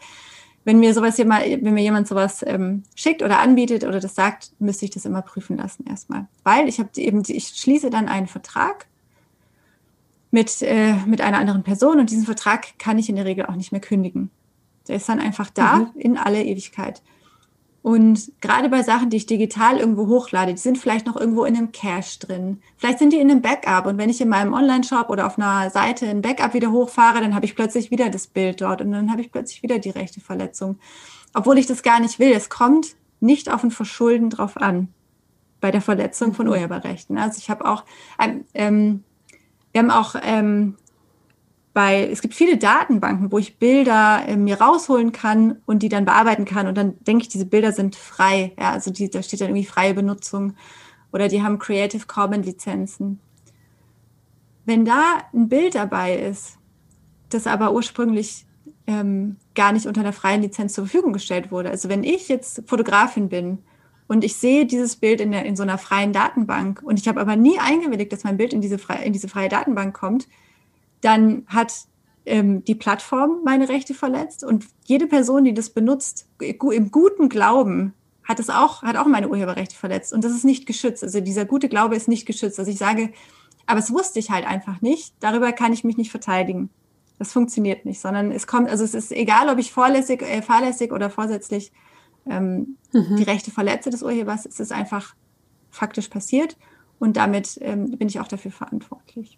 wenn 0.66 0.80
mir 0.80 0.94
sowas 0.94 1.18
jemand, 1.18 1.44
wenn 1.46 1.74
mir 1.74 1.82
jemand 1.82 2.08
sowas 2.08 2.44
ähm, 2.48 2.84
schickt 2.96 3.22
oder 3.22 3.40
anbietet 3.40 3.84
oder 3.84 4.00
das 4.00 4.16
sagt, 4.16 4.52
müsste 4.60 4.86
ich 4.86 4.92
das 4.92 5.06
immer 5.06 5.22
prüfen 5.22 5.58
lassen 5.58 5.86
erstmal, 5.88 6.28
weil 6.44 6.68
ich 6.68 6.80
habe 6.80 6.90
eben 6.96 7.24
ich 7.28 7.48
schließe 7.48 7.90
dann 7.90 8.08
einen 8.08 8.28
Vertrag 8.28 8.88
mit 10.32 10.62
äh, 10.62 10.94
mit 11.06 11.22
einer 11.22 11.38
anderen 11.38 11.64
Person 11.64 12.00
und 12.00 12.10
diesen 12.10 12.26
Vertrag 12.26 12.80
kann 12.80 12.98
ich 12.98 13.10
in 13.10 13.16
der 13.16 13.26
Regel 13.26 13.46
auch 13.46 13.56
nicht 13.56 13.72
mehr 13.72 13.82
kündigen. 13.82 14.30
Der 14.88 14.98
ist 14.98 15.08
dann 15.08 15.20
einfach 15.20 15.50
da 15.50 15.76
mhm. 15.76 15.92
in 15.96 16.18
alle 16.18 16.44
Ewigkeit. 16.44 17.02
Und 17.84 18.32
gerade 18.40 18.70
bei 18.70 18.82
Sachen, 18.82 19.10
die 19.10 19.18
ich 19.18 19.26
digital 19.26 19.78
irgendwo 19.78 20.08
hochlade, 20.08 20.54
die 20.54 20.60
sind 20.60 20.78
vielleicht 20.78 21.06
noch 21.06 21.18
irgendwo 21.18 21.44
in 21.44 21.58
einem 21.58 21.74
Cache 21.74 22.18
drin. 22.18 22.62
Vielleicht 22.78 23.00
sind 23.00 23.12
die 23.12 23.20
in 23.20 23.30
einem 23.30 23.42
Backup. 23.42 23.86
Und 23.86 23.98
wenn 23.98 24.10
ich 24.10 24.22
in 24.22 24.30
meinem 24.30 24.54
Online-Shop 24.54 25.10
oder 25.10 25.28
auf 25.28 25.38
einer 25.38 25.70
Seite 25.70 26.08
ein 26.08 26.22
Backup 26.22 26.54
wieder 26.54 26.72
hochfahre, 26.72 27.20
dann 27.20 27.36
habe 27.36 27.46
ich 27.46 27.58
plötzlich 27.58 27.92
wieder 27.92 28.10
das 28.10 28.28
Bild 28.28 28.62
dort 28.62 28.82
und 28.82 28.94
dann 28.94 29.12
habe 29.12 29.20
ich 29.20 29.34
plötzlich 29.34 29.64
wieder 29.64 29.80
die 29.80 29.90
rechte 29.90 30.22
Verletzung. 30.22 30.80
Obwohl 31.34 31.58
ich 31.58 31.68
das 31.68 31.84
gar 31.84 32.00
nicht 32.00 32.20
will. 32.20 32.32
Es 32.32 32.50
kommt 32.50 32.96
nicht 33.20 33.52
auf 33.52 33.66
ein 33.66 33.72
Verschulden 33.72 34.30
drauf 34.30 34.56
an 34.56 34.88
bei 35.60 35.70
der 35.70 35.82
Verletzung 35.82 36.34
von 36.34 36.46
mhm. 36.46 36.54
Urheberrechten. 36.54 37.18
Also 37.18 37.38
ich 37.38 37.50
habe 37.50 37.66
auch, 37.66 37.84
ähm, 38.18 38.46
ähm, 38.54 39.04
wir 39.74 39.80
haben 39.80 39.92
auch 39.92 40.16
ähm, 40.24 40.78
bei, 41.74 42.08
es 42.08 42.22
gibt 42.22 42.36
viele 42.36 42.58
Datenbanken, 42.58 43.32
wo 43.32 43.40
ich 43.40 43.58
Bilder 43.58 44.24
äh, 44.28 44.36
mir 44.36 44.62
rausholen 44.62 45.12
kann 45.12 45.58
und 45.66 45.82
die 45.82 45.90
dann 45.90 46.06
bearbeiten 46.06 46.46
kann. 46.46 46.68
Und 46.68 46.78
dann 46.78 46.96
denke 47.04 47.24
ich, 47.24 47.30
diese 47.30 47.48
Bilder 47.48 47.72
sind 47.72 47.96
frei. 47.96 48.54
Ja, 48.60 48.72
also 48.72 48.92
die, 48.92 49.10
da 49.10 49.24
steht 49.24 49.42
dann 49.42 49.50
irgendwie 49.50 49.66
freie 49.66 49.96
Benutzung 49.96 50.54
oder 51.12 51.28
die 51.28 51.42
haben 51.42 51.60
Creative 51.60 52.06
Commons 52.06 52.46
Lizenzen. 52.46 53.20
Wenn 54.66 54.86
da 54.86 55.18
ein 55.34 55.50
Bild 55.50 55.76
dabei 55.76 56.16
ist, 56.16 56.58
das 57.30 57.48
aber 57.48 57.74
ursprünglich 57.74 58.46
ähm, 58.86 59.38
gar 59.56 59.72
nicht 59.72 59.88
unter 59.88 60.02
einer 60.02 60.14
freien 60.14 60.42
Lizenz 60.42 60.74
zur 60.74 60.86
Verfügung 60.86 61.14
gestellt 61.14 61.52
wurde. 61.52 61.70
Also 61.70 61.90
wenn 61.90 62.04
ich 62.04 62.30
jetzt 62.30 62.64
Fotografin 62.68 63.30
bin 63.30 63.60
und 64.08 64.24
ich 64.24 64.36
sehe 64.36 64.66
dieses 64.66 64.96
Bild 64.98 65.22
in, 65.22 65.32
der, 65.32 65.46
in 65.46 65.56
so 65.56 65.64
einer 65.64 65.78
freien 65.78 66.14
Datenbank 66.14 66.82
und 66.84 67.00
ich 67.00 67.08
habe 67.08 67.20
aber 67.20 67.36
nie 67.36 67.58
eingewilligt, 67.60 68.12
dass 68.12 68.24
mein 68.24 68.38
Bild 68.38 68.54
in 68.54 68.62
diese, 68.62 68.78
frei, 68.78 69.04
in 69.04 69.14
diese 69.14 69.28
freie 69.28 69.50
Datenbank 69.50 69.96
kommt, 69.96 70.28
dann 71.04 71.44
hat 71.48 71.74
ähm, 72.26 72.64
die 72.64 72.76
Plattform 72.76 73.42
meine 73.44 73.70
Rechte 73.70 73.94
verletzt 73.94 74.44
und 74.44 74.66
jede 74.86 75.08
Person, 75.08 75.44
die 75.44 75.54
das 75.54 75.70
benutzt, 75.70 76.28
im 76.40 76.92
guten 76.92 77.30
Glauben, 77.30 77.94
hat 78.24 78.40
es 78.40 78.50
auch, 78.50 78.84
hat 78.84 78.96
auch 78.96 79.06
meine 79.06 79.28
Urheberrechte 79.28 79.76
verletzt. 79.76 80.14
Und 80.14 80.24
das 80.24 80.32
ist 80.32 80.46
nicht 80.46 80.66
geschützt. 80.66 81.04
Also 81.04 81.20
dieser 81.20 81.46
gute 81.46 81.68
Glaube 81.68 81.96
ist 81.96 82.08
nicht 82.08 82.26
geschützt. 82.26 82.58
Also 82.58 82.72
ich 82.72 82.78
sage, 82.78 83.12
aber 83.66 83.80
es 83.80 83.92
wusste 83.92 84.20
ich 84.20 84.32
halt 84.32 84.48
einfach 84.48 84.82
nicht. 84.82 85.14
Darüber 85.20 85.52
kann 85.52 85.74
ich 85.74 85.84
mich 85.84 85.98
nicht 85.98 86.12
verteidigen. 86.12 86.70
Das 87.20 87.34
funktioniert 87.34 87.86
nicht, 87.86 88.00
sondern 88.00 88.32
es 88.32 88.48
kommt, 88.48 88.70
also 88.70 88.84
es 88.84 88.94
ist 88.94 89.12
egal, 89.12 89.50
ob 89.50 89.60
ich 89.60 89.72
vorlässig, 89.72 90.22
äh, 90.22 90.42
fahrlässig 90.42 90.92
oder 90.92 91.10
vorsätzlich 91.10 91.72
ähm, 92.30 92.78
mhm. 92.92 93.18
die 93.18 93.24
Rechte 93.24 93.52
verletze 93.52 93.90
des 93.90 94.04
Urhebers, 94.04 94.46
es 94.46 94.60
ist 94.60 94.72
einfach 94.72 95.16
faktisch 95.70 96.08
passiert 96.08 96.58
und 97.00 97.18
damit 97.18 97.60
ähm, 97.62 97.92
bin 97.92 98.08
ich 98.08 98.20
auch 98.20 98.28
dafür 98.28 98.52
verantwortlich. 98.52 99.38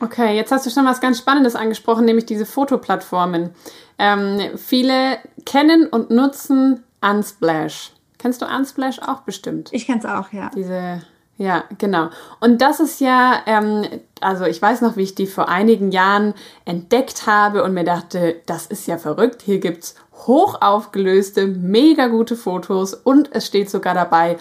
Okay, 0.00 0.36
jetzt 0.36 0.52
hast 0.52 0.66
du 0.66 0.70
schon 0.70 0.84
was 0.84 1.00
ganz 1.00 1.18
Spannendes 1.18 1.56
angesprochen, 1.56 2.04
nämlich 2.04 2.26
diese 2.26 2.46
Fotoplattformen. 2.46 3.50
Ähm, 3.98 4.40
viele 4.56 5.18
kennen 5.46 5.86
und 5.86 6.10
nutzen 6.10 6.84
Unsplash. 7.00 7.92
Kennst 8.18 8.42
du 8.42 8.46
Unsplash 8.46 8.98
auch 8.98 9.20
bestimmt? 9.20 9.68
Ich 9.72 9.86
kenne 9.86 10.00
es 10.00 10.04
auch, 10.04 10.32
ja. 10.32 10.50
Diese, 10.54 11.02
ja, 11.38 11.64
genau. 11.78 12.10
Und 12.40 12.60
das 12.60 12.80
ist 12.80 13.00
ja, 13.00 13.42
ähm, 13.46 13.86
also 14.20 14.44
ich 14.44 14.60
weiß 14.60 14.80
noch, 14.80 14.96
wie 14.96 15.02
ich 15.02 15.14
die 15.14 15.26
vor 15.26 15.48
einigen 15.48 15.92
Jahren 15.92 16.34
entdeckt 16.64 17.26
habe 17.26 17.62
und 17.62 17.72
mir 17.72 17.84
dachte, 17.84 18.40
das 18.46 18.66
ist 18.66 18.86
ja 18.86 18.98
verrückt. 18.98 19.42
Hier 19.42 19.60
gibt's 19.60 19.94
hochaufgelöste, 20.26 21.46
mega 21.46 22.08
gute 22.08 22.36
Fotos 22.36 22.94
und 22.94 23.30
es 23.32 23.46
steht 23.46 23.70
sogar 23.70 23.94
dabei, 23.94 24.38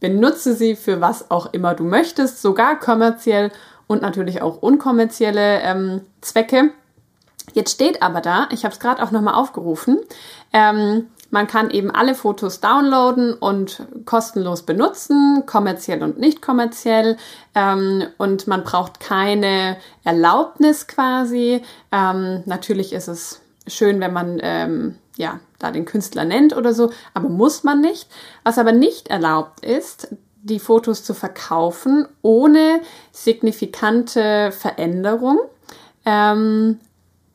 benutze 0.00 0.54
sie 0.54 0.76
für 0.76 1.00
was 1.00 1.30
auch 1.30 1.52
immer 1.52 1.74
du 1.74 1.84
möchtest, 1.84 2.40
sogar 2.40 2.78
kommerziell 2.78 3.50
und 3.86 4.02
natürlich 4.02 4.42
auch 4.42 4.62
unkommerzielle 4.62 5.60
ähm, 5.60 6.00
Zwecke. 6.20 6.70
Jetzt 7.52 7.72
steht 7.72 8.02
aber 8.02 8.20
da, 8.20 8.48
ich 8.50 8.64
habe 8.64 8.74
es 8.74 8.80
gerade 8.80 9.02
auch 9.02 9.12
nochmal 9.12 9.34
aufgerufen, 9.34 9.98
ähm, 10.52 11.06
man 11.30 11.46
kann 11.46 11.70
eben 11.70 11.90
alle 11.90 12.14
Fotos 12.14 12.60
downloaden 12.60 13.34
und 13.34 13.82
kostenlos 14.04 14.62
benutzen, 14.62 15.42
kommerziell 15.44 16.02
und 16.02 16.18
nicht 16.18 16.40
kommerziell. 16.40 17.16
Ähm, 17.54 18.04
und 18.16 18.46
man 18.46 18.64
braucht 18.64 19.00
keine 19.00 19.76
Erlaubnis 20.04 20.86
quasi. 20.86 21.62
Ähm, 21.90 22.42
natürlich 22.46 22.92
ist 22.92 23.08
es 23.08 23.40
schön, 23.66 24.00
wenn 24.00 24.12
man 24.12 24.38
ähm, 24.42 24.94
ja 25.16 25.40
da 25.58 25.72
den 25.72 25.84
Künstler 25.84 26.24
nennt 26.24 26.56
oder 26.56 26.72
so, 26.72 26.90
aber 27.12 27.28
muss 27.28 27.64
man 27.64 27.80
nicht. 27.80 28.08
Was 28.44 28.58
aber 28.58 28.72
nicht 28.72 29.08
erlaubt 29.08 29.64
ist, 29.64 30.08
die 30.46 30.60
Fotos 30.60 31.02
zu 31.02 31.12
verkaufen 31.12 32.06
ohne 32.22 32.80
signifikante 33.12 34.52
Veränderung. 34.52 35.40
Ähm, 36.04 36.78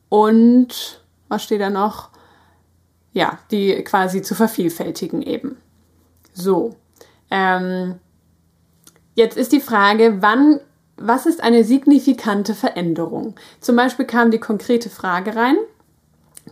und 0.08 1.00
was 1.28 1.44
steht 1.44 1.60
da 1.60 1.70
noch? 1.70 2.08
Ja, 3.12 3.38
die 3.50 3.82
quasi 3.84 4.22
zu 4.22 4.34
vervielfältigen 4.34 5.22
eben. 5.22 5.58
So. 6.32 6.74
Ähm, 7.30 7.96
jetzt 9.14 9.36
ist 9.36 9.52
die 9.52 9.60
Frage, 9.60 10.18
wann, 10.20 10.60
was 10.96 11.26
ist 11.26 11.42
eine 11.42 11.64
signifikante 11.64 12.54
Veränderung? 12.54 13.34
Zum 13.60 13.76
Beispiel 13.76 14.06
kam 14.06 14.30
die 14.30 14.40
konkrete 14.40 14.88
Frage 14.88 15.36
rein, 15.36 15.56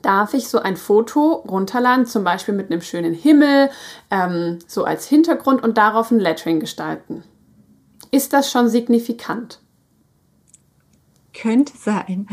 darf 0.02 0.34
ich 0.34 0.48
so 0.48 0.58
ein 0.58 0.76
Foto 0.76 1.32
runterladen, 1.48 2.06
zum 2.06 2.24
Beispiel 2.24 2.54
mit 2.54 2.70
einem 2.70 2.80
schönen 2.80 3.14
Himmel, 3.14 3.70
ähm, 4.10 4.58
so 4.66 4.84
als 4.84 5.06
Hintergrund 5.06 5.62
und 5.62 5.78
darauf 5.78 6.10
ein 6.10 6.20
Lettering 6.20 6.60
gestalten. 6.60 7.22
Ist 8.10 8.32
das 8.32 8.50
schon 8.50 8.68
signifikant? 8.68 9.60
Könnte 11.32 11.76
sein. 11.76 12.28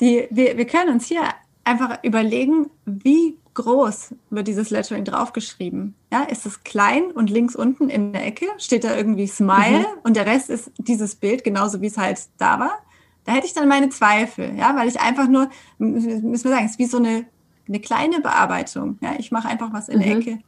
Die, 0.00 0.26
wir, 0.30 0.56
wir 0.56 0.66
können 0.66 0.92
uns 0.92 1.06
hier 1.06 1.22
einfach 1.62 2.02
überlegen, 2.02 2.70
wie 2.84 3.38
groß 3.54 4.14
wird 4.30 4.48
dieses 4.48 4.70
Lettering 4.70 5.04
draufgeschrieben. 5.04 5.94
Ja, 6.12 6.24
ist 6.24 6.46
es 6.46 6.64
klein 6.64 7.10
und 7.12 7.30
links 7.30 7.54
unten 7.54 7.88
in 7.88 8.12
der 8.12 8.26
Ecke 8.26 8.46
steht 8.58 8.84
da 8.84 8.96
irgendwie 8.96 9.26
Smile 9.26 9.80
mhm. 9.80 10.00
und 10.02 10.16
der 10.16 10.26
Rest 10.26 10.50
ist 10.50 10.72
dieses 10.78 11.14
Bild, 11.14 11.44
genauso 11.44 11.80
wie 11.80 11.86
es 11.86 11.96
halt 11.96 12.20
da 12.38 12.58
war. 12.58 12.78
Da 13.24 13.32
hätte 13.32 13.46
ich 13.46 13.54
dann 13.54 13.68
meine 13.68 13.88
Zweifel, 13.88 14.54
ja, 14.56 14.76
weil 14.76 14.88
ich 14.88 15.00
einfach 15.00 15.28
nur, 15.28 15.48
müssen 15.78 16.44
wir 16.44 16.50
sagen, 16.50 16.66
es 16.66 16.72
ist 16.72 16.78
wie 16.78 16.86
so 16.86 16.98
eine, 16.98 17.26
eine 17.66 17.80
kleine 17.80 18.20
Bearbeitung. 18.20 18.98
Ja, 19.00 19.14
ich 19.18 19.30
mache 19.32 19.48
einfach 19.48 19.72
was 19.72 19.88
in 19.88 19.98
mhm. 19.98 20.02
der 20.02 20.16
Ecke. 20.16 20.38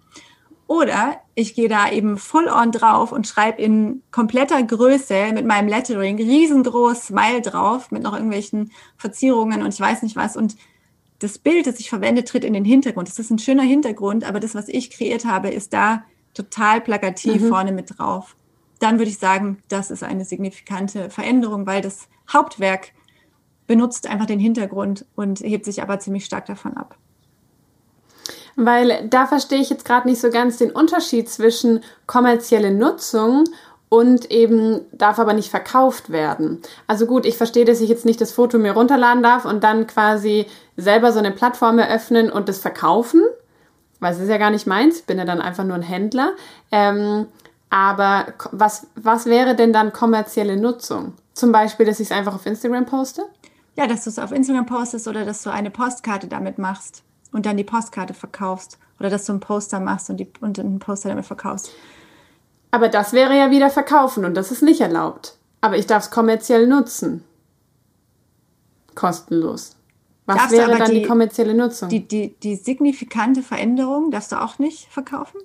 Oder 0.68 1.20
ich 1.34 1.54
gehe 1.54 1.68
da 1.68 1.90
eben 1.90 2.18
full 2.18 2.48
on 2.48 2.72
drauf 2.72 3.12
und 3.12 3.26
schreibe 3.26 3.62
in 3.62 4.02
kompletter 4.10 4.60
Größe 4.62 5.32
mit 5.32 5.46
meinem 5.46 5.68
Lettering 5.68 6.16
riesengroß 6.16 7.06
Smile 7.06 7.40
drauf 7.40 7.92
mit 7.92 8.02
noch 8.02 8.14
irgendwelchen 8.14 8.72
Verzierungen 8.96 9.62
und 9.62 9.72
ich 9.72 9.80
weiß 9.80 10.02
nicht 10.02 10.16
was. 10.16 10.36
Und 10.36 10.56
das 11.20 11.38
Bild, 11.38 11.66
das 11.66 11.78
ich 11.78 11.88
verwende, 11.88 12.24
tritt 12.24 12.44
in 12.44 12.52
den 12.52 12.64
Hintergrund. 12.64 13.08
Das 13.08 13.18
ist 13.18 13.30
ein 13.30 13.38
schöner 13.38 13.62
Hintergrund, 13.62 14.24
aber 14.24 14.40
das, 14.40 14.54
was 14.54 14.68
ich 14.68 14.90
kreiert 14.90 15.24
habe, 15.24 15.50
ist 15.50 15.72
da 15.72 16.04
total 16.34 16.80
plakativ 16.80 17.42
mhm. 17.42 17.48
vorne 17.48 17.72
mit 17.72 17.96
drauf. 17.96 18.36
Dann 18.80 18.98
würde 18.98 19.10
ich 19.10 19.18
sagen, 19.18 19.62
das 19.68 19.90
ist 19.90 20.02
eine 20.02 20.24
signifikante 20.24 21.10
Veränderung, 21.10 21.66
weil 21.66 21.80
das 21.80 22.08
Hauptwerk 22.32 22.92
benutzt 23.66 24.06
einfach 24.06 24.26
den 24.26 24.38
Hintergrund 24.38 25.06
und 25.16 25.40
hebt 25.40 25.64
sich 25.64 25.82
aber 25.82 25.98
ziemlich 25.98 26.24
stark 26.24 26.46
davon 26.46 26.76
ab. 26.76 26.96
Weil 28.54 29.06
da 29.08 29.26
verstehe 29.26 29.60
ich 29.60 29.70
jetzt 29.70 29.84
gerade 29.84 30.08
nicht 30.08 30.20
so 30.20 30.30
ganz 30.30 30.56
den 30.56 30.70
Unterschied 30.70 31.28
zwischen 31.28 31.80
kommerzielle 32.06 32.70
Nutzung 32.70 33.44
und 33.88 34.30
eben 34.30 34.80
darf 34.92 35.18
aber 35.18 35.34
nicht 35.34 35.50
verkauft 35.50 36.10
werden. 36.10 36.60
Also 36.86 37.06
gut, 37.06 37.26
ich 37.26 37.36
verstehe, 37.36 37.64
dass 37.64 37.80
ich 37.80 37.88
jetzt 37.88 38.04
nicht 38.04 38.20
das 38.20 38.32
Foto 38.32 38.58
mir 38.58 38.72
runterladen 38.72 39.22
darf 39.22 39.44
und 39.44 39.62
dann 39.62 39.86
quasi 39.86 40.46
selber 40.76 41.12
so 41.12 41.18
eine 41.18 41.30
Plattform 41.30 41.78
eröffnen 41.78 42.30
und 42.30 42.48
das 42.48 42.58
verkaufen, 42.58 43.22
weil 44.00 44.12
es 44.12 44.20
ist 44.20 44.28
ja 44.28 44.38
gar 44.38 44.50
nicht 44.50 44.66
meins, 44.66 45.00
ich 45.00 45.06
bin 45.06 45.18
ja 45.18 45.24
dann 45.24 45.40
einfach 45.40 45.64
nur 45.64 45.76
ein 45.76 45.82
Händler. 45.82 46.32
Ähm, 46.72 47.26
Aber 47.70 48.34
was, 48.52 48.86
was 48.94 49.26
wäre 49.26 49.56
denn 49.56 49.72
dann 49.72 49.92
kommerzielle 49.92 50.56
Nutzung? 50.56 51.14
Zum 51.34 51.52
Beispiel, 51.52 51.86
dass 51.86 52.00
ich 52.00 52.10
es 52.10 52.16
einfach 52.16 52.34
auf 52.34 52.46
Instagram 52.46 52.86
poste? 52.86 53.24
Ja, 53.76 53.86
dass 53.86 54.04
du 54.04 54.10
es 54.10 54.18
auf 54.18 54.32
Instagram 54.32 54.66
postest 54.66 55.08
oder 55.08 55.24
dass 55.24 55.42
du 55.42 55.50
eine 55.50 55.70
Postkarte 55.70 56.28
damit 56.28 56.58
machst 56.58 57.02
und 57.32 57.44
dann 57.44 57.56
die 57.56 57.64
Postkarte 57.64 58.14
verkaufst. 58.14 58.78
Oder 58.98 59.10
dass 59.10 59.26
du 59.26 59.32
einen 59.32 59.40
Poster 59.40 59.78
machst 59.78 60.08
und, 60.08 60.16
die, 60.16 60.28
und 60.40 60.58
einen 60.58 60.78
Poster 60.78 61.10
damit 61.10 61.26
verkaufst. 61.26 61.70
Aber 62.70 62.88
das 62.88 63.12
wäre 63.12 63.36
ja 63.36 63.50
wieder 63.50 63.68
verkaufen 63.68 64.24
und 64.24 64.34
das 64.34 64.50
ist 64.50 64.62
nicht 64.62 64.80
erlaubt. 64.80 65.36
Aber 65.60 65.76
ich 65.76 65.86
darf 65.86 66.04
es 66.04 66.10
kommerziell 66.10 66.66
nutzen. 66.66 67.24
Kostenlos. 68.94 69.76
Was 70.24 70.36
darfst 70.36 70.52
wäre 70.52 70.76
dann 70.76 70.90
die, 70.90 71.02
die, 71.02 71.06
kommerzielle 71.06 71.54
Nutzung? 71.54 71.88
Die, 71.88 72.06
die, 72.06 72.34
die 72.42 72.56
signifikante 72.56 73.42
Veränderung 73.42 74.10
darfst 74.10 74.32
du 74.32 74.40
auch 74.40 74.58
nicht 74.58 74.86
verkaufen? 74.86 75.38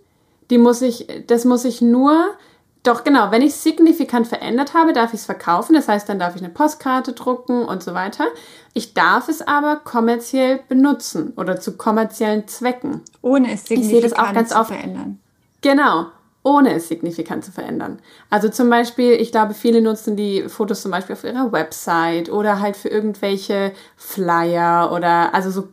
Die 0.51 0.59
muss 0.59 0.83
ich, 0.83 1.07
das 1.25 1.45
muss 1.45 1.65
ich 1.65 1.81
nur, 1.81 2.35
doch 2.83 3.03
genau, 3.03 3.31
wenn 3.31 3.41
ich 3.41 3.53
es 3.53 3.63
signifikant 3.63 4.27
verändert 4.27 4.75
habe, 4.75 4.93
darf 4.93 5.13
ich 5.13 5.21
es 5.21 5.25
verkaufen. 5.25 5.73
Das 5.73 5.87
heißt, 5.87 6.07
dann 6.07 6.19
darf 6.19 6.35
ich 6.35 6.43
eine 6.43 6.53
Postkarte 6.53 7.13
drucken 7.13 7.63
und 7.63 7.81
so 7.81 7.95
weiter. 7.95 8.25
Ich 8.73 8.93
darf 8.93 9.29
es 9.29 9.41
aber 9.41 9.77
kommerziell 9.77 10.59
benutzen 10.67 11.33
oder 11.37 11.59
zu 11.59 11.77
kommerziellen 11.77 12.47
Zwecken. 12.47 13.01
Ohne 13.23 13.53
es 13.53 13.65
signifikant 13.65 13.81
ich 13.81 13.87
sehe 13.89 14.01
das 14.01 14.13
auch 14.13 14.33
ganz 14.33 14.49
zu 14.49 14.59
oft, 14.59 14.71
verändern. 14.71 15.19
Genau 15.61 16.07
ohne 16.43 16.73
es 16.73 16.87
signifikant 16.87 17.45
zu 17.45 17.51
verändern. 17.51 17.99
Also 18.29 18.49
zum 18.49 18.69
Beispiel, 18.69 19.11
ich 19.11 19.31
glaube, 19.31 19.53
viele 19.53 19.81
nutzen 19.81 20.15
die 20.15 20.49
Fotos 20.49 20.81
zum 20.81 20.91
Beispiel 20.91 21.13
auf 21.13 21.23
ihrer 21.23 21.51
Website 21.51 22.31
oder 22.31 22.59
halt 22.59 22.75
für 22.75 22.89
irgendwelche 22.89 23.73
Flyer 23.95 24.91
oder 24.91 25.33
also 25.35 25.51
so 25.51 25.67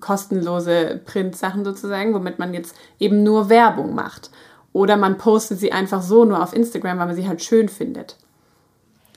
kostenlose 0.00 1.00
Printsachen 1.04 1.64
sozusagen, 1.64 2.14
womit 2.14 2.38
man 2.38 2.54
jetzt 2.54 2.74
eben 2.98 3.22
nur 3.22 3.50
Werbung 3.50 3.94
macht. 3.94 4.30
Oder 4.72 4.96
man 4.96 5.18
postet 5.18 5.60
sie 5.60 5.72
einfach 5.72 6.02
so 6.02 6.24
nur 6.24 6.42
auf 6.42 6.54
Instagram, 6.54 6.98
weil 6.98 7.06
man 7.06 7.16
sie 7.16 7.28
halt 7.28 7.42
schön 7.42 7.68
findet. 7.68 8.16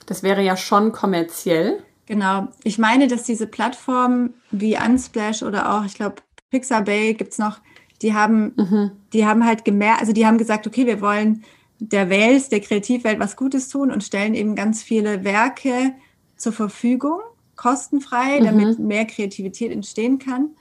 Das 0.06 0.24
wäre 0.24 0.42
ja 0.42 0.58
schon 0.58 0.92
kommerziell. 0.92 1.84
Genau. 2.06 2.48
Ich 2.64 2.78
meine, 2.78 3.08
dass 3.08 3.24
diese 3.24 3.48
Plattformen 3.48 4.34
wie 4.52 4.78
Unsplash 4.78 5.42
oder 5.42 5.74
auch, 5.74 5.86
ich 5.86 5.96
glaube, 5.96 6.18
Pixabay 6.52 7.14
gibt 7.14 7.34
es 7.34 7.40
noch, 7.40 7.60
die 8.02 8.14
haben, 8.14 8.54
mhm. 8.56 8.92
die 9.14 9.26
haben 9.26 9.46
halt 9.46 9.66
gemerkt, 9.66 10.02
also 10.02 10.14
die 10.14 10.26
haben 10.26 10.38
gesagt, 10.38 10.68
okay, 10.68 10.86
wir 10.86 11.02
wollen 11.02 11.44
der 11.80 12.10
Welt, 12.10 12.52
der 12.52 12.60
Kreativwelt 12.60 13.20
was 13.20 13.36
Gutes 13.36 13.70
tun 13.70 13.92
und 13.92 14.04
stellen 14.04 14.34
eben 14.34 14.56
ganz 14.56 14.82
viele 14.84 15.24
Werke 15.24 15.94
zur 16.36 16.54
Verfügung, 16.54 17.20
kostenfrei, 17.56 18.40
mhm. 18.40 18.46
damit 18.46 18.80
mehr 18.80 19.06
Kreativität 19.06 19.72
entstehen 19.72 20.20
kann. 20.20 20.52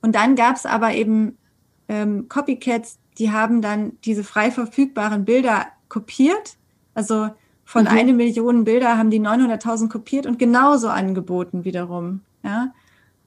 Und 0.00 0.14
dann 0.14 0.36
gab 0.36 0.56
es 0.56 0.66
aber 0.66 0.94
eben 0.94 1.38
ähm, 1.88 2.28
Copycats, 2.28 2.98
die 3.18 3.30
haben 3.30 3.62
dann 3.62 3.92
diese 4.04 4.24
frei 4.24 4.50
verfügbaren 4.50 5.24
Bilder 5.24 5.66
kopiert. 5.88 6.56
Also 6.94 7.30
von 7.64 7.82
mhm. 7.82 7.88
eine 7.88 8.12
Million 8.12 8.64
Bilder 8.64 8.98
haben 8.98 9.10
die 9.10 9.20
900.000 9.20 9.88
kopiert 9.88 10.26
und 10.26 10.38
genauso 10.38 10.88
angeboten 10.88 11.64
wiederum. 11.64 12.20
Ja, 12.42 12.72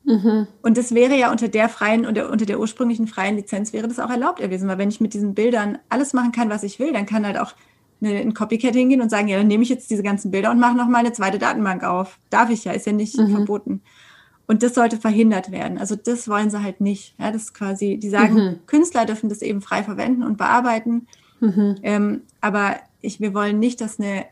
Mhm. 0.08 0.48
Und 0.62 0.78
das 0.78 0.96
wäre 0.96 1.18
ja 1.18 1.32
unter 1.32 1.50
der 1.50 1.68
freien, 1.68 2.06
unter, 2.06 2.32
unter 2.32 2.46
der 2.46 2.62
ursprünglichen 2.62 3.08
freien 3.08 3.36
Lizenz 3.36 3.74
wäre 3.74 3.90
das 3.90 4.00
auch 4.00 4.10
erlaubt 4.10 4.40
gewesen, 4.40 4.70
weil 4.70 4.78
wenn 4.78 4.90
ich 4.90 5.02
mit 5.02 5.14
diesen 5.14 5.36
Bildern 5.36 5.80
alles 5.90 6.14
machen 6.14 6.32
kann, 6.32 6.50
was 6.50 6.64
ich 6.64 6.80
will, 6.80 6.94
dann 6.94 7.06
kann 7.06 7.26
halt 7.26 7.38
auch 7.38 7.54
eine, 8.02 8.18
ein 8.18 8.34
Copycat 8.34 8.74
hingehen 8.74 9.02
und 9.02 9.10
sagen, 9.10 9.28
ja, 9.28 9.38
dann 9.38 9.48
nehme 9.48 9.64
ich 9.64 9.70
jetzt 9.70 9.90
diese 9.90 10.04
ganzen 10.04 10.32
Bilder 10.32 10.52
und 10.52 10.60
mache 10.60 10.78
nochmal 10.78 11.02
eine 11.02 11.12
zweite 11.12 11.40
Datenbank 11.40 11.84
auf. 11.84 12.20
Darf 12.30 12.50
ich 12.50 12.64
ja, 12.64 12.72
ist 12.72 12.86
ja 12.86 12.94
nicht 12.94 13.18
mhm. 13.18 13.32
verboten. 13.32 13.82
Und 14.48 14.64
das 14.64 14.76
sollte 14.76 14.96
verhindert 14.96 15.52
werden. 15.52 15.78
Also 15.78 15.98
das 15.98 16.30
wollen 16.30 16.50
sie 16.50 16.64
halt 16.64 16.80
nicht. 16.80 17.16
Ja, 17.20 17.32
das 17.32 17.44
ist 17.44 17.54
quasi, 17.54 17.98
die 17.98 18.10
sagen, 18.10 18.36
mhm. 18.36 18.60
Künstler 18.66 19.06
dürfen 19.06 19.28
das 19.28 19.42
eben 19.42 19.62
frei 19.62 19.84
verwenden 19.84 20.24
und 20.24 20.38
bearbeiten. 20.38 21.08
Mhm. 21.42 21.76
Ähm, 21.84 22.22
aber 22.40 22.78
ich, 23.02 23.20
wir 23.20 23.34
wollen 23.34 23.60
nicht, 23.60 23.82
dass 23.82 24.00
eine, 24.00 24.26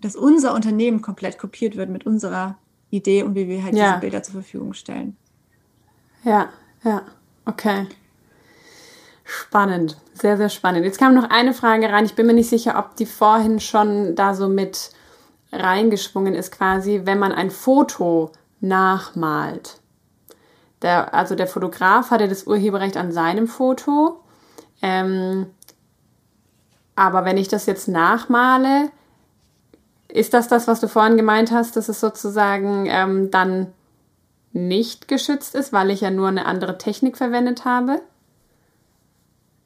dass 0.00 0.16
unser 0.16 0.54
Unternehmen 0.54 1.02
komplett 1.02 1.36
kopiert 1.36 1.76
wird 1.76 1.90
mit 1.90 2.06
unserer 2.06 2.56
Idee 2.90 3.22
und 3.22 3.34
wie 3.34 3.48
wir 3.48 3.62
halt 3.62 3.74
ja. 3.74 3.88
diese 3.88 4.00
Bilder 4.00 4.22
zur 4.22 4.34
Verfügung 4.34 4.74
stellen. 4.74 5.16
Ja, 6.24 6.50
ja, 6.84 7.02
okay. 7.46 7.86
Spannend, 9.24 9.96
sehr, 10.12 10.36
sehr 10.36 10.48
spannend. 10.48 10.84
Jetzt 10.84 10.98
kam 10.98 11.14
noch 11.14 11.30
eine 11.30 11.54
Frage 11.54 11.88
rein. 11.88 12.04
Ich 12.04 12.14
bin 12.14 12.26
mir 12.26 12.34
nicht 12.34 12.50
sicher, 12.50 12.78
ob 12.78 12.96
die 12.96 13.06
vorhin 13.06 13.60
schon 13.60 14.16
da 14.16 14.34
so 14.34 14.48
mit 14.48 14.90
reingeschwungen 15.52 16.34
ist, 16.34 16.52
quasi, 16.52 17.02
wenn 17.04 17.18
man 17.18 17.32
ein 17.32 17.50
Foto 17.50 18.32
nachmalt. 18.60 19.80
Der, 20.82 21.14
also 21.14 21.34
der 21.34 21.46
Fotograf 21.46 22.10
hatte 22.10 22.28
das 22.28 22.46
Urheberrecht 22.46 22.96
an 22.96 23.12
seinem 23.12 23.46
Foto. 23.46 24.20
Ähm, 24.82 25.46
aber 26.96 27.24
wenn 27.24 27.36
ich 27.36 27.48
das 27.48 27.66
jetzt 27.66 27.88
nachmale, 27.88 28.90
ist 30.12 30.34
das 30.34 30.48
das, 30.48 30.68
was 30.68 30.80
du 30.80 30.88
vorhin 30.88 31.16
gemeint 31.16 31.50
hast, 31.50 31.76
dass 31.76 31.88
es 31.88 32.00
sozusagen 32.00 32.86
ähm, 32.88 33.30
dann 33.30 33.68
nicht 34.52 35.08
geschützt 35.08 35.54
ist, 35.54 35.72
weil 35.72 35.90
ich 35.90 36.00
ja 36.00 36.10
nur 36.10 36.28
eine 36.28 36.46
andere 36.46 36.78
Technik 36.78 37.16
verwendet 37.16 37.64
habe? 37.64 38.00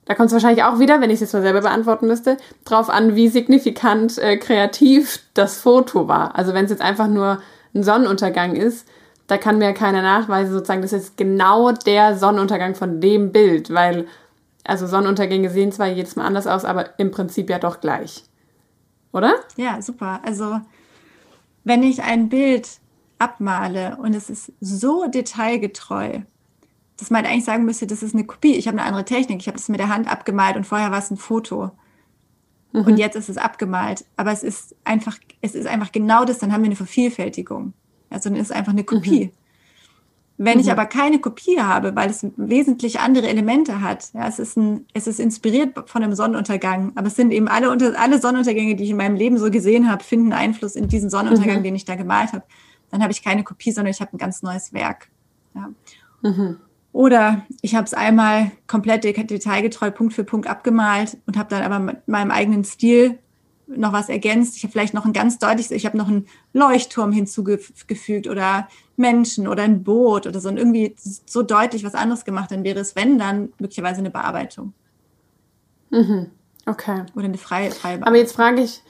Da 0.05 0.15
kommt 0.15 0.27
es 0.27 0.35
wahrscheinlich 0.35 0.65
auch 0.65 0.79
wieder, 0.79 1.01
wenn 1.01 1.09
ich 1.09 1.15
es 1.15 1.21
jetzt 1.21 1.33
mal 1.33 1.43
selber 1.43 1.63
beantworten 1.63 2.07
müsste, 2.07 2.37
drauf 2.65 2.91
an, 2.91 3.17
wie 3.17 3.29
signifikant 3.29 4.19
äh, 4.19 4.37
kreativ 4.37 5.21
das 5.33 5.61
Foto 5.61 6.09
war. 6.09 6.37
Also 6.37 6.53
wenn 6.53 6.67
es 6.67 6.71
jetzt 6.71 6.83
einfach 6.83 7.09
nur 7.09 7.41
ein 7.75 7.83
Sonnenuntergang 7.83 8.55
ist, 8.55 8.87
da 9.27 9.39
kann 9.39 9.57
mir 9.57 9.73
keiner 9.73 10.03
nachweisen, 10.03 10.53
sozusagen, 10.53 10.83
das 10.83 10.93
ist 10.93 11.17
genau 11.17 11.73
der 11.73 12.19
Sonnenuntergang 12.19 12.75
von 12.75 13.01
dem 13.01 13.33
Bild, 13.33 13.73
weil, 13.73 14.07
also 14.65 14.87
Sonnenuntergänge 14.87 15.49
sehen 15.49 15.73
zwar 15.73 15.87
jedes 15.87 16.17
Mal 16.17 16.27
anders 16.27 16.47
aus, 16.47 16.67
aber 16.67 16.99
im 16.99 17.11
Prinzip 17.11 17.49
ja 17.49 17.59
doch 17.59 17.81
gleich 17.81 18.25
oder? 19.15 19.35
Ja, 19.57 19.81
super. 19.81 20.21
Also 20.25 20.61
wenn 21.63 21.83
ich 21.83 22.03
ein 22.03 22.29
Bild 22.29 22.81
abmale 23.19 23.97
und 23.97 24.15
es 24.15 24.29
ist 24.29 24.53
so 24.61 25.07
detailgetreu, 25.07 26.21
dass 26.99 27.11
man 27.11 27.25
eigentlich 27.25 27.45
sagen 27.45 27.65
müsste, 27.65 27.87
das 27.87 28.03
ist 28.03 28.15
eine 28.15 28.25
Kopie. 28.25 28.55
Ich 28.55 28.69
habe 28.69 28.79
eine 28.79 28.87
andere 28.87 29.05
Technik. 29.05 29.41
Ich 29.41 29.47
habe 29.47 29.57
das 29.57 29.69
mit 29.69 29.81
der 29.81 29.89
Hand 29.89 30.11
abgemalt 30.11 30.57
und 30.57 30.65
vorher 30.65 30.91
war 30.91 30.99
es 30.99 31.11
ein 31.11 31.17
Foto. 31.17 31.71
Mhm. 32.73 32.83
Und 32.83 32.97
jetzt 32.99 33.17
ist 33.17 33.29
es 33.29 33.37
abgemalt. 33.37 34.05
Aber 34.17 34.33
es 34.33 34.43
ist 34.43 34.77
einfach, 34.85 35.17
es 35.41 35.55
ist 35.55 35.67
einfach 35.67 35.93
genau 35.93 36.25
das, 36.25 36.39
dann 36.39 36.53
haben 36.53 36.63
wir 36.63 36.67
eine 36.67 36.77
Vervielfältigung. 36.77 37.73
Also 38.11 38.29
dann 38.29 38.39
ist 38.39 38.51
es 38.51 38.57
einfach 38.57 38.73
eine 38.73 38.85
Kopie. 38.85 39.27
Mhm. 39.27 39.44
Wenn 40.37 40.55
mhm. 40.55 40.65
ich 40.65 40.73
aber 40.73 40.87
keine 40.87 41.21
Kopie 41.21 41.61
habe, 41.61 41.95
weil 41.95 42.11
es 42.11 42.27
wesentlich 42.37 42.99
andere 42.99 43.29
Elemente 43.29 43.81
hat, 43.81 44.13
ja, 44.15 44.27
es 44.27 44.39
ist 44.41 44.57
ein, 44.57 44.87
es 44.93 45.07
ist 45.07 45.21
inspiriert 45.21 45.89
von 45.89 46.03
einem 46.03 46.15
Sonnenuntergang, 46.15 46.93
aber 46.97 47.07
es 47.07 47.15
sind 47.15 47.33
eben 47.33 47.47
alle 47.47 47.71
unter, 47.71 47.99
alle 48.01 48.21
Sonnenuntergänge, 48.21 48.75
die 48.75 48.85
ich 48.85 48.91
in 48.91 48.97
meinem 48.97 49.15
Leben 49.15 49.39
so 49.39 49.51
gesehen 49.51 49.89
habe, 49.91 50.03
finden 50.03 50.33
Einfluss 50.33 50.75
in 50.75 50.89
diesen 50.89 51.09
Sonnenuntergang, 51.09 51.59
mhm. 51.59 51.65
den 51.65 51.77
ich 51.77 51.85
da 51.85 51.95
gemalt 51.95 52.33
habe. 52.33 52.45
Dann 52.91 53.03
habe 53.03 53.13
ich 53.13 53.23
keine 53.23 53.45
Kopie, 53.45 53.71
sondern 53.71 53.93
ich 53.93 54.01
habe 54.01 54.13
ein 54.13 54.19
ganz 54.19 54.43
neues 54.43 54.73
Werk. 54.73 55.09
Ja. 55.55 55.71
Mhm. 56.23 56.59
Oder 56.93 57.45
ich 57.61 57.75
habe 57.75 57.85
es 57.85 57.95
einmal 57.95 58.53
komplett 58.67 59.03
detailgetreu 59.03 59.91
Punkt 59.91 60.15
für 60.15 60.23
Punkt 60.23 60.49
abgemalt 60.49 61.19
und 61.27 61.37
habe 61.37 61.49
dann 61.49 61.63
aber 61.63 61.81
mit 61.81 62.07
meinem 62.07 62.31
eigenen 62.31 62.65
Stil 62.65 63.19
noch 63.67 63.93
was 63.93 64.09
ergänzt. 64.09 64.57
Ich 64.57 64.63
habe 64.63 64.73
vielleicht 64.73 64.95
noch 64.95 65.05
ein 65.05 65.13
ganz 65.13 65.39
deutliches, 65.39 65.71
ich 65.71 65.87
habe 65.87 65.97
noch 65.97 66.09
einen 66.09 66.27
Leuchtturm 66.53 67.13
hinzugefügt 67.13 68.29
oder 68.29 68.69
Menschen 68.97 69.49
oder 69.49 69.63
ein 69.63 69.83
Boot 69.83 70.27
oder 70.27 70.41
so 70.41 70.49
und 70.49 70.57
irgendwie 70.57 70.95
so 70.97 71.43
deutlich 71.43 71.85
was 71.85 71.95
anderes 71.95 72.25
gemacht, 72.25 72.51
dann 72.51 72.65
wäre 72.65 72.81
es, 72.81 72.95
wenn, 72.97 73.19
dann 73.19 73.53
möglicherweise 73.59 73.99
eine 73.99 74.11
Bearbeitung. 74.11 74.73
Mhm. 75.91 76.31
Okay. 76.67 77.05
Oder 77.15 77.27
eine 77.27 77.39
freie, 77.39 77.71
freie 77.71 77.99
Bearbeitung. 77.99 78.07
Aber 78.07 78.17
jetzt 78.17 78.35
frage 78.35 78.63
ich, 78.63 78.83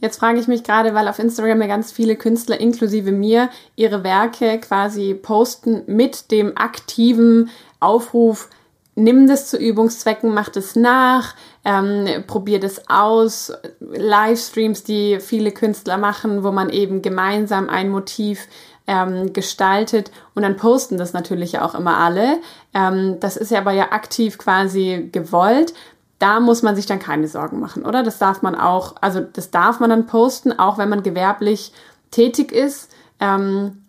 jetzt 0.00 0.18
frage 0.18 0.38
ich 0.38 0.48
mich 0.48 0.62
gerade, 0.62 0.94
weil 0.94 1.08
auf 1.08 1.18
Instagram 1.18 1.60
ja 1.60 1.66
ganz 1.66 1.92
viele 1.92 2.16
Künstler, 2.16 2.60
inklusive 2.60 3.12
mir, 3.12 3.50
ihre 3.76 4.04
Werke 4.04 4.58
quasi 4.60 5.14
posten 5.14 5.82
mit 5.86 6.30
dem 6.30 6.56
aktiven 6.56 7.50
Aufruf, 7.80 8.50
nimm 8.94 9.26
das 9.26 9.48
zu 9.48 9.58
Übungszwecken, 9.58 10.32
mach 10.32 10.48
das 10.48 10.76
nach, 10.76 11.34
ähm, 11.64 12.24
probier 12.26 12.60
das 12.60 12.88
aus. 12.88 13.52
Livestreams, 13.80 14.84
die 14.84 15.18
viele 15.20 15.52
Künstler 15.52 15.98
machen, 15.98 16.44
wo 16.44 16.52
man 16.52 16.70
eben 16.70 17.02
gemeinsam 17.02 17.68
ein 17.68 17.90
Motiv 17.90 18.48
ähm, 18.86 19.32
gestaltet 19.32 20.10
und 20.34 20.42
dann 20.42 20.56
posten 20.56 20.98
das 20.98 21.12
natürlich 21.12 21.58
auch 21.58 21.74
immer 21.74 21.96
alle. 21.98 22.38
Ähm, 22.74 23.18
das 23.20 23.36
ist 23.36 23.50
ja 23.50 23.58
aber 23.58 23.72
ja 23.72 23.92
aktiv 23.92 24.38
quasi 24.38 25.08
gewollt. 25.10 25.72
Da 26.18 26.40
muss 26.40 26.62
man 26.62 26.76
sich 26.76 26.86
dann 26.86 26.98
keine 26.98 27.28
Sorgen 27.28 27.60
machen, 27.60 27.84
oder? 27.84 28.02
Das 28.02 28.18
darf 28.18 28.42
man 28.42 28.54
auch, 28.54 28.96
also 29.00 29.20
das 29.20 29.50
darf 29.50 29.80
man 29.80 29.90
dann 29.90 30.06
posten, 30.06 30.58
auch 30.58 30.78
wenn 30.78 30.88
man 30.88 31.02
gewerblich 31.02 31.72
tätig 32.10 32.52
ist 32.52 32.92
ähm, 33.20 33.84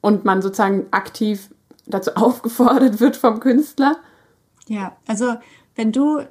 und 0.00 0.24
man 0.24 0.42
sozusagen 0.42 0.86
aktiv 0.90 1.50
dazu 1.86 2.10
aufgefordert 2.14 3.00
wird 3.00 3.16
vom 3.16 3.38
Künstler. 3.40 3.96
Ja, 4.66 4.96
also 5.06 5.34
wenn 5.74 5.92
du 5.92 6.22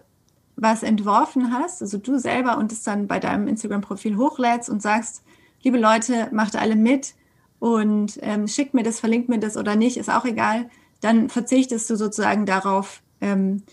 was 0.61 0.83
entworfen 0.83 1.51
hast, 1.51 1.81
also 1.81 1.97
du 1.97 2.19
selber 2.19 2.57
und 2.57 2.71
es 2.71 2.83
dann 2.83 3.07
bei 3.07 3.19
deinem 3.19 3.47
Instagram-Profil 3.47 4.15
hochlädst 4.15 4.69
und 4.69 4.81
sagst, 4.81 5.23
liebe 5.63 5.79
Leute, 5.79 6.29
macht 6.31 6.55
alle 6.55 6.75
mit 6.75 7.15
und 7.59 8.19
ähm, 8.21 8.47
schickt 8.47 8.75
mir 8.75 8.83
das, 8.83 8.99
verlinkt 8.99 9.27
mir 9.27 9.39
das 9.39 9.57
oder 9.57 9.75
nicht, 9.75 9.97
ist 9.97 10.09
auch 10.09 10.23
egal, 10.23 10.69
dann 11.01 11.29
verzichtest 11.29 11.89
du 11.89 11.95
sozusagen 11.95 12.45
darauf, 12.45 13.01
ähm, 13.21 13.63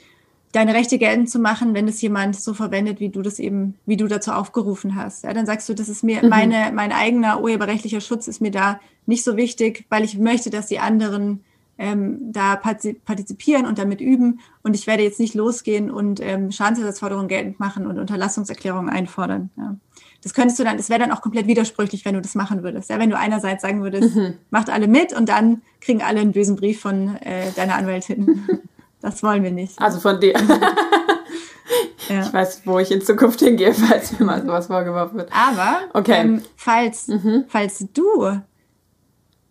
deine 0.53 0.73
Rechte 0.73 0.97
geltend 0.97 1.29
zu 1.29 1.39
machen, 1.39 1.75
wenn 1.75 1.89
es 1.89 2.01
jemand 2.01 2.35
so 2.35 2.55
verwendet, 2.55 3.01
wie 3.01 3.11
du 3.11 3.21
das 3.21 3.39
eben, 3.39 3.75
wie 3.85 3.99
du 3.99 4.07
dazu 4.07 4.33
aufgerufen 4.33 4.95
hast. 4.95 5.25
Ja, 5.25 5.35
dann 5.35 5.45
sagst 5.45 5.69
du, 5.69 5.75
das 5.75 5.91
ist 5.91 6.03
mir, 6.03 6.23
mhm. 6.23 6.31
meine, 6.31 6.73
mein 6.73 6.91
eigener 6.93 7.43
urheberrechtlicher 7.43 8.01
Schutz 8.01 8.29
ist 8.29 8.41
mir 8.41 8.51
da 8.51 8.81
nicht 9.05 9.25
so 9.25 9.37
wichtig, 9.37 9.85
weil 9.91 10.05
ich 10.05 10.17
möchte, 10.17 10.49
dass 10.49 10.69
die 10.69 10.79
anderen 10.79 11.45
ähm, 11.79 12.33
da 12.33 12.57
partizipieren 12.57 13.67
und 13.67 13.79
damit 13.79 14.01
üben. 14.01 14.41
Und 14.63 14.75
ich 14.75 14.87
werde 14.87 15.03
jetzt 15.03 15.21
nicht 15.21 15.35
losgehen 15.35 15.91
und 15.91 16.21
ähm, 16.21 16.51
Schadensersatzforderungen 16.51 17.29
geltend 17.29 17.61
machen 17.61 17.87
und 17.87 17.99
Unterlassungserklärungen 17.99 18.91
einfordern. 18.91 19.51
Ja. 19.57 19.77
Das 20.23 20.35
könntest 20.35 20.59
du 20.59 20.65
dann, 20.65 20.77
das 20.77 20.91
wäre 20.91 20.99
dann 20.99 21.13
auch 21.13 21.23
komplett 21.23 21.47
widersprüchlich, 21.47 22.05
wenn 22.05 22.15
du 22.15 22.21
das 22.21 22.35
machen 22.35 22.65
würdest. 22.65 22.91
Ja, 22.91 22.99
wenn 22.99 23.11
du 23.11 23.17
einerseits 23.17 23.63
sagen 23.63 23.83
würdest, 23.83 24.17
mhm. 24.17 24.35
macht 24.51 24.69
alle 24.69 24.89
mit 24.89 25.13
und 25.13 25.29
dann 25.29 25.63
kriegen 25.81 26.03
alle 26.03 26.21
einen 26.21 26.33
bösen 26.33 26.57
Brief 26.57 26.81
von 26.81 27.17
äh, 27.17 27.53
deiner 27.53 27.77
Anwältin. 27.77 28.47
Das 29.01 29.23
wollen 29.23 29.45
wir 29.45 29.53
nicht. 29.53 29.81
Also 29.81 30.01
von 30.01 30.19
dir. 30.19 30.33
ja. 32.09 32.23
Ich 32.23 32.33
weiß, 32.33 32.63
wo 32.65 32.79
ich 32.79 32.91
in 32.91 33.01
Zukunft 33.01 33.41
hingehe, 33.41 33.73
falls 33.89 34.19
mir 34.19 34.27
mal 34.27 34.43
sowas 34.43 34.67
vorgeworfen 34.67 35.19
wird. 35.19 35.31
Aber 35.33 35.83
okay. 35.95 36.21
ähm, 36.21 36.43
falls, 36.57 37.07
mhm. 37.09 37.45
falls 37.47 37.87
du 37.95 38.41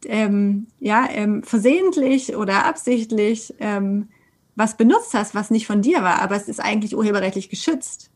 ähm, 0.07 0.67
ja, 0.79 1.07
ähm, 1.11 1.43
versehentlich 1.43 2.35
oder 2.35 2.65
absichtlich 2.65 3.53
ähm, 3.59 4.07
was 4.55 4.75
benutzt 4.75 5.13
hast, 5.13 5.35
was 5.35 5.51
nicht 5.51 5.67
von 5.67 5.81
dir 5.81 6.01
war, 6.03 6.21
aber 6.21 6.35
es 6.35 6.47
ist 6.47 6.59
eigentlich 6.59 6.95
urheberrechtlich 6.95 7.49
geschützt. 7.49 8.09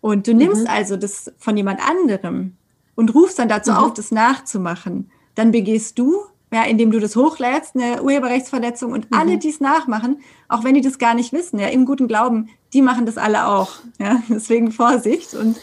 Und 0.00 0.26
du 0.26 0.34
nimmst 0.34 0.62
mhm. 0.62 0.70
also 0.70 0.96
das 0.96 1.32
von 1.38 1.56
jemand 1.56 1.80
anderem 1.80 2.56
und 2.96 3.14
rufst 3.14 3.38
dann 3.38 3.48
dazu 3.48 3.70
mhm. 3.70 3.76
auf, 3.78 3.94
das 3.94 4.10
nachzumachen. 4.10 5.10
Dann 5.34 5.52
begehst 5.52 5.98
du, 5.98 6.22
ja, 6.52 6.64
indem 6.64 6.90
du 6.90 6.98
das 6.98 7.16
hochlädst, 7.16 7.76
eine 7.76 8.02
Urheberrechtsverletzung 8.02 8.92
und 8.92 9.10
mhm. 9.10 9.16
alle, 9.16 9.38
die 9.38 9.48
es 9.48 9.60
nachmachen, 9.60 10.20
auch 10.48 10.64
wenn 10.64 10.74
die 10.74 10.80
das 10.80 10.98
gar 10.98 11.14
nicht 11.14 11.32
wissen, 11.32 11.58
ja, 11.58 11.68
im 11.68 11.86
guten 11.86 12.08
Glauben, 12.08 12.48
die 12.72 12.82
machen 12.82 13.06
das 13.06 13.16
alle 13.16 13.46
auch. 13.46 13.72
Ja, 13.98 14.22
deswegen 14.28 14.72
Vorsicht. 14.72 15.34
Und 15.34 15.56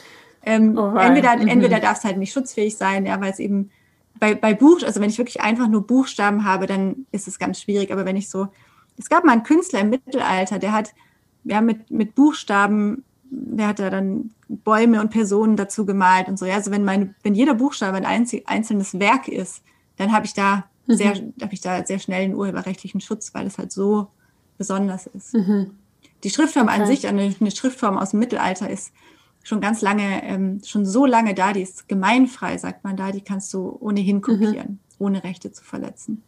ähm, 0.46 0.78
oh 0.78 0.96
entweder, 0.96 1.36
mhm. 1.36 1.48
entweder 1.48 1.80
darf 1.80 1.98
es 1.98 2.04
halt 2.04 2.18
nicht 2.18 2.34
schutzfähig 2.34 2.78
sein, 2.78 3.06
ja, 3.06 3.20
weil 3.20 3.32
es 3.32 3.40
eben 3.40 3.72
bei, 4.20 4.36
bei 4.36 4.54
Buch, 4.54 4.82
also 4.84 5.02
wenn 5.02 5.10
ich 5.10 5.18
wirklich 5.18 5.42
einfach 5.42 5.68
nur 5.68 5.86
Buchstaben 5.86 6.46
habe, 6.46 6.68
dann 6.68 7.06
ist 7.12 7.28
es 7.28 7.40
ganz 7.40 7.60
schwierig. 7.62 7.92
Aber 7.92 8.06
wenn 8.06 8.16
ich 8.16 8.30
so, 8.30 8.48
es 8.98 9.10
gab 9.10 9.24
mal 9.26 9.34
einen 9.34 9.44
Künstler 9.44 9.82
im 9.82 9.90
Mittelalter, 9.90 10.60
der 10.60 10.72
hat 10.72 10.94
ja 11.44 11.62
mit, 11.62 11.92
mit 11.92 12.16
Buchstaben, 12.16 13.04
der 13.30 13.68
hat 13.68 13.80
da 13.80 13.90
dann 13.90 14.32
Bäume 14.48 15.02
und 15.02 15.10
Personen 15.10 15.56
dazu 15.56 15.86
gemalt 15.86 16.28
und 16.28 16.38
so. 16.38 16.46
Ja, 16.46 16.56
also 16.56 16.72
wenn 16.72 16.86
meine, 16.86 17.16
wenn 17.24 17.36
jeder 17.36 17.56
Buchstabe 17.56 17.98
ein 17.98 18.06
einzelnes 18.06 19.00
Werk 19.00 19.28
ist, 19.28 19.64
dann 19.98 20.12
habe 20.12 20.26
ich 20.26 20.34
da 20.34 20.66
mhm. 20.88 20.96
sehr, 20.96 21.16
habe 21.42 21.54
ich 21.54 21.62
da 21.62 21.86
sehr 21.86 22.00
schnell 22.00 22.24
einen 22.24 22.36
urheberrechtlichen 22.36 23.02
Schutz, 23.02 23.34
weil 23.34 23.48
es 23.48 23.58
halt 23.58 23.72
so 23.72 24.08
besonders 24.58 25.08
ist. 25.08 25.34
Mhm. 25.34 25.72
Die 26.24 26.30
Schriftform 26.30 26.68
okay. 26.68 26.82
an 26.82 26.88
sich, 26.88 27.08
eine, 27.08 27.36
eine 27.38 27.52
Schriftform 27.52 27.98
aus 27.98 28.12
dem 28.12 28.20
Mittelalter 28.20 28.70
ist 28.70 28.94
schon 29.44 29.60
ganz 29.60 29.82
lange, 29.82 30.24
ähm, 30.24 30.62
schon 30.66 30.86
so 30.86 31.06
lange 31.06 31.36
da, 31.36 31.54
die 31.54 31.62
ist 31.62 31.88
gemeinfrei, 31.88 32.58
sagt 32.58 32.84
man 32.84 32.98
da, 32.98 33.12
die 33.12 33.22
kannst 33.22 33.54
du 33.54 33.78
ohnehin 33.80 34.18
mhm. 34.18 34.22
kopieren, 34.22 34.70
mhm. 34.70 34.80
ohne 35.06 35.24
Rechte 35.24 35.52
zu 35.52 35.64
verletzen. 35.64 36.24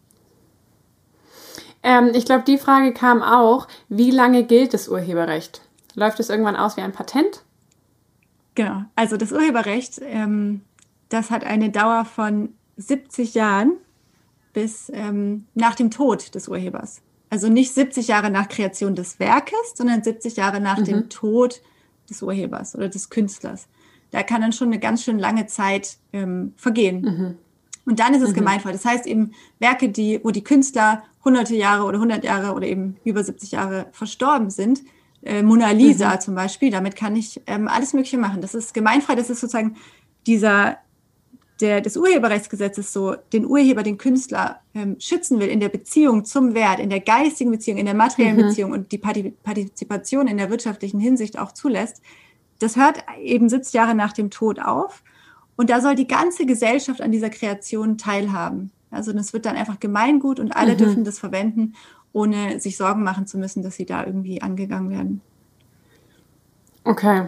Ähm, 1.82 2.12
ich 2.14 2.26
glaube, 2.26 2.44
die 2.46 2.58
Frage 2.58 2.94
kam 2.94 3.24
auch, 3.24 3.68
wie 3.90 4.12
lange 4.12 4.44
gilt 4.44 4.74
das 4.74 4.90
Urheberrecht? 4.90 5.62
Läuft 5.96 6.20
es 6.20 6.30
irgendwann 6.30 6.58
aus 6.58 6.78
wie 6.78 6.82
ein 6.82 6.92
Patent? 6.92 7.44
Genau, 8.54 8.84
also 8.96 9.18
das 9.18 9.32
Urheberrecht, 9.32 10.02
ähm, 10.04 10.62
das 11.10 11.32
hat 11.32 11.46
eine 11.46 11.70
Dauer 11.70 12.06
von 12.06 12.54
70 12.78 13.34
Jahren 13.34 13.74
bis 14.54 14.92
ähm, 14.94 15.46
nach 15.54 15.76
dem 15.76 15.92
Tod 15.92 16.36
des 16.36 16.48
Urhebers. 16.48 17.02
Also 17.30 17.50
nicht 17.50 17.74
70 17.74 18.08
Jahre 18.08 18.30
nach 18.30 18.50
Kreation 18.50 18.96
des 18.96 19.20
Werkes, 19.20 19.74
sondern 19.76 20.04
70 20.04 20.38
Jahre 20.38 20.60
nach 20.60 20.80
mhm. 20.80 20.86
dem 20.86 21.10
Tod 21.10 21.56
des 21.56 21.62
Urhebers 22.22 22.76
oder 22.76 22.90
des 22.90 23.10
Künstlers. 23.10 23.68
Da 24.12 24.24
kann 24.24 24.42
dann 24.42 24.54
schon 24.54 24.70
eine 24.70 24.80
ganz 24.80 25.04
schön 25.04 25.20
lange 25.20 25.48
Zeit 25.48 25.98
ähm, 26.14 26.54
vergehen. 26.56 27.02
Mhm. 27.02 27.38
Und 27.86 28.00
dann 28.00 28.14
ist 28.14 28.22
es 28.22 28.30
mhm. 28.32 28.36
gemeinvoll. 28.36 28.72
Das 28.72 28.86
heißt 28.86 29.06
eben 29.06 29.32
Werke, 29.60 29.90
die, 29.90 30.20
wo 30.24 30.32
die 30.32 30.44
Künstler 30.44 31.04
hunderte 31.24 31.56
Jahre 31.56 31.84
oder 31.84 32.00
hundert 32.00 32.24
Jahre 32.24 32.54
oder 32.54 32.68
eben 32.68 32.98
über 33.04 33.24
70 33.24 33.52
Jahre 33.52 33.88
verstorben 33.92 34.50
sind, 34.50 34.82
äh, 35.24 35.42
Mona 35.42 35.72
Lisa 35.72 36.16
mhm. 36.16 36.22
zum 36.22 36.36
Beispiel, 36.36 36.72
damit 36.72 36.96
kann 36.96 37.16
ich 37.16 37.42
ähm, 37.48 37.68
alles 37.68 37.94
Mögliche 37.94 38.18
machen. 38.18 38.42
Das 38.42 38.54
ist 38.54 38.74
gemeinfrei, 38.74 39.16
das 39.16 39.30
ist 39.30 39.42
sozusagen 39.42 39.76
dieser, 40.28 40.78
der, 41.62 41.82
des 41.82 41.96
Urheberrechtsgesetzes 41.96 42.92
so 42.92 43.16
den 43.32 43.46
Urheber, 43.46 43.84
den 43.84 43.98
Künstler 43.98 44.60
ähm, 44.74 44.98
schützen 45.00 45.40
will 45.40 45.48
in 45.48 45.60
der 45.60 45.70
Beziehung 45.70 46.26
zum 46.26 46.54
Wert, 46.54 46.80
in 46.80 46.90
der 46.90 47.00
geistigen 47.00 47.52
Beziehung, 47.52 47.78
in 47.78 47.86
der 47.86 47.96
materiellen 47.96 48.38
mhm. 48.38 48.42
Beziehung 48.42 48.72
und 48.72 48.92
die 48.92 48.98
Partizipation 48.98 50.28
in 50.28 50.38
der 50.38 50.50
wirtschaftlichen 50.50 51.00
Hinsicht 51.00 51.40
auch 51.40 51.54
zulässt, 51.54 52.02
das 52.60 52.76
hört 52.76 53.04
eben 53.22 53.50
70 53.50 53.74
Jahre 53.74 53.96
nach 53.96 54.14
dem 54.14 54.30
Tod 54.30 54.60
auf. 54.60 55.04
Und 55.56 55.70
da 55.70 55.80
soll 55.80 55.96
die 55.96 56.08
ganze 56.08 56.46
Gesellschaft 56.46 57.02
an 57.02 57.12
dieser 57.12 57.30
Kreation 57.30 57.98
teilhaben. 57.98 58.72
Also 58.92 59.14
das 59.14 59.34
wird 59.34 59.46
dann 59.46 59.56
einfach 59.56 59.80
Gemeingut 59.80 60.40
und 60.40 60.56
alle 60.56 60.74
mhm. 60.74 60.78
dürfen 60.78 61.04
das 61.04 61.20
verwenden, 61.20 61.74
ohne 62.12 62.60
sich 62.60 62.78
Sorgen 62.78 63.04
machen 63.04 63.28
zu 63.28 63.38
müssen, 63.38 63.64
dass 63.64 63.76
sie 63.76 63.86
da 63.86 64.06
irgendwie 64.06 64.42
angegangen 64.42 64.90
werden. 64.90 65.22
Okay. 66.84 67.28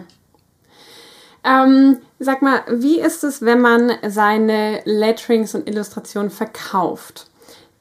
Ähm, 1.44 1.98
sag 2.18 2.42
mal, 2.42 2.62
wie 2.68 3.00
ist 3.00 3.24
es, 3.24 3.42
wenn 3.42 3.60
man 3.60 3.92
seine 4.06 4.82
Letterings 4.84 5.54
und 5.54 5.68
Illustrationen 5.68 6.30
verkauft? 6.30 7.28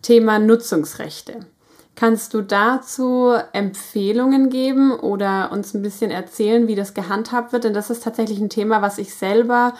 Thema 0.01 0.39
Nutzungsrechte. 0.39 1.45
Kannst 1.95 2.35
du 2.35 2.43
dazu 2.43 3.33
Empfehlungen 3.53 4.49
geben 4.51 4.91
oder 4.91 5.51
uns 5.51 5.73
ein 5.73 5.81
bisschen 5.81 6.11
erzählen, 6.11 6.67
wie 6.67 6.75
das 6.75 6.93
gehandhabt 6.93 7.53
wird? 7.53 7.63
Denn 7.63 7.73
das 7.73 7.89
ist 7.89 8.03
tatsächlich 8.03 8.39
ein 8.39 8.51
Thema, 8.51 8.83
was 8.83 8.99
ich 8.99 9.15
selber 9.15 9.73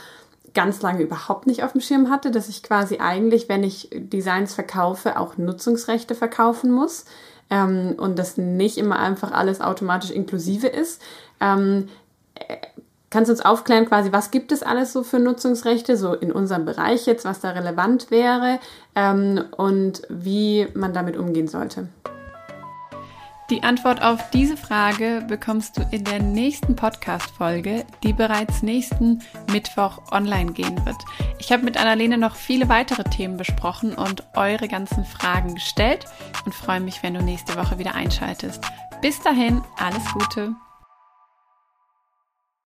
ganz 0.55 0.81
lange 0.81 1.03
überhaupt 1.03 1.45
nicht 1.45 1.63
auf 1.63 1.73
dem 1.73 1.81
Schirm 1.81 2.09
hatte, 2.09 2.31
dass 2.31 2.49
ich 2.49 2.63
quasi 2.63 2.97
eigentlich, 2.97 3.47
wenn 3.47 3.63
ich 3.63 3.89
Designs 3.93 4.55
verkaufe, 4.55 5.19
auch 5.19 5.37
Nutzungsrechte 5.37 6.15
verkaufen 6.15 6.71
muss 6.71 7.05
ähm, 7.51 7.93
und 7.97 8.17
das 8.17 8.37
nicht 8.37 8.79
immer 8.79 8.97
einfach 8.97 9.31
alles 9.31 9.61
automatisch 9.61 10.09
inklusive 10.09 10.65
ist. 10.65 10.99
Ähm, 11.39 11.89
Kannst 13.17 13.29
du 13.29 13.33
uns 13.33 13.41
aufklären, 13.41 13.87
quasi, 13.87 14.11
was 14.11 14.29
gibt 14.29 14.51
es 14.51 14.61
alles 14.61 14.93
so 14.93 15.01
für 15.01 15.17
Nutzungsrechte, 15.17 15.97
so 15.97 16.13
in 16.13 16.31
unserem 16.31 16.65
Bereich 16.65 17.07
jetzt, 17.07 17.25
was 17.25 17.39
da 17.39 17.49
relevant 17.49 18.11
wäre 18.11 18.59
ähm, 18.93 19.43
und 19.57 20.03
wie 20.07 20.67
man 20.75 20.93
damit 20.93 21.17
umgehen 21.17 21.47
sollte? 21.47 21.87
Die 23.49 23.63
Antwort 23.63 24.03
auf 24.03 24.29
diese 24.29 24.55
Frage 24.55 25.25
bekommst 25.27 25.77
du 25.77 25.81
in 25.89 26.03
der 26.03 26.21
nächsten 26.21 26.75
Podcast-Folge, 26.75 27.85
die 28.03 28.13
bereits 28.13 28.61
nächsten 28.61 29.23
Mittwoch 29.51 30.11
online 30.11 30.51
gehen 30.51 30.85
wird. 30.85 30.97
Ich 31.39 31.51
habe 31.51 31.63
mit 31.63 31.75
Annalene 31.75 32.19
noch 32.19 32.35
viele 32.35 32.69
weitere 32.69 33.03
Themen 33.03 33.37
besprochen 33.37 33.95
und 33.95 34.25
eure 34.35 34.67
ganzen 34.67 35.05
Fragen 35.05 35.55
gestellt 35.55 36.05
und 36.45 36.53
freue 36.53 36.81
mich, 36.81 37.01
wenn 37.01 37.15
du 37.15 37.23
nächste 37.23 37.55
Woche 37.55 37.79
wieder 37.79 37.95
einschaltest. 37.95 38.63
Bis 39.01 39.19
dahin, 39.21 39.63
alles 39.79 40.05
Gute! 40.13 40.55